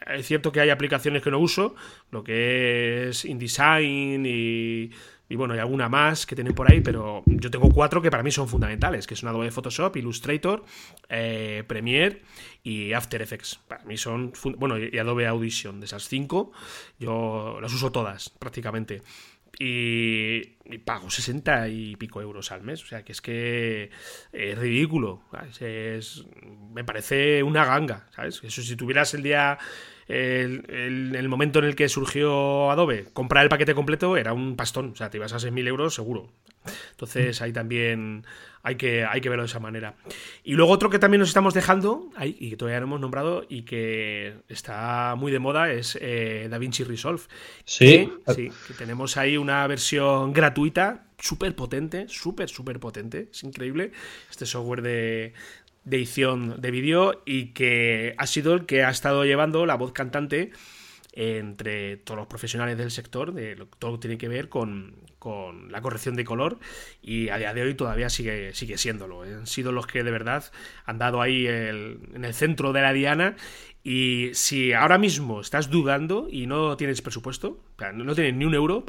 es 0.08 0.26
cierto 0.26 0.52
que 0.52 0.62
hay 0.62 0.70
aplicaciones 0.70 1.22
que 1.24 1.32
no 1.32 1.40
uso, 1.40 1.76
lo 2.12 2.24
que 2.24 3.10
es 3.10 3.26
InDesign 3.26 4.26
y 4.26 4.92
y 5.30 5.36
bueno, 5.36 5.54
hay 5.54 5.60
alguna 5.60 5.90
más 5.90 6.26
que 6.26 6.36
tienen 6.36 6.54
por 6.54 6.72
ahí, 6.72 6.82
pero 6.82 7.24
yo 7.26 7.52
tengo 7.52 7.70
cuatro 7.70 8.02
que 8.02 8.10
para 8.10 8.24
mí 8.24 8.32
son 8.32 8.48
fundamentales, 8.48 9.08
que 9.08 9.16
son 9.16 9.30
Adobe 9.30 9.52
Photoshop, 9.52 9.96
Illustrator, 9.98 10.64
eh, 11.10 11.64
Premiere 11.68 12.22
y 12.64 12.94
After 12.94 13.22
Effects. 13.22 13.60
Para 13.68 13.84
mí 13.84 13.98
son, 13.98 14.34
bueno, 14.58 14.78
y 14.78 14.98
Adobe 14.98 15.28
Audition. 15.28 15.80
De 15.80 15.86
esas 15.86 16.08
cinco, 16.08 16.52
yo 17.00 17.60
las 17.62 17.74
uso 17.74 17.92
todas 17.92 18.30
prácticamente. 18.30 19.02
Y, 19.60 20.58
pago 20.86 21.10
60 21.10 21.70
y 21.70 21.96
pico 21.96 22.22
euros 22.22 22.52
al 22.52 22.62
mes. 22.62 22.84
O 22.84 22.88
sea, 22.88 23.04
que 23.04 23.12
es 23.12 23.22
que 23.22 23.90
es 24.32 24.58
ridículo. 24.58 25.24
Es, 25.60 26.26
me 26.74 26.84
parece 26.84 27.42
una 27.44 27.66
ganga, 27.66 28.08
¿sabes? 28.16 28.42
Eso 28.44 28.62
si 28.62 28.76
tuvieras 28.76 29.14
el 29.14 29.24
día 29.24 29.58
el, 30.08 31.16
el, 31.16 31.30
momento 31.30 31.60
en 31.60 31.66
el 31.66 31.76
que 31.76 31.90
surgió 31.90 32.72
Adobe, 32.72 33.08
comprar 33.14 33.44
el 33.44 33.50
paquete 33.50 33.76
completo 33.76 34.16
era 34.16 34.32
un 34.34 34.56
pastón, 34.56 34.92
o 34.92 34.96
sea, 34.96 35.10
te 35.10 35.18
ibas 35.18 35.34
a 35.34 35.38
6.000 35.38 35.68
euros 35.68 35.96
seguro. 35.96 36.32
Entonces 36.92 37.42
ahí 37.42 37.52
también 37.52 38.26
hay 38.68 38.76
que, 38.76 39.06
hay 39.06 39.22
que 39.22 39.30
verlo 39.30 39.44
de 39.44 39.48
esa 39.48 39.62
manera. 39.62 39.96
Y 40.44 40.54
luego 40.56 40.74
otro 40.74 40.90
que 40.90 41.00
también 41.00 41.20
nos 41.20 41.30
estamos 41.30 41.54
dejando, 41.54 42.10
ahí, 42.18 42.36
y 42.38 42.50
que 42.50 42.58
todavía 42.58 42.82
no 42.82 42.88
hemos 42.88 43.00
nombrado 43.00 43.46
y 43.48 43.62
que 43.62 44.36
está 44.50 45.16
muy 45.16 45.32
de 45.32 45.40
moda, 45.40 45.72
es 45.72 45.98
eh, 46.02 46.48
DaVinci 46.50 46.84
Resolve. 46.84 47.22
Sí. 47.64 48.12
sí, 48.36 48.52
que 48.68 48.74
tenemos 48.74 49.16
ahí 49.16 49.38
una 49.38 49.66
versión 49.68 50.34
gratuita, 50.34 51.06
súper 51.18 51.56
potente, 51.56 52.10
súper, 52.10 52.50
súper 52.50 52.82
potente, 52.82 53.30
es 53.32 53.42
increíble. 53.44 53.94
Este 54.30 54.46
software 54.46 54.82
de, 54.82 55.34
de 55.86 55.98
edición 55.98 56.60
de 56.60 56.70
vídeo 56.70 57.22
y 57.26 57.54
que 57.54 58.16
ha 58.18 58.28
sido 58.28 58.54
el 58.54 58.66
que 58.66 58.84
ha 58.84 58.90
estado 58.90 59.24
llevando 59.24 59.66
la 59.66 59.76
voz 59.76 59.94
cantante 59.94 60.52
entre 61.20 61.98
todos 61.98 62.16
los 62.16 62.28
profesionales 62.28 62.78
del 62.78 62.92
sector, 62.92 63.34
de 63.34 63.56
todo 63.80 63.92
lo 63.92 63.98
que 63.98 64.02
tiene 64.02 64.18
que 64.20 64.28
ver 64.28 64.50
con, 64.50 65.08
la 65.70 65.82
corrección 65.82 66.16
de 66.16 66.24
color 66.24 66.58
y 67.02 67.28
a 67.28 67.38
día 67.38 67.54
de 67.54 67.62
hoy 67.62 67.74
todavía 67.74 68.10
sigue, 68.10 68.54
sigue 68.54 68.78
siéndolo. 68.78 69.24
Han 69.24 69.46
sido 69.46 69.74
los 69.74 69.86
que 69.86 70.04
de 70.04 70.12
verdad 70.12 70.46
han 70.86 71.00
dado 71.00 71.22
ahí 71.22 71.48
en 71.48 72.24
el 72.24 72.34
centro 72.34 72.72
de 72.72 72.82
la 72.82 72.94
diana 72.94 73.36
y 73.84 74.30
si 74.34 74.72
ahora 74.72 74.98
mismo 74.98 75.42
estás 75.42 75.70
dudando 75.70 76.28
y 76.32 76.46
no 76.46 76.78
tienes 76.78 77.02
presupuesto, 77.02 77.60
no 77.94 78.16
tienes 78.16 78.36
ni 78.36 78.46
un 78.46 78.54
euro, 78.54 78.86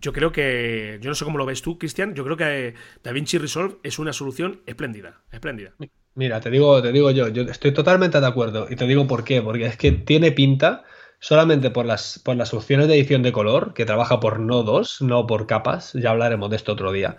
yo 0.00 0.12
creo 0.12 0.32
que, 0.32 0.98
yo 1.02 1.10
no 1.10 1.14
sé 1.14 1.24
cómo 1.24 1.36
lo 1.36 1.44
ves 1.44 1.60
tú, 1.60 1.78
Cristian, 1.78 2.14
yo 2.14 2.24
creo 2.24 2.36
que 2.36 2.74
DaVinci 3.02 3.36
Resolve 3.38 3.76
es 3.82 3.98
una 3.98 4.12
solución 4.12 4.60
espléndida, 4.66 5.20
espléndida. 5.30 5.72
Mira, 6.14 6.40
te 6.40 6.50
digo, 6.50 6.80
te 6.80 6.92
digo 6.92 7.10
yo, 7.10 7.28
yo 7.28 7.42
estoy 7.42 7.72
totalmente 7.72 8.20
de 8.20 8.26
acuerdo 8.26 8.68
y 8.70 8.76
te 8.76 8.86
digo 8.86 9.06
por 9.06 9.24
qué, 9.24 9.42
porque 9.42 9.66
es 9.66 9.76
que 9.76 9.92
tiene 9.92 10.32
pinta 10.32 10.84
solamente 11.22 11.70
por 11.70 11.86
las, 11.86 12.18
por 12.18 12.36
las 12.36 12.52
opciones 12.52 12.88
de 12.88 12.94
edición 12.96 13.22
de 13.22 13.30
color, 13.32 13.74
que 13.74 13.86
trabaja 13.86 14.18
por 14.18 14.40
nodos, 14.40 15.00
no 15.00 15.24
por 15.26 15.46
capas, 15.46 15.92
ya 15.94 16.10
hablaremos 16.10 16.50
de 16.50 16.56
esto 16.56 16.72
otro 16.72 16.90
día. 16.90 17.16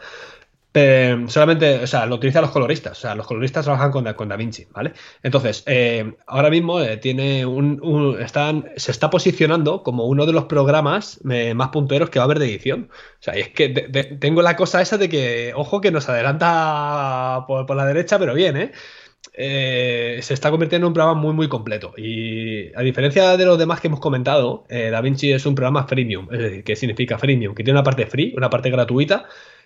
solamente, 1.27 1.83
o 1.83 1.87
sea, 1.87 2.05
lo 2.05 2.15
utilizan 2.15 2.41
los 2.41 2.51
coloristas. 2.51 2.97
O 2.97 3.01
sea, 3.01 3.15
los 3.15 3.25
coloristas 3.25 3.63
trabajan 3.63 3.91
con, 3.91 4.11
con 4.13 4.27
DaVinci, 4.27 4.67
¿vale? 4.71 4.91
Entonces, 5.23 5.63
eh, 5.67 6.15
ahora 6.27 6.49
mismo 6.49 6.81
eh, 6.81 6.97
tiene 6.97 7.45
un, 7.45 8.17
están, 8.19 8.69
se 8.75 8.91
está 8.91 9.09
posicionando 9.09 9.83
como 9.83 10.05
uno 10.05 10.25
de 10.25 10.33
los 10.33 10.45
programas 10.45 11.21
eh, 11.29 11.53
más 11.53 11.69
punteros 11.69 12.09
que 12.09 12.19
va 12.19 12.23
a 12.23 12.25
haber 12.25 12.39
de 12.39 12.47
edición. 12.47 12.89
O 12.91 13.23
sea, 13.23 13.35
es 13.35 13.49
que 13.49 13.69
tengo 14.19 14.41
la 14.41 14.57
cosa 14.57 14.81
esa 14.81 14.97
de 14.97 15.07
que, 15.07 15.53
ojo, 15.55 15.79
que 15.79 15.91
nos 15.91 16.09
adelanta 16.09 17.45
por, 17.47 17.65
por 17.65 17.77
la 17.77 17.85
derecha, 17.85 18.19
pero 18.19 18.33
bien, 18.33 18.57
¿eh? 18.57 18.71
Eh, 19.35 20.19
se 20.21 20.35
está 20.35 20.51
convirtiendo 20.51 20.85
en 20.85 20.89
un 20.89 20.93
programa 20.93 21.19
muy 21.19 21.33
muy 21.33 21.49
completo. 21.49 21.93
Y 21.97 22.73
a 22.75 22.81
diferencia 22.81 23.35
de 23.35 23.45
los 23.45 23.57
demás 23.57 23.81
que 23.81 23.87
hemos 23.87 23.99
comentado, 23.99 24.65
eh, 24.69 24.89
DaVinci 24.91 25.31
es 25.31 25.45
un 25.45 25.55
programa 25.55 25.87
freemium, 25.87 26.27
es 26.31 26.39
decir, 26.39 26.63
¿qué 26.63 26.75
significa 26.75 27.17
freemium? 27.17 27.55
Que 27.55 27.63
tiene 27.63 27.79
una 27.79 27.83
parte 27.83 28.05
free, 28.05 28.33
una 28.37 28.49
parte 28.49 28.69
gratuita 28.69 29.25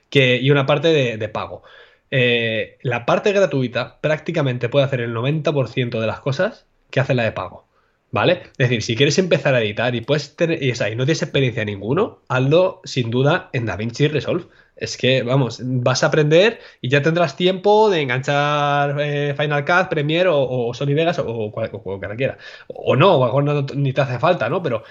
que, 0.10 0.38
y 0.38 0.52
una 0.52 0.66
parte 0.66 1.18
de, 1.18 1.30
pago. 1.30 1.64
Eh, 2.12 2.78
la 2.82 3.06
parte 3.06 3.34
gratuita 3.34 4.00
prácticamente 4.00 4.70
puede 4.70 4.86
hacer 4.86 5.02
el 5.02 5.14
90% 5.14 6.00
de 6.00 6.08
las 6.08 6.22
cosas 6.22 6.66
que 6.90 7.00
hace 7.02 7.14
la 7.14 7.24
de 7.24 7.34
pago. 7.34 7.68
¿Vale? 8.10 8.44
Es 8.58 8.70
decir, 8.70 8.82
si 8.84 8.96
quieres 8.96 9.18
empezar 9.20 9.54
a 9.54 9.62
editar 9.62 9.94
y 9.94 10.00
puedes 10.02 10.38
tener, 10.38 10.64
y, 10.64 10.72
no 10.72 11.06
tienes 11.06 11.22
experiencia 11.22 11.66
ninguno, 11.66 12.22
hazlo 12.30 12.80
sin 12.86 13.12
duda 13.12 13.50
en 13.52 13.66
DaVinci 13.66 14.08
Resolve. 14.08 14.46
Es 14.78 14.96
que, 14.96 15.24
vamos, 15.24 15.60
vas 15.64 16.04
a 16.04 16.08
aprender 16.08 16.60
y 16.82 16.90
ya 16.90 17.02
tendrás 17.02 17.36
tiempo 17.36 17.90
de 17.90 18.02
enganchar 18.02 18.96
eh, 19.00 19.34
Final 19.36 19.66
Cut, 19.66 19.90
Premiere 19.90 20.30
o, 20.32 20.74
Sony 20.74 20.94
Vegas 20.94 21.20
o, 21.20 21.52
cualquiera 21.52 22.16
quiera. 22.16 22.38
O 22.68 22.96
no, 22.96 23.24
a 23.24 23.28
lo 23.28 23.42
mejor 23.42 23.76
ni 23.76 23.92
te 23.94 24.02
hace 24.02 24.20
falta, 24.20 24.50
¿no? 24.50 24.62
Pero 24.62 24.84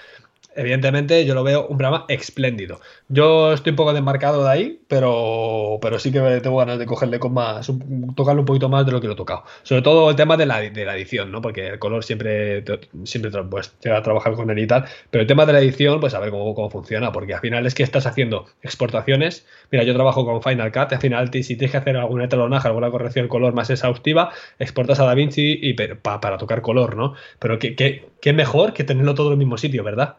evidentemente 0.56 1.24
yo 1.24 1.34
lo 1.34 1.44
veo 1.44 1.66
un 1.66 1.78
programa 1.78 2.04
espléndido. 2.08 2.80
Yo 3.08 3.52
estoy 3.52 3.70
un 3.70 3.76
poco 3.76 3.92
desmarcado 3.92 4.44
de 4.44 4.50
ahí, 4.50 4.80
pero, 4.88 5.78
pero 5.80 5.98
sí 5.98 6.10
que 6.12 6.20
tengo 6.42 6.58
ganas 6.58 6.78
de 6.78 6.86
cogerle 6.86 7.18
con 7.18 7.34
más, 7.34 7.70
tocarlo 8.14 8.42
un 8.42 8.46
poquito 8.46 8.68
más 8.68 8.84
de 8.86 8.92
lo 8.92 9.00
que 9.00 9.06
lo 9.06 9.12
he 9.14 9.16
tocado. 9.16 9.44
Sobre 9.62 9.82
todo 9.82 10.10
el 10.10 10.16
tema 10.16 10.36
de 10.36 10.46
la, 10.46 10.60
de 10.60 10.84
la 10.84 10.96
edición, 10.96 11.30
¿no? 11.30 11.40
Porque 11.40 11.68
el 11.68 11.78
color 11.78 12.04
siempre, 12.04 12.64
siempre 13.04 13.30
pues, 13.44 13.74
llega 13.82 13.98
a 13.98 14.02
trabajar 14.02 14.34
con 14.34 14.50
él 14.50 14.58
y 14.58 14.66
tal, 14.66 14.84
pero 15.10 15.22
el 15.22 15.28
tema 15.28 15.46
de 15.46 15.52
la 15.52 15.60
edición, 15.60 16.00
pues 16.00 16.14
a 16.14 16.20
ver 16.20 16.30
cómo, 16.30 16.54
cómo 16.54 16.70
funciona, 16.70 17.12
porque 17.12 17.34
al 17.34 17.40
final 17.40 17.66
es 17.66 17.74
que 17.74 17.82
estás 17.82 18.06
haciendo 18.06 18.46
exportaciones. 18.62 19.46
Mira, 19.70 19.84
yo 19.84 19.94
trabajo 19.94 20.24
con 20.24 20.42
Final 20.42 20.72
Cut, 20.72 20.92
al 20.92 21.00
final 21.00 21.30
si 21.32 21.56
tienes 21.56 21.70
que 21.70 21.76
hacer 21.76 21.96
alguna 21.96 22.24
etalonaje, 22.24 22.68
alguna 22.68 22.90
corrección 22.90 23.26
de 23.26 23.28
color 23.28 23.54
más 23.54 23.70
exhaustiva, 23.70 24.32
exportas 24.58 25.00
a 25.00 25.04
DaVinci 25.04 25.58
y 25.62 25.74
para 25.74 26.38
tocar 26.38 26.62
color, 26.62 26.96
¿no? 26.96 27.14
Pero 27.38 27.58
qué, 27.58 27.74
qué, 27.74 28.08
qué 28.20 28.32
mejor 28.32 28.72
que 28.72 28.84
tenerlo 28.84 29.14
todo 29.14 29.28
en 29.28 29.32
el 29.32 29.38
mismo 29.38 29.58
sitio, 29.58 29.84
¿verdad? 29.84 30.16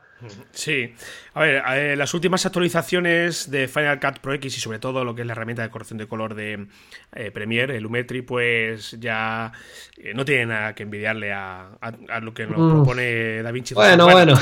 Sí, 0.51 0.93
a 1.35 1.41
ver, 1.41 1.97
las 1.97 2.13
últimas 2.13 2.45
actualizaciones 2.45 3.51
de 3.51 3.67
Final 3.67 3.99
Cut 3.99 4.19
Pro 4.19 4.33
X 4.33 4.57
y 4.57 4.59
sobre 4.59 4.79
todo 4.79 5.03
lo 5.03 5.13
que 5.13 5.21
es 5.21 5.27
la 5.27 5.33
herramienta 5.33 5.61
de 5.61 5.69
corrección 5.69 5.99
de 5.99 6.07
color 6.07 6.33
de 6.33 6.67
eh, 7.13 7.31
Premiere, 7.31 7.77
el 7.77 7.83
Lumetri, 7.83 8.23
pues 8.23 8.97
ya 8.99 9.51
eh, 9.97 10.13
no 10.15 10.25
tiene 10.25 10.47
nada 10.47 10.73
que 10.73 10.83
envidiarle 10.83 11.31
a, 11.31 11.69
lo 12.21 12.33
que 12.33 12.47
nos 12.47 12.57
mm. 12.57 12.71
propone 12.71 13.43
DaVinci. 13.43 13.75
Bueno, 13.75 14.09
bueno, 14.09 14.33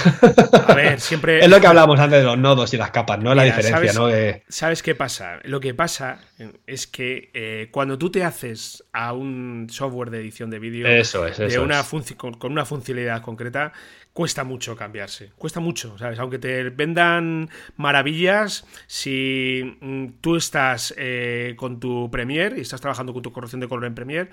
A 0.67 0.73
ver, 0.73 0.99
siempre. 1.01 1.39
es 1.43 1.49
lo 1.49 1.59
que 1.59 1.67
hablamos 1.67 1.99
antes 1.99 2.19
de 2.19 2.25
los 2.25 2.37
nodos 2.37 2.73
y 2.73 2.77
las 2.77 2.91
capas, 2.91 3.19
¿no? 3.19 3.35
la 3.35 3.43
diferencia, 3.43 3.91
¿sabes, 3.93 3.95
¿no? 3.95 4.41
¿Sabes 4.47 4.81
qué 4.81 4.95
pasa? 4.95 5.39
Lo 5.43 5.59
que 5.59 5.73
pasa 5.73 6.19
es 6.65 6.87
que 6.87 7.31
eh, 7.33 7.67
cuando 7.71 7.97
tú 7.97 8.09
te 8.09 8.23
haces 8.23 8.83
a 8.93 9.11
un 9.11 9.67
software 9.69 10.09
de 10.09 10.19
edición 10.19 10.49
de 10.49 10.59
vídeo 10.59 10.87
de 10.87 11.59
una 11.59 11.83
con 12.17 12.51
una 12.51 12.65
funcionalidad 12.65 13.21
concreta, 13.21 13.73
cuesta 14.15 14.45
mucho 14.45 14.77
cambiarse. 14.77 15.33
Cuesta 15.37 15.59
mucho, 15.59 15.97
¿sabes? 15.97 16.19
Aunque 16.19 16.39
te 16.39 16.69
vendan 16.69 17.49
maravillas, 17.75 18.65
si 18.87 19.77
mm, 19.81 20.21
tú 20.21 20.37
estás 20.37 20.93
eh, 20.97 21.53
con 21.57 21.81
tu 21.81 22.09
Premiere 22.09 22.57
y 22.57 22.61
estás 22.61 22.79
trabajando 22.79 23.11
con 23.11 23.21
tu 23.21 23.33
corrección 23.33 23.59
de 23.59 23.67
color 23.67 23.83
en 23.83 23.93
Premiere, 23.93 24.29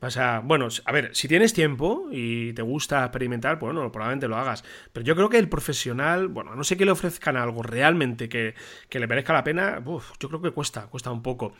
vas 0.00 0.18
a. 0.18 0.38
Bueno, 0.38 0.68
a 0.84 0.92
ver, 0.92 1.10
si 1.16 1.26
tienes 1.26 1.52
tiempo 1.52 2.06
y 2.12 2.52
te 2.52 2.62
gusta 2.62 3.02
experimentar, 3.02 3.58
bueno, 3.58 3.90
probablemente 3.90 4.28
lo 4.28 4.36
hagas. 4.36 4.62
Pero 4.92 5.04
yo 5.04 5.16
creo 5.16 5.28
que 5.28 5.38
el 5.38 5.48
profesional, 5.48 6.28
bueno, 6.28 6.54
no 6.54 6.62
sé 6.62 6.76
que 6.76 6.84
le 6.84 6.92
ofrezcan 6.92 7.36
algo 7.36 7.64
realmente 7.64 8.28
que, 8.28 8.54
le 8.88 9.06
merezca 9.08 9.32
la 9.32 9.42
pena, 9.42 9.82
yo 10.20 10.28
creo 10.28 10.42
que 10.42 10.52
cuesta, 10.52 10.86
cuesta 10.86 11.10
un 11.10 11.24
poco. 11.24 11.54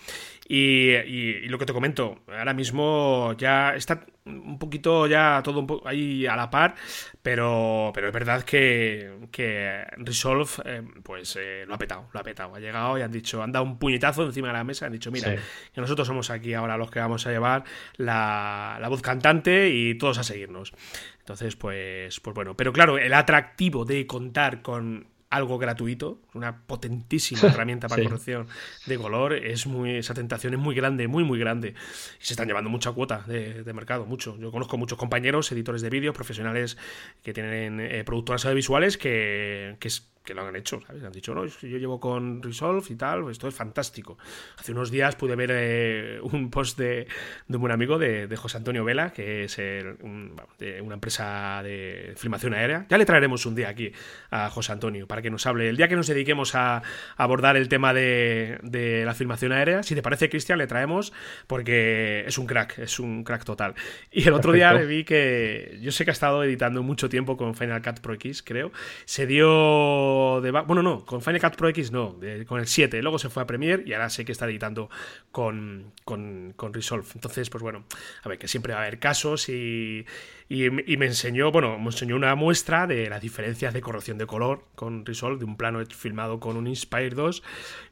Y, 0.46 0.90
y, 0.92 1.48
lo 1.48 1.58
que 1.58 1.66
te 1.66 1.72
comento, 1.72 2.20
ahora 2.28 2.54
mismo 2.54 3.32
ya 3.36 3.74
está 3.74 4.06
un 4.26 4.58
poquito 4.58 5.06
ya 5.06 5.42
todo 5.44 5.60
un 5.60 5.66
poco 5.66 5.86
ahí 5.86 6.26
a 6.26 6.34
la 6.36 6.50
par, 6.50 6.74
pero, 7.22 7.90
pero 7.94 8.08
es 8.08 8.12
verdad 8.12 8.42
que, 8.42 9.28
que 9.30 9.84
Resolve 9.98 10.50
eh, 10.64 10.82
pues 11.02 11.36
eh, 11.38 11.64
lo 11.66 11.74
ha 11.74 11.78
petado, 11.78 12.08
lo 12.12 12.20
ha 12.20 12.22
petado, 12.22 12.54
ha 12.54 12.60
llegado 12.60 12.98
y 12.98 13.02
han 13.02 13.12
dicho, 13.12 13.42
han 13.42 13.52
dado 13.52 13.64
un 13.64 13.78
puñetazo 13.78 14.24
encima 14.24 14.48
de 14.48 14.54
la 14.54 14.64
mesa, 14.64 14.86
han 14.86 14.92
dicho, 14.92 15.10
mira, 15.10 15.36
que 15.72 15.80
nosotros 15.80 16.06
somos 16.06 16.30
aquí 16.30 16.54
ahora 16.54 16.78
los 16.78 16.90
que 16.90 17.00
vamos 17.00 17.26
a 17.26 17.30
llevar 17.30 17.64
la, 17.96 18.78
la 18.80 18.88
voz 18.88 19.02
cantante 19.02 19.68
y 19.68 19.96
todos 19.96 20.18
a 20.18 20.24
seguirnos. 20.24 20.72
Entonces, 21.18 21.56
pues, 21.56 22.20
pues 22.20 22.34
bueno, 22.34 22.56
pero 22.56 22.72
claro, 22.72 22.98
el 22.98 23.14
atractivo 23.14 23.84
de 23.84 24.06
contar 24.06 24.62
con 24.62 25.13
algo 25.35 25.59
gratuito, 25.59 26.20
una 26.32 26.62
potentísima 26.66 27.49
herramienta 27.49 27.89
para 27.89 28.05
corrección 28.05 28.47
de 28.87 28.97
color, 28.99 29.32
es 29.32 29.66
muy, 29.66 29.97
esa 29.97 30.14
tentación 30.14 30.55
es 30.55 30.61
muy 30.61 30.76
grande, 30.76 31.09
muy, 31.09 31.24
muy 31.24 31.39
grande. 31.39 31.74
Y 32.20 32.24
se 32.24 32.35
están 32.35 32.47
llevando 32.47 32.70
mucha 32.70 32.93
cuota 32.93 33.24
de, 33.26 33.72
mercado, 33.74 34.07
mucho. 34.07 34.39
Yo 34.39 34.53
conozco 34.53 34.78
muchos 34.78 34.97
compañeros, 34.97 35.51
editores 35.51 35.82
de 35.82 35.91
vídeo, 35.91 36.12
profesionales 36.12 36.76
que 37.24 37.32
tienen 37.32 37.80
eh, 37.80 38.05
productoras 38.05 38.45
audiovisuales 38.45 38.97
que, 38.97 39.76
que 39.80 39.89
es 39.89 40.13
que 40.24 40.32
lo 40.34 40.46
han 40.46 40.56
hecho, 40.56 40.80
¿sabes? 40.86 41.04
Han 41.04 41.12
dicho, 41.12 41.34
no, 41.34 41.44
yo 41.44 41.78
llevo 41.78 42.00
con 42.00 42.42
Resolve 42.42 42.86
y 42.88 42.94
tal, 42.96 43.30
esto 43.30 43.46
es 43.46 43.54
fantástico. 43.54 44.16
Hace 44.58 44.72
unos 44.72 44.90
días 44.90 45.16
pude 45.16 45.36
ver 45.36 45.50
eh, 45.52 46.18
un 46.22 46.50
post 46.50 46.78
de, 46.78 47.06
un 47.48 47.60
buen 47.60 47.72
amigo 47.72 47.98
de, 47.98 48.34
José 48.34 48.56
Antonio 48.56 48.84
Vela, 48.84 49.12
que 49.12 49.44
es 49.44 49.56
de 49.56 50.80
una 50.82 50.94
empresa 50.94 51.60
de 51.62 52.14
filmación 52.16 52.54
aérea. 52.54 52.86
Ya 52.88 52.98
le 52.98 53.04
traeremos 53.04 53.46
un 53.46 53.54
día 53.54 53.68
aquí 53.68 53.92
a 54.30 54.48
José 54.50 54.72
Antonio 54.72 55.06
para 55.06 55.22
que 55.22 55.30
nos 55.30 55.46
hable. 55.46 55.68
El 55.68 55.76
día 55.76 55.88
que 55.88 55.96
nos 55.96 56.06
dediquemos 56.06 56.54
a, 56.54 56.82
abordar 57.16 57.56
el 57.56 57.68
tema 57.68 57.92
de, 57.92 59.02
la 59.04 59.14
filmación 59.14 59.52
aérea, 59.52 59.82
si 59.82 59.94
te 59.94 60.02
parece, 60.02 60.30
Cristian, 60.30 60.58
le 60.58 60.66
traemos 60.66 61.12
porque 61.46 62.24
es 62.26 62.38
un 62.38 62.46
crack, 62.46 62.78
es 62.78 62.98
un 62.98 63.24
crack 63.24 63.44
total. 63.44 63.74
Y 64.10 64.26
el 64.26 64.32
otro 64.32 64.52
día 64.52 64.72
le 64.72 64.86
vi 64.86 65.04
que 65.04 65.78
yo 65.82 65.92
sé 65.92 66.04
que 66.04 66.10
ha 66.10 66.12
estado 66.12 66.42
editando 66.44 66.82
mucho 66.82 67.08
tiempo 67.08 67.36
con 67.36 67.54
Final 67.54 67.82
Cut 67.82 68.00
Pro 68.00 68.14
X, 68.14 68.42
creo. 68.42 68.72
Se 69.04 69.26
dio 69.26 70.13
de... 70.42 70.50
Bueno, 70.50 70.82
no, 70.82 71.04
con 71.04 71.22
Final 71.22 71.40
Cut 71.40 71.56
Pro 71.56 71.68
X 71.68 71.90
no, 71.90 72.16
con 72.46 72.60
el 72.60 72.66
7. 72.66 73.00
Luego 73.02 73.18
se 73.18 73.28
fue 73.28 73.42
a 73.42 73.46
Premiere 73.46 73.82
y 73.86 73.92
ahora 73.92 74.10
sé 74.10 74.24
que 74.24 74.32
está 74.32 74.46
editando 74.46 74.88
con, 75.30 75.92
con, 76.04 76.54
Resolve. 76.72 77.06
Entonces, 77.14 77.50
pues 77.50 77.62
bueno, 77.62 77.84
a 78.22 78.28
ver, 78.28 78.38
que 78.38 78.48
siempre 78.48 78.72
va 78.72 78.80
a 78.80 78.82
haber 78.82 78.98
casos 78.98 79.48
y, 79.48 80.06
y, 80.48 80.70
me 80.70 81.06
enseñó, 81.06 81.50
bueno, 81.52 81.78
me 81.78 81.86
enseñó 81.86 82.16
una 82.16 82.34
muestra 82.34 82.86
de 82.86 83.08
las 83.08 83.20
diferencias 83.20 83.72
de 83.74 83.80
corrección 83.80 84.18
de 84.18 84.26
color 84.26 84.64
con 84.74 85.04
Resolve, 85.04 85.38
de 85.38 85.44
un 85.44 85.56
plano 85.56 85.84
filmado 85.86 86.40
con 86.40 86.56
un 86.56 86.66
Inspire 86.66 87.10
2. 87.10 87.42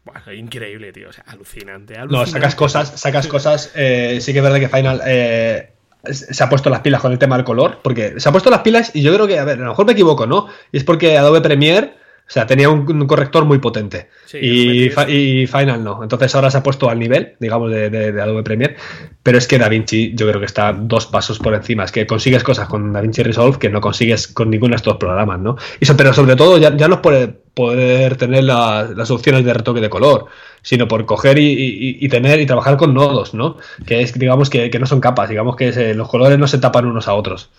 Bueno, 0.05 0.33
increíble, 0.33 0.93
tío, 0.93 1.09
o 1.09 1.13
sea, 1.13 1.25
alucinante. 1.27 1.97
No, 2.09 2.27
sacas 2.27 2.55
cosas, 2.55 3.01
sacas 3.01 3.27
cosas, 3.27 3.73
eh, 3.75 4.19
sí 4.21 4.33
que 4.33 4.39
es 4.39 4.45
verdad 4.45 4.61
que 4.61 4.69
Final... 4.69 5.01
Eh, 5.07 5.73
se 6.11 6.43
ha 6.43 6.49
pusto 6.49 6.69
las 6.69 6.81
pilas 6.81 7.01
con 7.01 7.13
el 7.13 7.19
tema 7.19 7.37
del 7.37 7.45
color, 7.45 7.79
porque 7.83 8.19
se 8.19 8.29
ha 8.29 8.33
puesto 8.33 8.51
las 8.51 8.63
pilas 8.63 8.91
y 8.95 9.03
yo 9.03 9.15
creo 9.15 9.27
que, 9.27 9.39
a 9.39 9.45
ver, 9.45 9.59
a 9.59 9.63
lo 9.63 9.69
mejor 9.69 9.87
me 9.87 9.93
equivoco, 9.93 10.27
¿no? 10.27 10.49
Y 10.73 10.79
es 10.79 10.85
porque 10.85 11.17
Adobe 11.17 11.41
Premiere 11.41 11.95
o 12.33 12.35
sea, 12.35 12.47
tenía 12.47 12.71
un, 12.71 13.07
corrector 13.07 13.45
muy 13.45 13.59
potente. 13.59 14.09
y, 14.33 14.89
Final 14.89 15.85
no. 15.85 16.03
Entonces 16.03 16.35
ahora 16.35 16.51
se 16.51 16.57
ha 16.57 16.63
puesto 16.63 16.89
al 16.89 16.99
nivel, 16.99 17.35
digamos, 17.39 17.71
de, 17.71 18.19
Adobe 18.23 18.43
Premiere. 18.43 18.77
Pero 19.23 19.37
es 19.37 19.47
que 19.47 19.59
DaVinci 19.59 20.15
yo 20.15 20.27
creo 20.27 20.41
que 20.41 20.47
está 20.47 20.73
dos 20.73 21.05
pasos 21.05 21.39
por 21.39 21.53
encima. 21.53 21.85
Es 21.85 21.93
que 21.93 22.07
consigues 22.07 22.43
cosas 22.43 22.69
con 22.69 22.91
DaVinci 22.91 23.23
Resolve 23.23 23.59
que 23.59 23.69
no 23.69 23.83
consigues 23.83 24.29
con 24.29 24.49
ninguno 24.49 24.71
de 24.71 24.77
estos 24.77 24.97
programas, 24.97 25.41
¿no? 25.41 25.59
Y 25.79 25.85
pero 25.93 26.15
sobre 26.15 26.35
todo 26.35 26.57
ya, 26.57 26.71
no 26.71 26.95
es 26.95 27.01
por 27.01 27.35
poder 27.53 28.17
tener 28.17 28.45
las 28.45 29.11
opciones 29.11 29.45
de 29.45 29.53
retoque 29.53 29.83
de 29.83 29.91
color, 29.91 30.29
sino 30.63 30.89
por 30.89 31.05
coger 31.05 31.37
y, 31.39 32.09
tener 32.09 32.41
y 32.41 32.47
trabajar 32.47 32.79
con 32.79 32.95
nodos, 32.95 33.35
¿no? 33.35 33.59
Que 33.85 34.01
es, 34.01 34.19
digamos, 34.19 34.49
que, 34.49 34.71
no 34.81 34.87
son 34.87 35.03
capas, 35.03 35.29
digamos 35.29 35.55
que 35.55 35.93
los 35.93 36.09
colores 36.09 36.39
no 36.39 36.47
se 36.49 36.57
tapan 36.57 36.87
unos 36.87 37.09
a 37.09 37.13
otros. 37.13 37.51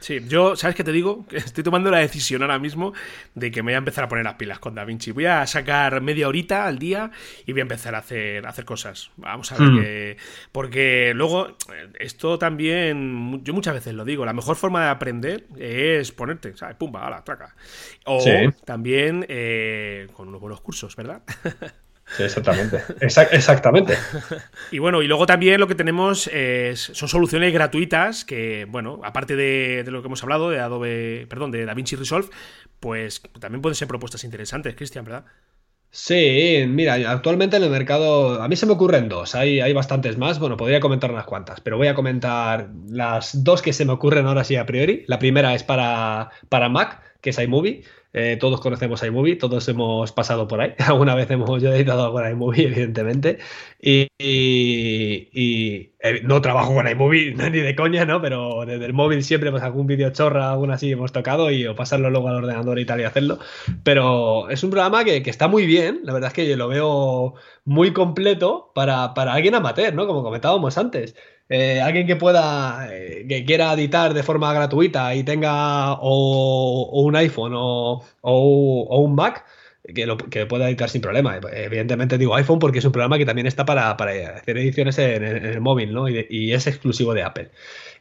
Sí, 0.00 0.20
yo, 0.28 0.56
¿sabes 0.56 0.76
qué 0.76 0.84
te 0.84 0.92
digo? 0.92 1.26
Estoy 1.30 1.64
tomando 1.64 1.90
la 1.90 1.98
decisión 1.98 2.42
ahora 2.42 2.58
mismo 2.58 2.92
de 3.34 3.50
que 3.50 3.62
me 3.62 3.72
voy 3.72 3.74
a 3.74 3.78
empezar 3.78 4.04
a 4.04 4.08
poner 4.08 4.24
las 4.24 4.34
pilas 4.34 4.58
con 4.58 4.74
DaVinci. 4.74 5.12
Voy 5.12 5.26
a 5.26 5.46
sacar 5.46 6.00
media 6.00 6.28
horita 6.28 6.66
al 6.66 6.78
día 6.78 7.10
y 7.46 7.52
voy 7.52 7.60
a 7.60 7.62
empezar 7.62 7.94
a 7.94 7.98
hacer, 7.98 8.46
hacer 8.46 8.64
cosas. 8.64 9.10
Vamos 9.16 9.52
a 9.52 9.58
ver 9.58 9.68
hmm. 9.68 9.80
que. 9.80 10.16
Porque 10.52 11.12
luego, 11.14 11.56
esto 11.98 12.38
también, 12.38 13.42
yo 13.44 13.54
muchas 13.54 13.74
veces 13.74 13.94
lo 13.94 14.04
digo, 14.04 14.24
la 14.24 14.32
mejor 14.32 14.56
forma 14.56 14.84
de 14.84 14.90
aprender 14.90 15.46
es 15.58 16.12
ponerte, 16.12 16.56
¿sabes? 16.56 16.76
Pumba, 16.76 17.06
a 17.06 17.10
la 17.10 17.24
traca. 17.24 17.54
O 18.06 18.24
también 18.64 19.24
eh, 19.28 20.08
con 20.14 20.28
unos 20.28 20.40
buenos 20.40 20.60
cursos, 20.60 20.94
¿verdad? 20.96 21.22
Sí, 22.16 22.22
exactamente. 22.22 22.82
exactamente. 23.00 23.96
y 24.70 24.78
bueno, 24.78 25.02
y 25.02 25.08
luego 25.08 25.26
también 25.26 25.58
lo 25.58 25.66
que 25.66 25.74
tenemos 25.74 26.30
son 26.74 27.08
soluciones 27.08 27.52
gratuitas 27.52 28.24
que, 28.24 28.66
bueno, 28.68 29.00
aparte 29.04 29.36
de, 29.36 29.84
lo 29.88 30.02
que 30.02 30.06
hemos 30.06 30.22
hablado, 30.22 30.50
de 30.50 30.60
Adobe, 30.60 31.26
perdón, 31.28 31.50
de 31.50 31.64
DaVinci 31.64 31.96
Resolve, 31.96 32.28
pues 32.80 33.22
también 33.40 33.62
pueden 33.62 33.74
ser 33.74 33.88
propuestas 33.88 34.24
interesantes, 34.24 34.74
Cristian, 34.74 35.04
¿verdad? 35.04 35.24
Sí, 35.96 36.64
mira, 36.66 36.94
actualmente 37.08 37.56
en 37.56 37.62
el 37.62 37.70
mercado, 37.70 38.42
a 38.42 38.48
mí 38.48 38.56
se 38.56 38.66
me 38.66 38.72
ocurren 38.72 39.08
dos, 39.08 39.36
hay, 39.36 39.60
hay 39.60 39.72
bastantes 39.72 40.18
más, 40.18 40.40
bueno, 40.40 40.56
podría 40.56 40.80
comentar 40.80 41.12
unas 41.12 41.24
cuantas, 41.24 41.60
pero 41.60 41.76
voy 41.76 41.86
a 41.86 41.94
comentar 41.94 42.68
las 42.88 43.44
dos 43.44 43.62
que 43.62 43.72
se 43.72 43.84
me 43.84 43.92
ocurren 43.92 44.26
ahora 44.26 44.42
sí 44.42 44.56
a 44.56 44.66
priori. 44.66 45.04
La 45.06 45.20
primera 45.20 45.54
es 45.54 45.62
para, 45.62 46.30
para 46.48 46.68
Mac, 46.68 47.00
que 47.20 47.30
es 47.30 47.38
iMovie. 47.38 47.84
Eh, 48.16 48.36
todos 48.38 48.60
conocemos 48.60 49.02
iMovie, 49.02 49.34
todos 49.34 49.68
hemos 49.68 50.12
pasado 50.12 50.46
por 50.46 50.60
ahí. 50.60 50.72
Alguna 50.86 51.16
vez 51.16 51.28
hemos 51.32 51.60
yo 51.60 51.72
editado 51.74 52.12
con 52.12 52.28
iMovie, 52.30 52.66
evidentemente. 52.68 53.38
Y, 53.80 54.08
eh, 55.98 56.20
no 56.22 56.40
trabajo 56.40 56.74
con 56.74 56.88
iMovie 56.88 57.34
ni 57.50 57.58
de 57.58 57.74
coña, 57.74 58.04
¿no? 58.04 58.22
Pero 58.22 58.64
desde 58.66 58.86
el 58.86 58.92
móvil 58.92 59.24
siempre, 59.24 59.50
pues 59.50 59.64
algún 59.64 59.88
vídeo 59.88 60.10
chorra, 60.10 60.52
algún 60.52 60.70
así 60.70 60.92
hemos 60.92 61.10
tocado 61.12 61.50
y 61.50 61.66
o 61.66 61.74
pasarlo 61.74 62.08
luego 62.08 62.28
al 62.28 62.36
ordenador 62.36 62.78
y 62.78 62.86
tal 62.86 63.00
y 63.00 63.04
hacerlo. 63.04 63.40
Pero 63.82 64.48
es 64.48 64.62
un 64.62 64.70
programa 64.70 65.04
que, 65.04 65.22
que 65.24 65.30
está 65.30 65.48
muy 65.48 65.66
bien. 65.66 66.00
La 66.04 66.12
verdad 66.12 66.28
es 66.28 66.34
que 66.34 66.48
yo 66.48 66.56
lo 66.56 66.68
veo 66.68 67.34
muy 67.64 67.92
completo 67.92 68.70
para, 68.74 69.12
para 69.14 69.32
alguien 69.34 69.56
amateur, 69.56 69.92
¿no? 69.92 70.06
Como 70.06 70.22
comentábamos 70.22 70.78
antes. 70.78 71.16
Eh, 71.48 71.80
alguien 71.80 72.06
que 72.06 72.16
pueda, 72.16 72.88
eh, 72.90 73.26
que 73.28 73.44
quiera 73.44 73.72
editar 73.74 74.14
de 74.14 74.22
forma 74.22 74.52
gratuita 74.54 75.14
y 75.14 75.24
tenga 75.24 75.92
o, 76.00 77.02
un 77.02 77.16
iPhone 77.16 77.52
o, 77.54 78.02
un 78.22 79.14
Mac, 79.14 79.44
que, 79.94 80.06
lo, 80.06 80.16
que 80.16 80.46
pueda 80.46 80.68
editar 80.68 80.88
sin 80.88 81.02
problema. 81.02 81.38
Evidentemente 81.52 82.16
digo 82.18 82.34
iPhone 82.34 82.58
porque 82.58 82.78
es 82.78 82.84
un 82.84 82.92
programa 82.92 83.18
que 83.18 83.26
también 83.26 83.46
está 83.46 83.66
para, 83.66 83.90
hacer 83.90 84.56
ediciones 84.58 84.98
en, 84.98 85.22
el 85.24 85.60
móvil, 85.60 85.92
¿no? 85.92 86.08
Y, 86.08 86.52
es 86.52 86.66
exclusivo 86.66 87.12
de 87.14 87.22
Apple. 87.22 87.50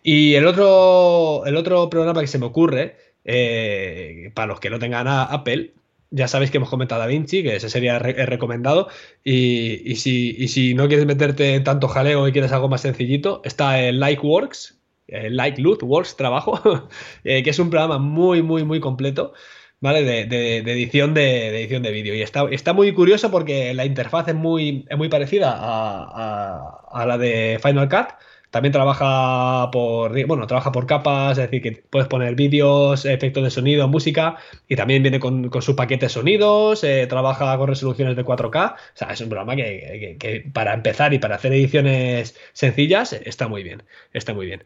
Y 0.01 0.35
el 0.35 0.47
otro, 0.47 1.45
el 1.45 1.55
otro 1.57 1.89
programa 1.89 2.21
que 2.21 2.27
se 2.27 2.39
me 2.39 2.45
ocurre, 2.45 2.95
eh, 3.25 4.31
para 4.33 4.47
los 4.47 4.59
que 4.59 4.69
no 4.69 4.79
tengan 4.79 5.07
Apple, 5.07 5.73
ya 6.13 6.27
sabéis 6.27 6.51
que 6.51 6.57
hemos 6.57 6.69
comentado 6.69 7.01
a 7.01 7.07
Vinci, 7.07 7.41
que 7.41 7.55
ese 7.55 7.69
sería 7.69 7.97
recomendado. 7.97 8.87
Y, 9.23 9.95
si, 9.95 10.47
si, 10.47 10.75
no 10.75 10.87
quieres 10.87 11.07
meterte 11.07 11.55
en 11.55 11.63
tanto 11.63 11.87
jaleo 11.87 12.27
y 12.27 12.31
quieres 12.31 12.51
algo 12.51 12.69
más 12.69 12.81
sencillito, 12.81 13.41
está 13.43 13.79
el 13.81 13.99
Likeworks, 13.99 14.79
el 15.07 15.35
Like 15.35 15.59
Loot 15.61 15.81
Works 15.81 16.15
Trabajo, 16.15 16.87
eh, 17.23 17.41
que 17.43 17.49
es 17.49 17.59
un 17.59 17.71
programa 17.71 17.97
muy, 17.97 18.43
muy, 18.43 18.63
muy 18.63 18.79
completo. 18.79 19.33
¿Vale? 19.81 20.03
De, 20.03 20.57
edición 20.59 21.13
de, 21.13 21.49
edición 21.49 21.83
de 21.83 21.91
vídeo. 21.91 22.15
Y 22.15 22.21
está, 22.21 22.45
está 22.49 22.71
muy 22.71 22.93
curioso 22.93 23.29
porque 23.31 23.73
la 23.73 23.85
interfaz 23.85 24.29
es 24.29 24.35
muy, 24.35 24.85
muy 24.95 25.09
parecida 25.09 25.57
a 25.59 27.05
la 27.05 27.17
de 27.17 27.59
Final 27.61 27.89
Cut 27.89 28.15
también 28.53 28.71
trabaja 28.71 29.71
por, 29.71 30.11
bueno, 30.27 30.45
trabaja 30.45 30.71
por 30.71 30.85
capas, 30.85 31.39
es 31.39 31.49
decir, 31.49 31.59
que 31.59 31.71
puedes 31.89 32.07
poner 32.07 32.35
vídeos, 32.35 33.03
efectos 33.03 33.43
de 33.43 33.49
sonido, 33.49 33.87
música, 33.87 34.37
y 34.67 34.75
también 34.75 35.01
viene 35.01 35.19
con, 35.19 35.49
su 35.59 35.75
paquete 35.75 36.05
de 36.05 36.09
sonidos, 36.09 36.83
eh, 36.83 37.07
trabaja 37.07 37.57
con 37.57 37.67
resoluciones 37.67 38.15
de 38.15 38.23
4K. 38.23 38.73
O 38.73 38.77
sea, 38.93 39.11
es 39.11 39.21
un 39.21 39.29
programa 39.29 39.55
que, 39.55 40.51
para 40.53 40.75
empezar 40.75 41.15
y 41.15 41.17
para 41.17 41.33
hacer 41.33 41.51
ediciones 41.51 42.35
sencillas 42.53 43.13
está 43.13 43.47
muy 43.47 43.63
bien, 43.63 43.81
está 44.13 44.35
muy 44.35 44.45
bien. 44.45 44.63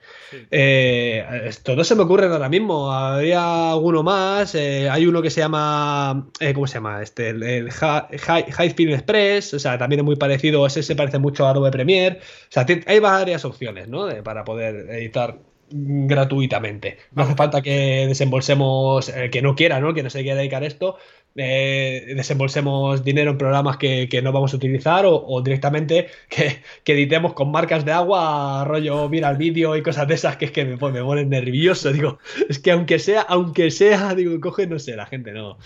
Eh, 0.51 1.49
todo 1.63 1.85
se 1.85 1.95
me 1.95 2.01
ocurre 2.01 2.25
ahora 2.25 2.49
mismo. 2.49 2.91
Habría 2.91 3.71
alguno 3.71 4.03
más. 4.03 4.53
Eh, 4.55 4.89
hay 4.89 5.05
uno 5.05 5.21
que 5.21 5.29
se 5.29 5.39
llama, 5.39 6.27
¿cómo 6.53 6.67
se 6.67 6.73
llama? 6.73 7.01
Este, 7.01 7.29
el, 7.29 7.71
High, 7.71 8.67
Speed 8.67 8.89
Express. 8.89 9.53
O 9.53 9.59
sea, 9.59 9.77
también 9.77 10.01
es 10.01 10.05
muy 10.05 10.17
parecido. 10.17 10.67
Ese 10.67 10.83
se 10.83 10.93
parece 10.93 11.19
mucho 11.19 11.47
a 11.47 11.51
Adobe 11.51 11.71
Premiere. 11.71 12.17
O 12.17 12.49
sea, 12.49 12.65
hay 12.85 12.99
varias 12.99 13.45
opciones 13.45 13.76
para 14.23 14.43
poder 14.43 14.89
editar 14.91 15.37
gratuitamente. 15.69 16.97
No 17.11 17.23
hace 17.23 17.35
falta 17.35 17.61
que 17.61 18.05
desembolsemos, 18.07 19.09
eh, 19.09 19.29
que 19.29 19.41
no 19.41 19.55
quiera, 19.55 19.79
¿no? 19.79 19.93
Que 19.93 20.03
no 20.03 20.09
se 20.09 20.21
quiera 20.21 20.37
dedicar 20.37 20.63
esto, 20.63 20.97
eh, 21.37 22.13
desembolsemos 22.15 23.03
dinero 23.03 23.31
en 23.31 23.37
programas 23.37 23.77
que, 23.77 24.09
no 24.23 24.31
vamos 24.31 24.53
a 24.53 24.57
utilizar 24.57 25.05
o, 25.05 25.41
directamente 25.41 26.07
que, 26.29 26.61
editemos 26.85 27.33
con 27.33 27.51
marcas 27.51 27.85
de 27.85 27.91
agua, 27.91 28.65
rollo, 28.65 29.07
mira 29.07 29.29
el 29.29 29.37
vídeo 29.37 29.75
y 29.75 29.83
cosas 29.83 30.07
de 30.07 30.15
esas 30.15 30.37
que 30.37 30.45
es 30.45 30.51
que 30.51 30.65
me, 30.65 30.75
me 30.75 31.01
ponen 31.01 31.29
nervioso. 31.29 31.91
Digo, 31.93 32.19
es 32.49 32.59
que 32.59 32.71
aunque 32.71 32.99
sea, 32.99 33.21
aunque 33.21 33.71
sea, 33.71 34.15
digo, 34.15 34.39
coge, 34.41 34.67
no 34.67 34.79
sé, 34.79 34.95
la 34.95 35.05
gente 35.05 35.31
no. 35.31 35.57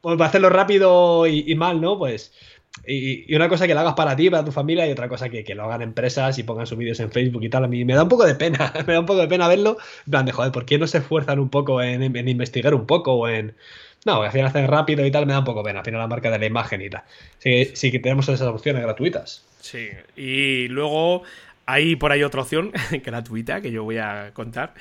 Pues 0.00 0.16
para 0.16 0.26
hacerlo 0.26 0.50
rápido 0.50 1.26
y, 1.26 1.44
y 1.46 1.54
mal, 1.54 1.80
¿no? 1.80 1.98
Pues 1.98 2.32
y, 2.86 3.34
una 3.34 3.48
cosa 3.48 3.66
que 3.66 3.74
lo 3.74 3.80
hagas 3.80 3.94
para 3.94 4.16
ti, 4.16 4.30
para 4.30 4.44
tu 4.44 4.52
familia, 4.52 4.86
y 4.86 4.92
otra 4.92 5.08
cosa 5.08 5.28
que, 5.28 5.44
lo 5.54 5.64
hagan 5.64 5.82
empresas 5.82 6.38
y 6.38 6.42
pongan 6.42 6.66
sus 6.66 6.78
vídeos 6.78 6.98
en 7.00 7.10
Facebook 7.10 7.44
y 7.44 7.48
tal. 7.48 7.64
A 7.64 7.68
mí 7.68 7.84
me 7.84 7.94
da 7.94 8.02
un 8.02 8.08
poco 8.08 8.24
de 8.24 8.34
pena, 8.34 8.72
me 8.86 8.94
da 8.94 9.00
un 9.00 9.06
poco 9.06 9.20
de 9.20 9.28
pena 9.28 9.48
verlo. 9.48 9.76
En 10.06 10.10
plan 10.10 10.26
de, 10.26 10.32
joder, 10.32 10.52
¿por 10.52 10.64
qué 10.64 10.78
no 10.78 10.86
se 10.86 10.98
esfuerzan 10.98 11.38
un 11.38 11.48
poco 11.48 11.82
en, 11.82 12.02
investigar 12.28 12.74
un 12.74 12.86
poco 12.86 13.14
o 13.14 13.28
en. 13.28 13.54
No, 14.04 14.22
al 14.22 14.32
final 14.32 14.48
hacen 14.48 14.66
rápido 14.66 15.06
y 15.06 15.10
tal, 15.10 15.26
me 15.26 15.32
da 15.32 15.38
un 15.40 15.44
poco 15.44 15.62
pena. 15.62 15.80
Al 15.80 15.84
final 15.84 16.00
la 16.00 16.08
marca 16.08 16.30
de 16.30 16.38
la 16.38 16.46
imagen 16.46 16.82
y 16.82 16.90
tal. 16.90 17.02
Sí, 17.38 17.70
sí 17.74 17.90
que 17.90 17.98
tenemos 18.00 18.28
esas 18.28 18.48
opciones 18.48 18.82
gratuitas. 18.82 19.44
Sí, 19.60 19.90
y 20.16 20.68
luego 20.68 21.22
hay 21.66 21.96
por 21.96 22.10
ahí 22.10 22.22
otra 22.24 22.42
opción 22.42 22.72
gratuita 23.04 23.60
que 23.60 23.70
yo 23.70 23.84
voy 23.84 23.98
a 23.98 24.32
contar, 24.34 24.74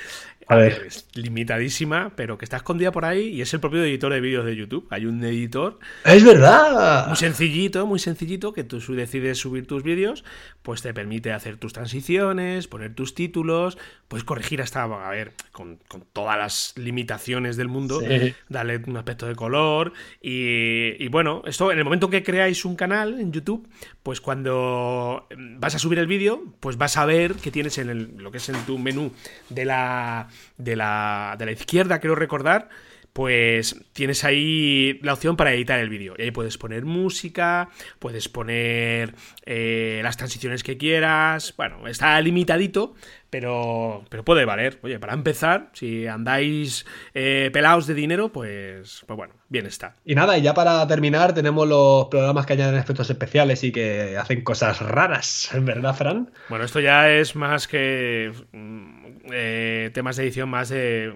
a 0.48 0.56
ver. 0.56 0.84
Es 0.88 1.08
limitadísima, 1.14 2.14
pero 2.16 2.38
que 2.38 2.46
está 2.46 2.58
escondida 2.58 2.92
por 2.92 3.06
ahí 3.06 3.30
y 3.30 3.42
es 3.42 3.54
el 3.54 3.60
propio 3.60 3.84
editor 3.84 4.12
de 4.12 4.22
vídeos 4.22 4.46
de 4.46 4.56
YouTube. 4.56 4.88
Hay 4.90 5.06
un 5.06 5.24
editor. 5.24 5.80
¡Es 6.04 6.24
verdad! 6.24 7.08
Muy 7.08 7.16
sencillito, 7.16 7.86
muy 7.88 8.00
sencillito, 8.00 8.54
que 8.54 8.64
tú 8.64 8.80
decides 8.94 9.38
subir 9.38 9.68
tus 9.68 9.84
vídeos, 9.84 10.24
pues 10.62 10.82
te 10.82 10.94
permite 10.94 11.32
hacer 11.32 11.58
tus 11.58 11.74
transiciones, 11.74 12.68
poner 12.68 12.94
tus 12.94 13.16
títulos, 13.16 13.78
puedes 14.08 14.24
corregir 14.24 14.62
hasta, 14.62 14.84
a 14.84 15.10
ver, 15.10 15.34
con, 15.52 15.80
todas 16.14 16.38
las 16.38 16.74
limitaciones 16.76 17.56
del 17.56 17.68
mundo, 17.68 18.02
darle 18.50 18.82
un 18.86 18.98
aspecto 18.98 19.28
de 19.28 19.36
color. 19.36 19.94
Y, 20.22 21.08
bueno, 21.08 21.44
esto 21.46 21.72
en 21.72 21.78
el 21.78 21.84
momento 21.84 22.10
que 22.10 22.24
creáis 22.24 22.66
un 22.66 22.76
canal 22.76 23.20
en 23.20 23.32
YouTube, 23.32 23.68
pues 24.04 24.20
cuando 24.20 25.28
vas 25.58 25.76
a 25.76 25.80
subir 25.80 26.00
el 26.00 26.08
vídeo, 26.08 26.44
pues 26.60 26.78
vas 26.78 26.98
a 26.98 27.06
ver 27.06 27.36
que 27.36 27.52
tienes 27.52 27.78
en 27.78 28.22
lo 28.22 28.32
que 28.32 28.38
es 28.38 28.50
en 28.50 28.58
tu 28.66 28.78
menú 28.78 29.12
de 29.50 29.66
la 29.66 30.28
de 30.58 30.76
la, 30.76 31.36
de 31.38 31.46
la 31.46 31.52
izquierda, 31.52 32.00
quiero 32.00 32.16
recordar, 32.16 32.70
pues 33.14 33.76
tienes 33.94 34.24
ahí 34.24 35.00
la 35.02 35.14
opción 35.14 35.36
para 35.36 35.54
editar 35.54 35.80
el 35.80 35.90
vídeo. 35.90 36.14
Y 36.18 36.24
ahí 36.24 36.32
puedes 36.32 36.58
poner 36.58 36.86
música, 36.86 37.70
puedes 38.00 38.30
poner 38.30 39.16
eh, 39.46 40.00
las 40.04 40.18
transiciones 40.18 40.64
que 40.64 40.78
quieras. 40.78 41.54
Bueno, 41.58 41.88
está 41.88 42.20
limitadito, 42.22 42.96
pero, 43.30 44.06
pero 44.10 44.24
puede 44.24 44.46
valer. 44.46 44.80
Oye, 44.84 45.00
para 45.00 45.14
empezar, 45.14 45.70
si 45.74 46.08
andáis 46.08 46.86
eh, 47.14 47.50
pelados 47.52 47.88
de 47.88 47.94
dinero, 47.94 48.32
pues, 48.32 49.04
pues 49.06 49.18
bueno, 49.18 49.34
bien 49.50 49.66
está. 49.66 49.96
Y 50.06 50.16
nada, 50.16 50.38
y 50.38 50.42
ya 50.42 50.54
para 50.54 50.86
terminar, 50.88 51.34
tenemos 51.34 51.68
los 51.68 52.06
programas 52.08 52.46
que 52.46 52.54
añaden 52.54 52.80
efectos 52.80 53.10
especiales 53.10 53.64
y 53.64 53.72
que 53.72 54.18
hacen 54.18 54.44
cosas 54.44 54.82
raras, 54.82 55.50
¿verdad, 55.62 55.96
Fran? 55.96 56.32
Bueno, 56.50 56.66
esto 56.66 56.80
ya 56.80 57.10
es 57.10 57.36
más 57.36 57.68
que 57.68 58.32
mm, 58.54 59.02
eh, 59.32 59.92
temas 59.94 60.16
de 60.16 60.24
edición 60.24 60.50
más 60.50 60.70
de 60.70 61.14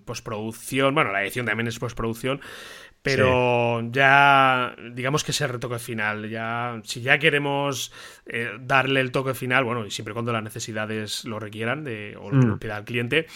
postproducción. 0.00 0.94
Bueno, 0.94 1.12
la 1.12 1.22
edición 1.22 1.46
también 1.46 1.68
es 1.68 1.78
postproducción. 1.78 2.40
Pero 3.02 3.82
ya, 3.90 4.74
digamos 4.94 5.24
que 5.24 5.32
ese 5.32 5.46
retoque 5.46 5.78
final, 5.78 6.30
ya, 6.30 6.80
si 6.84 7.02
ya 7.02 7.18
queremos 7.18 7.92
eh, 8.24 8.52
darle 8.58 9.00
el 9.00 9.12
toque 9.12 9.34
final, 9.34 9.62
bueno, 9.64 9.84
y 9.84 9.90
siempre 9.90 10.14
cuando 10.14 10.32
las 10.32 10.42
necesidades 10.42 11.26
lo 11.26 11.38
requieran, 11.38 11.84
de, 11.84 12.16
o 12.18 12.30
lo 12.30 12.56
mm. 12.56 12.58
pida 12.58 12.78
el 12.78 12.84
cliente, 12.84 13.26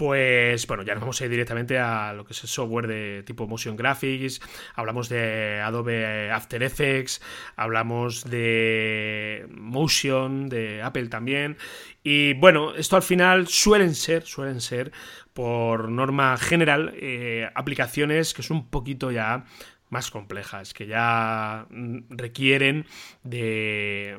pues 0.00 0.66
bueno, 0.66 0.82
ya 0.82 0.94
nos 0.94 1.02
vamos 1.02 1.20
a 1.20 1.24
ir 1.26 1.30
directamente 1.30 1.78
a 1.78 2.14
lo 2.14 2.24
que 2.24 2.32
es 2.32 2.42
el 2.42 2.48
software 2.48 2.86
de 2.86 3.22
tipo 3.22 3.46
Motion 3.46 3.76
Graphics, 3.76 4.40
hablamos 4.74 5.10
de 5.10 5.60
Adobe 5.60 6.30
After 6.30 6.62
Effects, 6.62 7.20
hablamos 7.54 8.24
de 8.24 9.46
Motion, 9.50 10.48
de 10.48 10.80
Apple 10.80 11.08
también, 11.08 11.58
y 12.02 12.32
bueno, 12.32 12.74
esto 12.74 12.96
al 12.96 13.02
final 13.02 13.46
suelen 13.46 13.94
ser, 13.94 14.24
suelen 14.24 14.62
ser, 14.62 14.90
por 15.40 15.88
norma 15.88 16.36
general, 16.36 16.92
eh, 16.96 17.48
aplicaciones 17.54 18.34
que 18.34 18.42
son 18.42 18.58
un 18.58 18.68
poquito 18.68 19.10
ya 19.10 19.46
más 19.88 20.10
complejas, 20.10 20.74
que 20.74 20.86
ya 20.86 21.66
mm, 21.70 22.10
requieren 22.10 22.84
de, 23.24 24.18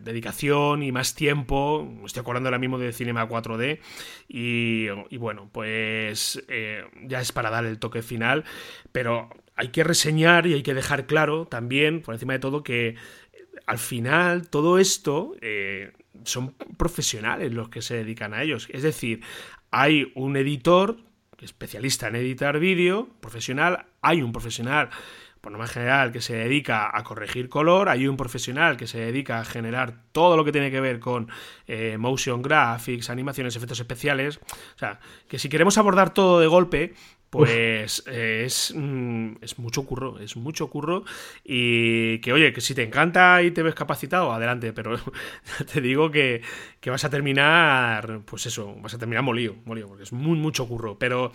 dedicación 0.00 0.84
y 0.84 0.92
más 0.92 1.16
tiempo. 1.16 1.92
Estoy 2.06 2.20
acordando 2.20 2.50
ahora 2.50 2.60
mismo 2.60 2.78
de 2.78 2.92
Cinema 2.92 3.28
4D 3.28 3.80
y, 4.28 5.16
bueno, 5.16 5.50
pues 5.50 6.40
eh, 6.46 6.84
ya 7.02 7.20
es 7.20 7.32
para 7.32 7.50
dar 7.50 7.64
el 7.64 7.80
toque 7.80 8.02
final, 8.02 8.44
pero 8.92 9.28
hay 9.56 9.70
que 9.70 9.82
reseñar 9.82 10.46
y 10.46 10.54
hay 10.54 10.62
que 10.62 10.74
dejar 10.74 11.06
claro 11.06 11.46
también, 11.46 12.00
por 12.00 12.14
encima 12.14 12.34
de 12.34 12.38
todo, 12.38 12.62
que 12.62 12.94
al 13.66 13.78
final 13.78 14.48
todo 14.48 14.78
esto 14.78 15.34
eh, 15.40 15.94
son 16.22 16.52
profesionales 16.76 17.52
los 17.52 17.70
que 17.70 17.82
se 17.82 17.96
dedican 17.96 18.34
a 18.34 18.44
ellos. 18.44 18.68
Es 18.70 18.84
decir, 18.84 19.22
hay 19.70 20.12
un 20.14 20.36
editor 20.36 20.96
especialista 21.38 22.08
en 22.08 22.16
editar 22.16 22.58
vídeo, 22.58 23.08
profesional, 23.20 23.86
hay 24.02 24.22
un 24.22 24.32
profesional 24.32 24.90
por 25.40 25.52
norma 25.52 25.66
general 25.66 26.12
que 26.12 26.20
se 26.20 26.34
dedica 26.34 26.90
a 26.94 27.02
corregir 27.02 27.48
color, 27.48 27.88
hay 27.88 28.06
un 28.06 28.18
profesional 28.18 28.76
que 28.76 28.86
se 28.86 28.98
dedica 28.98 29.40
a 29.40 29.44
generar 29.44 30.02
todo 30.12 30.36
lo 30.36 30.44
que 30.44 30.52
tiene 30.52 30.70
que 30.70 30.80
ver 30.80 31.00
con 31.00 31.28
eh, 31.66 31.96
motion 31.96 32.42
graphics, 32.42 33.08
animaciones, 33.08 33.56
efectos 33.56 33.80
especiales. 33.80 34.38
O 34.76 34.78
sea, 34.78 35.00
que 35.28 35.38
si 35.38 35.48
queremos 35.48 35.78
abordar 35.78 36.12
todo 36.12 36.40
de 36.40 36.46
golpe, 36.46 36.94
pues 37.30 38.02
es, 38.08 38.74
mm, 38.76 39.36
es 39.40 39.58
mucho 39.58 39.84
curro, 39.84 40.18
es 40.18 40.36
mucho 40.36 40.68
curro. 40.68 41.04
Y 41.44 42.18
que, 42.18 42.32
oye, 42.32 42.52
que 42.52 42.60
si 42.60 42.74
te 42.74 42.82
encanta 42.82 43.42
y 43.42 43.52
te 43.52 43.62
ves 43.62 43.76
capacitado, 43.76 44.32
adelante, 44.32 44.72
pero 44.72 44.98
te 45.72 45.80
digo 45.80 46.10
que, 46.10 46.42
vas 46.86 47.04
a 47.04 47.10
terminar, 47.10 48.22
pues 48.24 48.46
eso, 48.46 48.74
vas 48.80 48.94
a 48.94 48.98
terminar 48.98 49.22
molido, 49.22 49.54
molido, 49.64 49.86
porque 49.86 50.02
es 50.02 50.12
muy, 50.12 50.36
mucho 50.38 50.66
curro. 50.66 50.98
Pero 50.98 51.32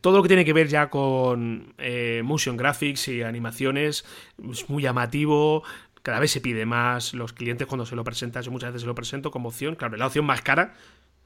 todo 0.00 0.18
lo 0.18 0.22
que 0.22 0.28
tiene 0.28 0.44
que 0.44 0.52
ver 0.52 0.68
ya 0.68 0.88
con 0.88 1.74
eh, 1.78 2.22
motion 2.24 2.56
graphics 2.56 3.08
y 3.08 3.22
animaciones 3.22 4.04
es 4.50 4.70
muy 4.70 4.84
llamativo. 4.84 5.64
Cada 6.02 6.20
vez 6.20 6.30
se 6.30 6.40
pide 6.40 6.64
más. 6.64 7.12
Los 7.12 7.32
clientes, 7.32 7.66
cuando 7.66 7.86
se 7.86 7.96
lo 7.96 8.04
presentan, 8.04 8.44
yo 8.44 8.52
muchas 8.52 8.70
veces 8.70 8.82
se 8.82 8.86
lo 8.86 8.94
presento 8.94 9.32
como 9.32 9.48
opción. 9.48 9.74
Claro, 9.74 9.96
la 9.96 10.06
opción 10.06 10.24
más 10.24 10.42
cara, 10.42 10.74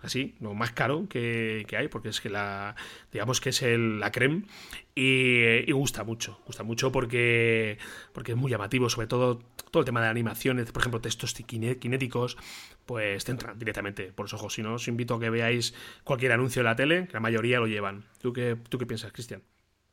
así, 0.03 0.35
lo 0.41 0.55
más 0.55 0.73
caro 0.73 1.07
que, 1.09 1.67
hay, 1.77 1.89
porque 1.89 2.11
es 2.11 2.21
que 2.21 2.29
la, 2.29 2.77
digamos 3.13 3.41
que 3.41 3.51
es 3.51 3.63
el, 3.63 4.01
la 4.01 4.11
creme 4.11 4.45
y, 4.95 5.71
gusta 5.73 6.05
mucho, 6.05 6.41
gusta 6.47 6.63
mucho 6.63 6.93
porque, 6.93 7.79
porque 8.13 8.33
es 8.33 8.39
muy 8.39 8.51
llamativo, 8.51 8.91
sobre 8.91 9.07
todo 9.07 9.41
todo 9.71 9.81
el 9.81 9.87
tema 9.87 10.03
de 10.03 10.09
animaciones, 10.09 10.71
por 10.71 10.83
ejemplo, 10.83 11.01
textos 11.01 11.35
cinéticos, 11.35 12.37
pues 12.85 13.25
te 13.25 13.33
entran 13.33 13.59
directamente 13.59 14.13
por 14.13 14.25
los 14.25 14.35
ojos. 14.35 14.55
Si 14.55 14.63
no, 14.63 14.75
os 14.75 14.87
invito 14.87 15.15
a 15.15 15.21
que 15.21 15.31
veáis 15.31 15.75
cualquier 16.05 16.33
anuncio 16.33 16.61
de 16.61 16.65
la 16.65 16.77
tele, 16.77 17.07
que 17.07 17.15
la 17.15 17.21
mayoría 17.21 17.59
lo 17.59 17.67
llevan. 17.67 18.05
¿Tú 18.21 18.35
qué, 18.35 18.59
tú 18.69 18.77
qué 18.79 18.87
piensas, 18.87 19.13
Cristian? 19.13 19.43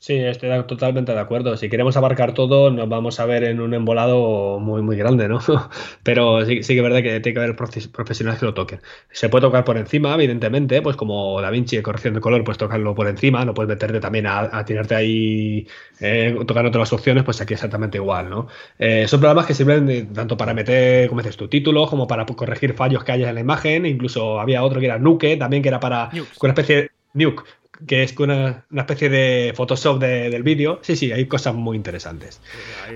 Sí, 0.02 0.14
estoy 0.16 0.50
totalmente 0.64 1.12
de 1.12 1.20
acuerdo. 1.20 1.58
Si 1.58 1.68
queremos 1.70 1.97
abarcar 1.97 2.34
todo, 2.34 2.72
nos 2.72 2.88
vamos 2.88 3.20
a 3.20 3.26
ver 3.26 3.43
en 3.43 3.60
un 3.60 3.74
embolado 3.74 4.58
muy, 4.58 4.82
muy 4.82 4.95
grande, 4.95 5.28
¿no? 5.28 5.39
Pero 6.04 6.45
sí, 6.45 6.64
sí 6.64 6.74
que 6.74 6.80
es 6.80 6.84
verdad 6.84 7.04
que 7.04 7.20
tiene 7.20 7.34
que 7.34 7.39
haber 7.39 7.56
profesionales 7.58 8.39
que 8.39 8.45
lo 8.45 8.54
toquen. 8.54 8.80
Se 9.12 9.28
puede 9.28 9.41
tocar 9.41 9.66
por 9.66 9.78
encima, 9.78 10.14
evidentemente, 10.14 10.82
pues 10.82 10.95
como 10.95 11.41
Da 11.41 11.50
Vinci, 11.50 11.82
corrección 11.82 12.14
de 12.14 12.22
color, 12.22 12.45
pues 12.45 12.58
tocarlo 12.58 12.95
por 12.95 13.10
encima, 13.10 13.43
no 13.43 13.54
puedes 13.54 13.68
meterte 13.68 14.00
también 14.00 14.26
a, 14.28 14.64
tirarte 14.64 14.95
ahí 14.95 15.68
eh, 16.00 16.34
tocando 16.47 16.70
otras 16.70 16.93
opciones, 16.93 17.26
pues 17.26 17.41
aquí 17.41 17.54
exactamente 17.54 17.97
igual, 17.97 18.30
¿no? 18.30 18.47
Eh, 18.78 19.06
son 19.06 19.20
programas 19.20 19.47
que 19.47 19.54
sirven 19.54 20.14
tanto 20.14 20.38
para 20.38 20.54
meter, 20.54 21.10
como 21.10 21.22
dices, 21.22 21.36
tu 21.36 21.50
título, 21.50 21.88
como 21.88 22.08
para 22.08 22.26
corregir 22.26 22.74
fallos 22.74 23.04
que 23.04 23.12
haya 23.12 23.28
en 23.30 23.36
la 23.36 23.41
imagen. 23.41 23.86
Incluso 23.86 24.39
había 24.39 24.64
otro 24.64 24.80
que 24.80 24.86
era 24.86 24.97
Nuke, 24.97 25.36
también 25.38 25.62
que 25.62 25.70
era 25.70 25.82
para 25.82 26.10
una 26.41 26.50
especie 26.54 26.76
de 26.78 26.91
Nuke, 27.14 27.43
que 27.88 28.03
es 28.03 28.17
una, 28.17 28.65
una 28.71 28.82
especie 28.82 29.09
de 29.09 29.53
Photoshop 29.55 29.99
del 29.99 30.43
vídeo. 30.43 30.80
Sí, 30.82 30.95
sí, 30.95 31.11
hay 31.11 31.25
cosas 31.25 31.55
muy 31.55 31.77
interesantes. 31.77 32.41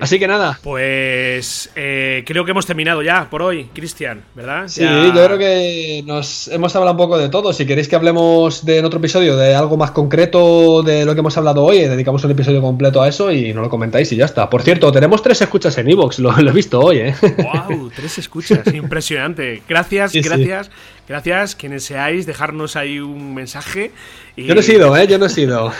Así 0.00 0.18
que 0.18 0.28
nada. 0.28 0.58
Pues 0.62 1.70
eh, 1.76 2.22
creo 2.26 2.44
que 2.44 2.50
hemos 2.50 2.66
terminado 2.66 3.02
ya 3.02 3.28
por 3.30 3.42
hoy, 3.42 3.70
Cristian, 3.74 4.22
¿verdad? 4.34 4.68
Sí, 4.68 4.82
yo 4.82 5.12
creo 5.12 5.38
que 5.38 6.02
nos 6.06 6.48
hemos 6.48 6.74
hablado 6.76 6.92
un 6.92 6.98
poco 6.98 7.18
de 7.18 7.28
todo. 7.28 7.52
Si 7.52 7.66
queréis 7.66 7.88
que 7.88 7.96
hablemos 7.96 8.64
de, 8.64 8.78
en 8.78 8.84
otro 8.84 8.98
episodio 8.98 9.36
de 9.36 9.54
algo 9.54 9.76
más 9.76 9.90
concreto 9.90 10.82
de 10.82 11.04
lo 11.04 11.14
que 11.14 11.20
hemos 11.20 11.36
hablado 11.36 11.64
hoy, 11.64 11.80
dedicamos 11.80 12.24
un 12.24 12.30
episodio 12.30 12.60
completo 12.60 13.02
a 13.02 13.08
eso 13.08 13.32
y 13.32 13.52
no 13.52 13.62
lo 13.62 13.70
comentáis 13.70 14.12
y 14.12 14.16
ya 14.16 14.24
está. 14.24 14.50
Por 14.50 14.62
cierto, 14.62 14.92
tenemos 14.92 15.22
tres 15.22 15.40
escuchas 15.42 15.76
en 15.78 15.90
Evox, 15.90 16.18
lo, 16.18 16.36
he 16.36 16.52
visto 16.52 16.80
hoy, 16.80 16.98
¿eh? 16.98 17.14
¡Wow! 17.22 17.90
Tres 17.94 18.18
escuchas, 18.18 18.66
impresionante. 18.72 19.62
Gracias, 19.68 20.12
gracias. 20.14 20.70
Gracias, 21.06 21.54
quienes 21.54 21.84
seáis, 21.84 22.24
dejarnos 22.24 22.76
ahí 22.76 22.98
un 22.98 23.34
mensaje. 23.34 23.90
Yo 24.36 24.54
no 24.54 24.60
he 24.60 24.62
sido, 24.62 24.96
¿eh? 24.96 25.06
Yo 25.06 25.18
no 25.18 25.26
he 25.26 25.28
sido. 25.28 25.70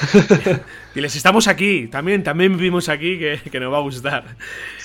y 0.94 1.00
les 1.00 1.16
estamos 1.16 1.48
aquí, 1.48 1.88
también, 1.88 2.22
también 2.22 2.56
vivimos 2.56 2.90
aquí, 2.90 3.18
que, 3.18 3.60
nos 3.60 3.72
va 3.72 3.78
a 3.78 3.80
gustar. 3.80 4.36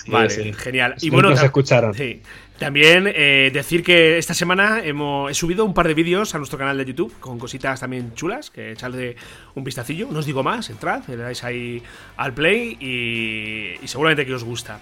vale, 0.07 0.53
genial. 0.53 0.95
Y 1.01 1.09
bueno, 1.09 1.29
nos 1.31 1.43
escucharon. 1.43 1.93
Sí. 1.93 2.21
También 2.57 3.09
eh, 3.13 3.51
decir 3.53 3.83
que 3.83 4.17
esta 4.17 4.33
semana 4.33 4.81
hemos, 4.83 5.31
he 5.31 5.33
subido 5.33 5.63
un 5.63 5.73
par 5.73 5.87
de 5.87 5.93
vídeos 5.93 6.35
a 6.35 6.37
nuestro 6.37 6.57
canal 6.57 6.77
de 6.77 6.85
YouTube 6.85 7.13
con 7.19 7.39
cositas 7.39 7.79
también 7.79 8.13
chulas, 8.15 8.49
que 8.49 8.71
echarle 8.71 9.15
un 9.55 9.63
vistacillo. 9.63 10.07
No 10.11 10.19
os 10.19 10.25
digo 10.25 10.43
más, 10.43 10.69
entrad, 10.69 11.03
le 11.07 11.15
dais 11.15 11.43
ahí 11.45 11.81
al 12.17 12.33
play 12.33 12.77
y, 12.79 13.83
y 13.83 13.87
seguramente 13.87 14.25
que 14.25 14.33
os 14.33 14.43
gusta. 14.43 14.79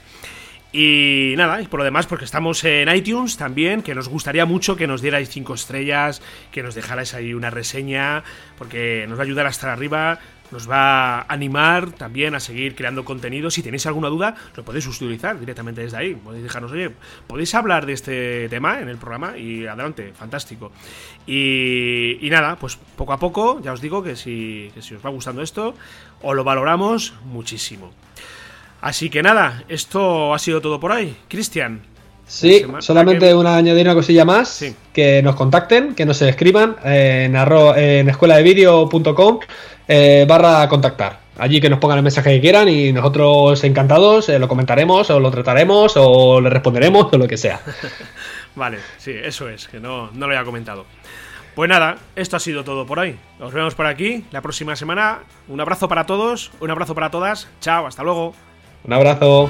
Y 0.72 1.34
nada, 1.38 1.62
y 1.62 1.68
por 1.68 1.80
lo 1.80 1.84
demás, 1.86 2.08
porque 2.08 2.26
estamos 2.26 2.64
en 2.66 2.94
iTunes 2.94 3.38
también, 3.38 3.82
que 3.82 3.96
nos 3.96 4.10
gustaría 4.10 4.46
mucho 4.46 4.76
que 4.76 4.86
nos 4.86 5.02
dierais 5.02 5.30
cinco 5.30 5.54
estrellas, 5.54 6.22
que 6.52 6.62
nos 6.62 6.76
dejarais 6.76 7.14
ahí 7.14 7.34
una 7.34 7.50
reseña, 7.50 8.24
porque 8.58 9.06
nos 9.08 9.18
va 9.18 9.24
a 9.24 9.26
ayudar 9.26 9.46
a 9.46 9.50
estar 9.50 9.70
arriba, 9.70 10.20
nos 10.52 10.70
va 10.70 11.20
a 11.20 11.26
animar 11.30 11.92
también 11.92 12.36
a 12.36 12.40
seguir 12.40 12.76
creando 12.76 13.06
contenido. 13.06 13.50
Si 13.50 13.64
tenéis 13.64 13.86
alguna 13.86 14.10
duda, 14.10 14.36
lo 14.56 14.64
podéis 14.64 14.88
utilizar 14.88 15.40
directamente 15.40 15.82
desde 15.82 15.98
ahí. 15.98 16.16
Podéis 16.16 16.44
dejarnos, 16.44 16.72
oye, 16.72 16.92
podéis 17.28 17.54
hablar 17.56 17.86
de 17.86 17.94
este 17.94 18.50
tema 18.50 18.80
en 18.80 18.90
el 18.90 18.98
programa 18.98 19.38
y 19.38 19.66
adelante, 19.66 20.14
fantástico. 20.14 20.72
Y, 21.26 22.28
nada, 22.30 22.58
pues 22.58 22.78
poco 22.96 23.14
a 23.14 23.20
poco, 23.20 23.62
ya 23.62 23.74
os 23.74 23.82
digo 23.82 24.04
que 24.04 24.16
si, 24.16 24.72
que 24.74 24.82
si 24.82 24.96
os 24.96 25.06
va 25.06 25.10
gustando 25.10 25.42
esto, 25.42 25.76
os 26.22 26.36
lo 26.36 26.44
valoramos 26.44 27.14
muchísimo. 27.26 28.07
Así 28.88 29.10
que 29.10 29.22
nada, 29.22 29.66
esto 29.68 30.34
ha 30.34 30.40
sido 30.40 30.62
todo 30.62 30.80
por 30.80 30.94
ahí. 30.94 31.14
Cristian. 31.28 31.82
Sí, 32.26 32.66
solamente 32.80 33.36
una 33.36 33.58
añadir 33.58 33.86
una 33.86 33.96
cosilla 33.96 34.24
más. 34.24 34.64
Que 34.94 35.22
nos 35.22 35.36
contacten, 35.36 35.94
que 35.94 36.06
nos 36.06 36.22
escriban 36.22 36.78
en, 36.86 37.36
arro 37.36 37.76
en 37.76 38.08
escueladevideo.com 38.08 39.40
eh, 39.90 40.26
barra 40.26 40.70
contactar. 40.70 41.20
Allí 41.38 41.60
que 41.60 41.70
nos 41.70 41.80
pongan 41.80 41.98
el 41.98 42.04
mensaje 42.06 42.36
que 42.36 42.40
quieran 42.40 42.70
y 42.70 42.94
nosotros 42.94 43.62
encantados 43.66 44.30
eh, 44.30 44.40
lo 44.40 44.48
comentaremos 44.48 45.10
o 45.10 45.20
lo 45.20 45.32
trataremos 45.32 45.92
o 45.98 46.40
le 46.40 46.50
responderemos 46.50 47.08
o 47.12 47.18
lo 47.18 47.28
que 47.28 47.36
sea. 47.36 47.60
vale, 48.56 48.78
sí, 48.98 49.12
eso 49.12 49.50
es, 49.50 49.68
que 49.68 49.82
no, 49.82 50.12
no 50.14 50.28
lo 50.28 50.34
había 50.34 50.46
comentado. 50.46 50.86
Pues 51.56 51.70
nada, 51.70 51.98
esto 52.16 52.38
ha 52.38 52.40
sido 52.40 52.64
todo 52.64 52.86
por 52.86 53.00
hoy. 53.00 53.20
Nos 53.38 53.52
vemos 53.52 53.76
por 53.76 53.86
aquí 53.86 54.24
la 54.32 54.42
próxima 54.42 54.78
semana. 54.78 55.24
Un 55.50 55.60
abrazo 55.60 55.90
para 55.90 56.06
todos, 56.06 56.52
un 56.62 56.72
abrazo 56.72 56.96
para 56.96 57.12
todas. 57.12 57.50
Chao, 57.60 57.86
hasta 57.86 58.02
luego. 58.02 58.34
Un 58.86 58.94
abrazo. 58.94 59.50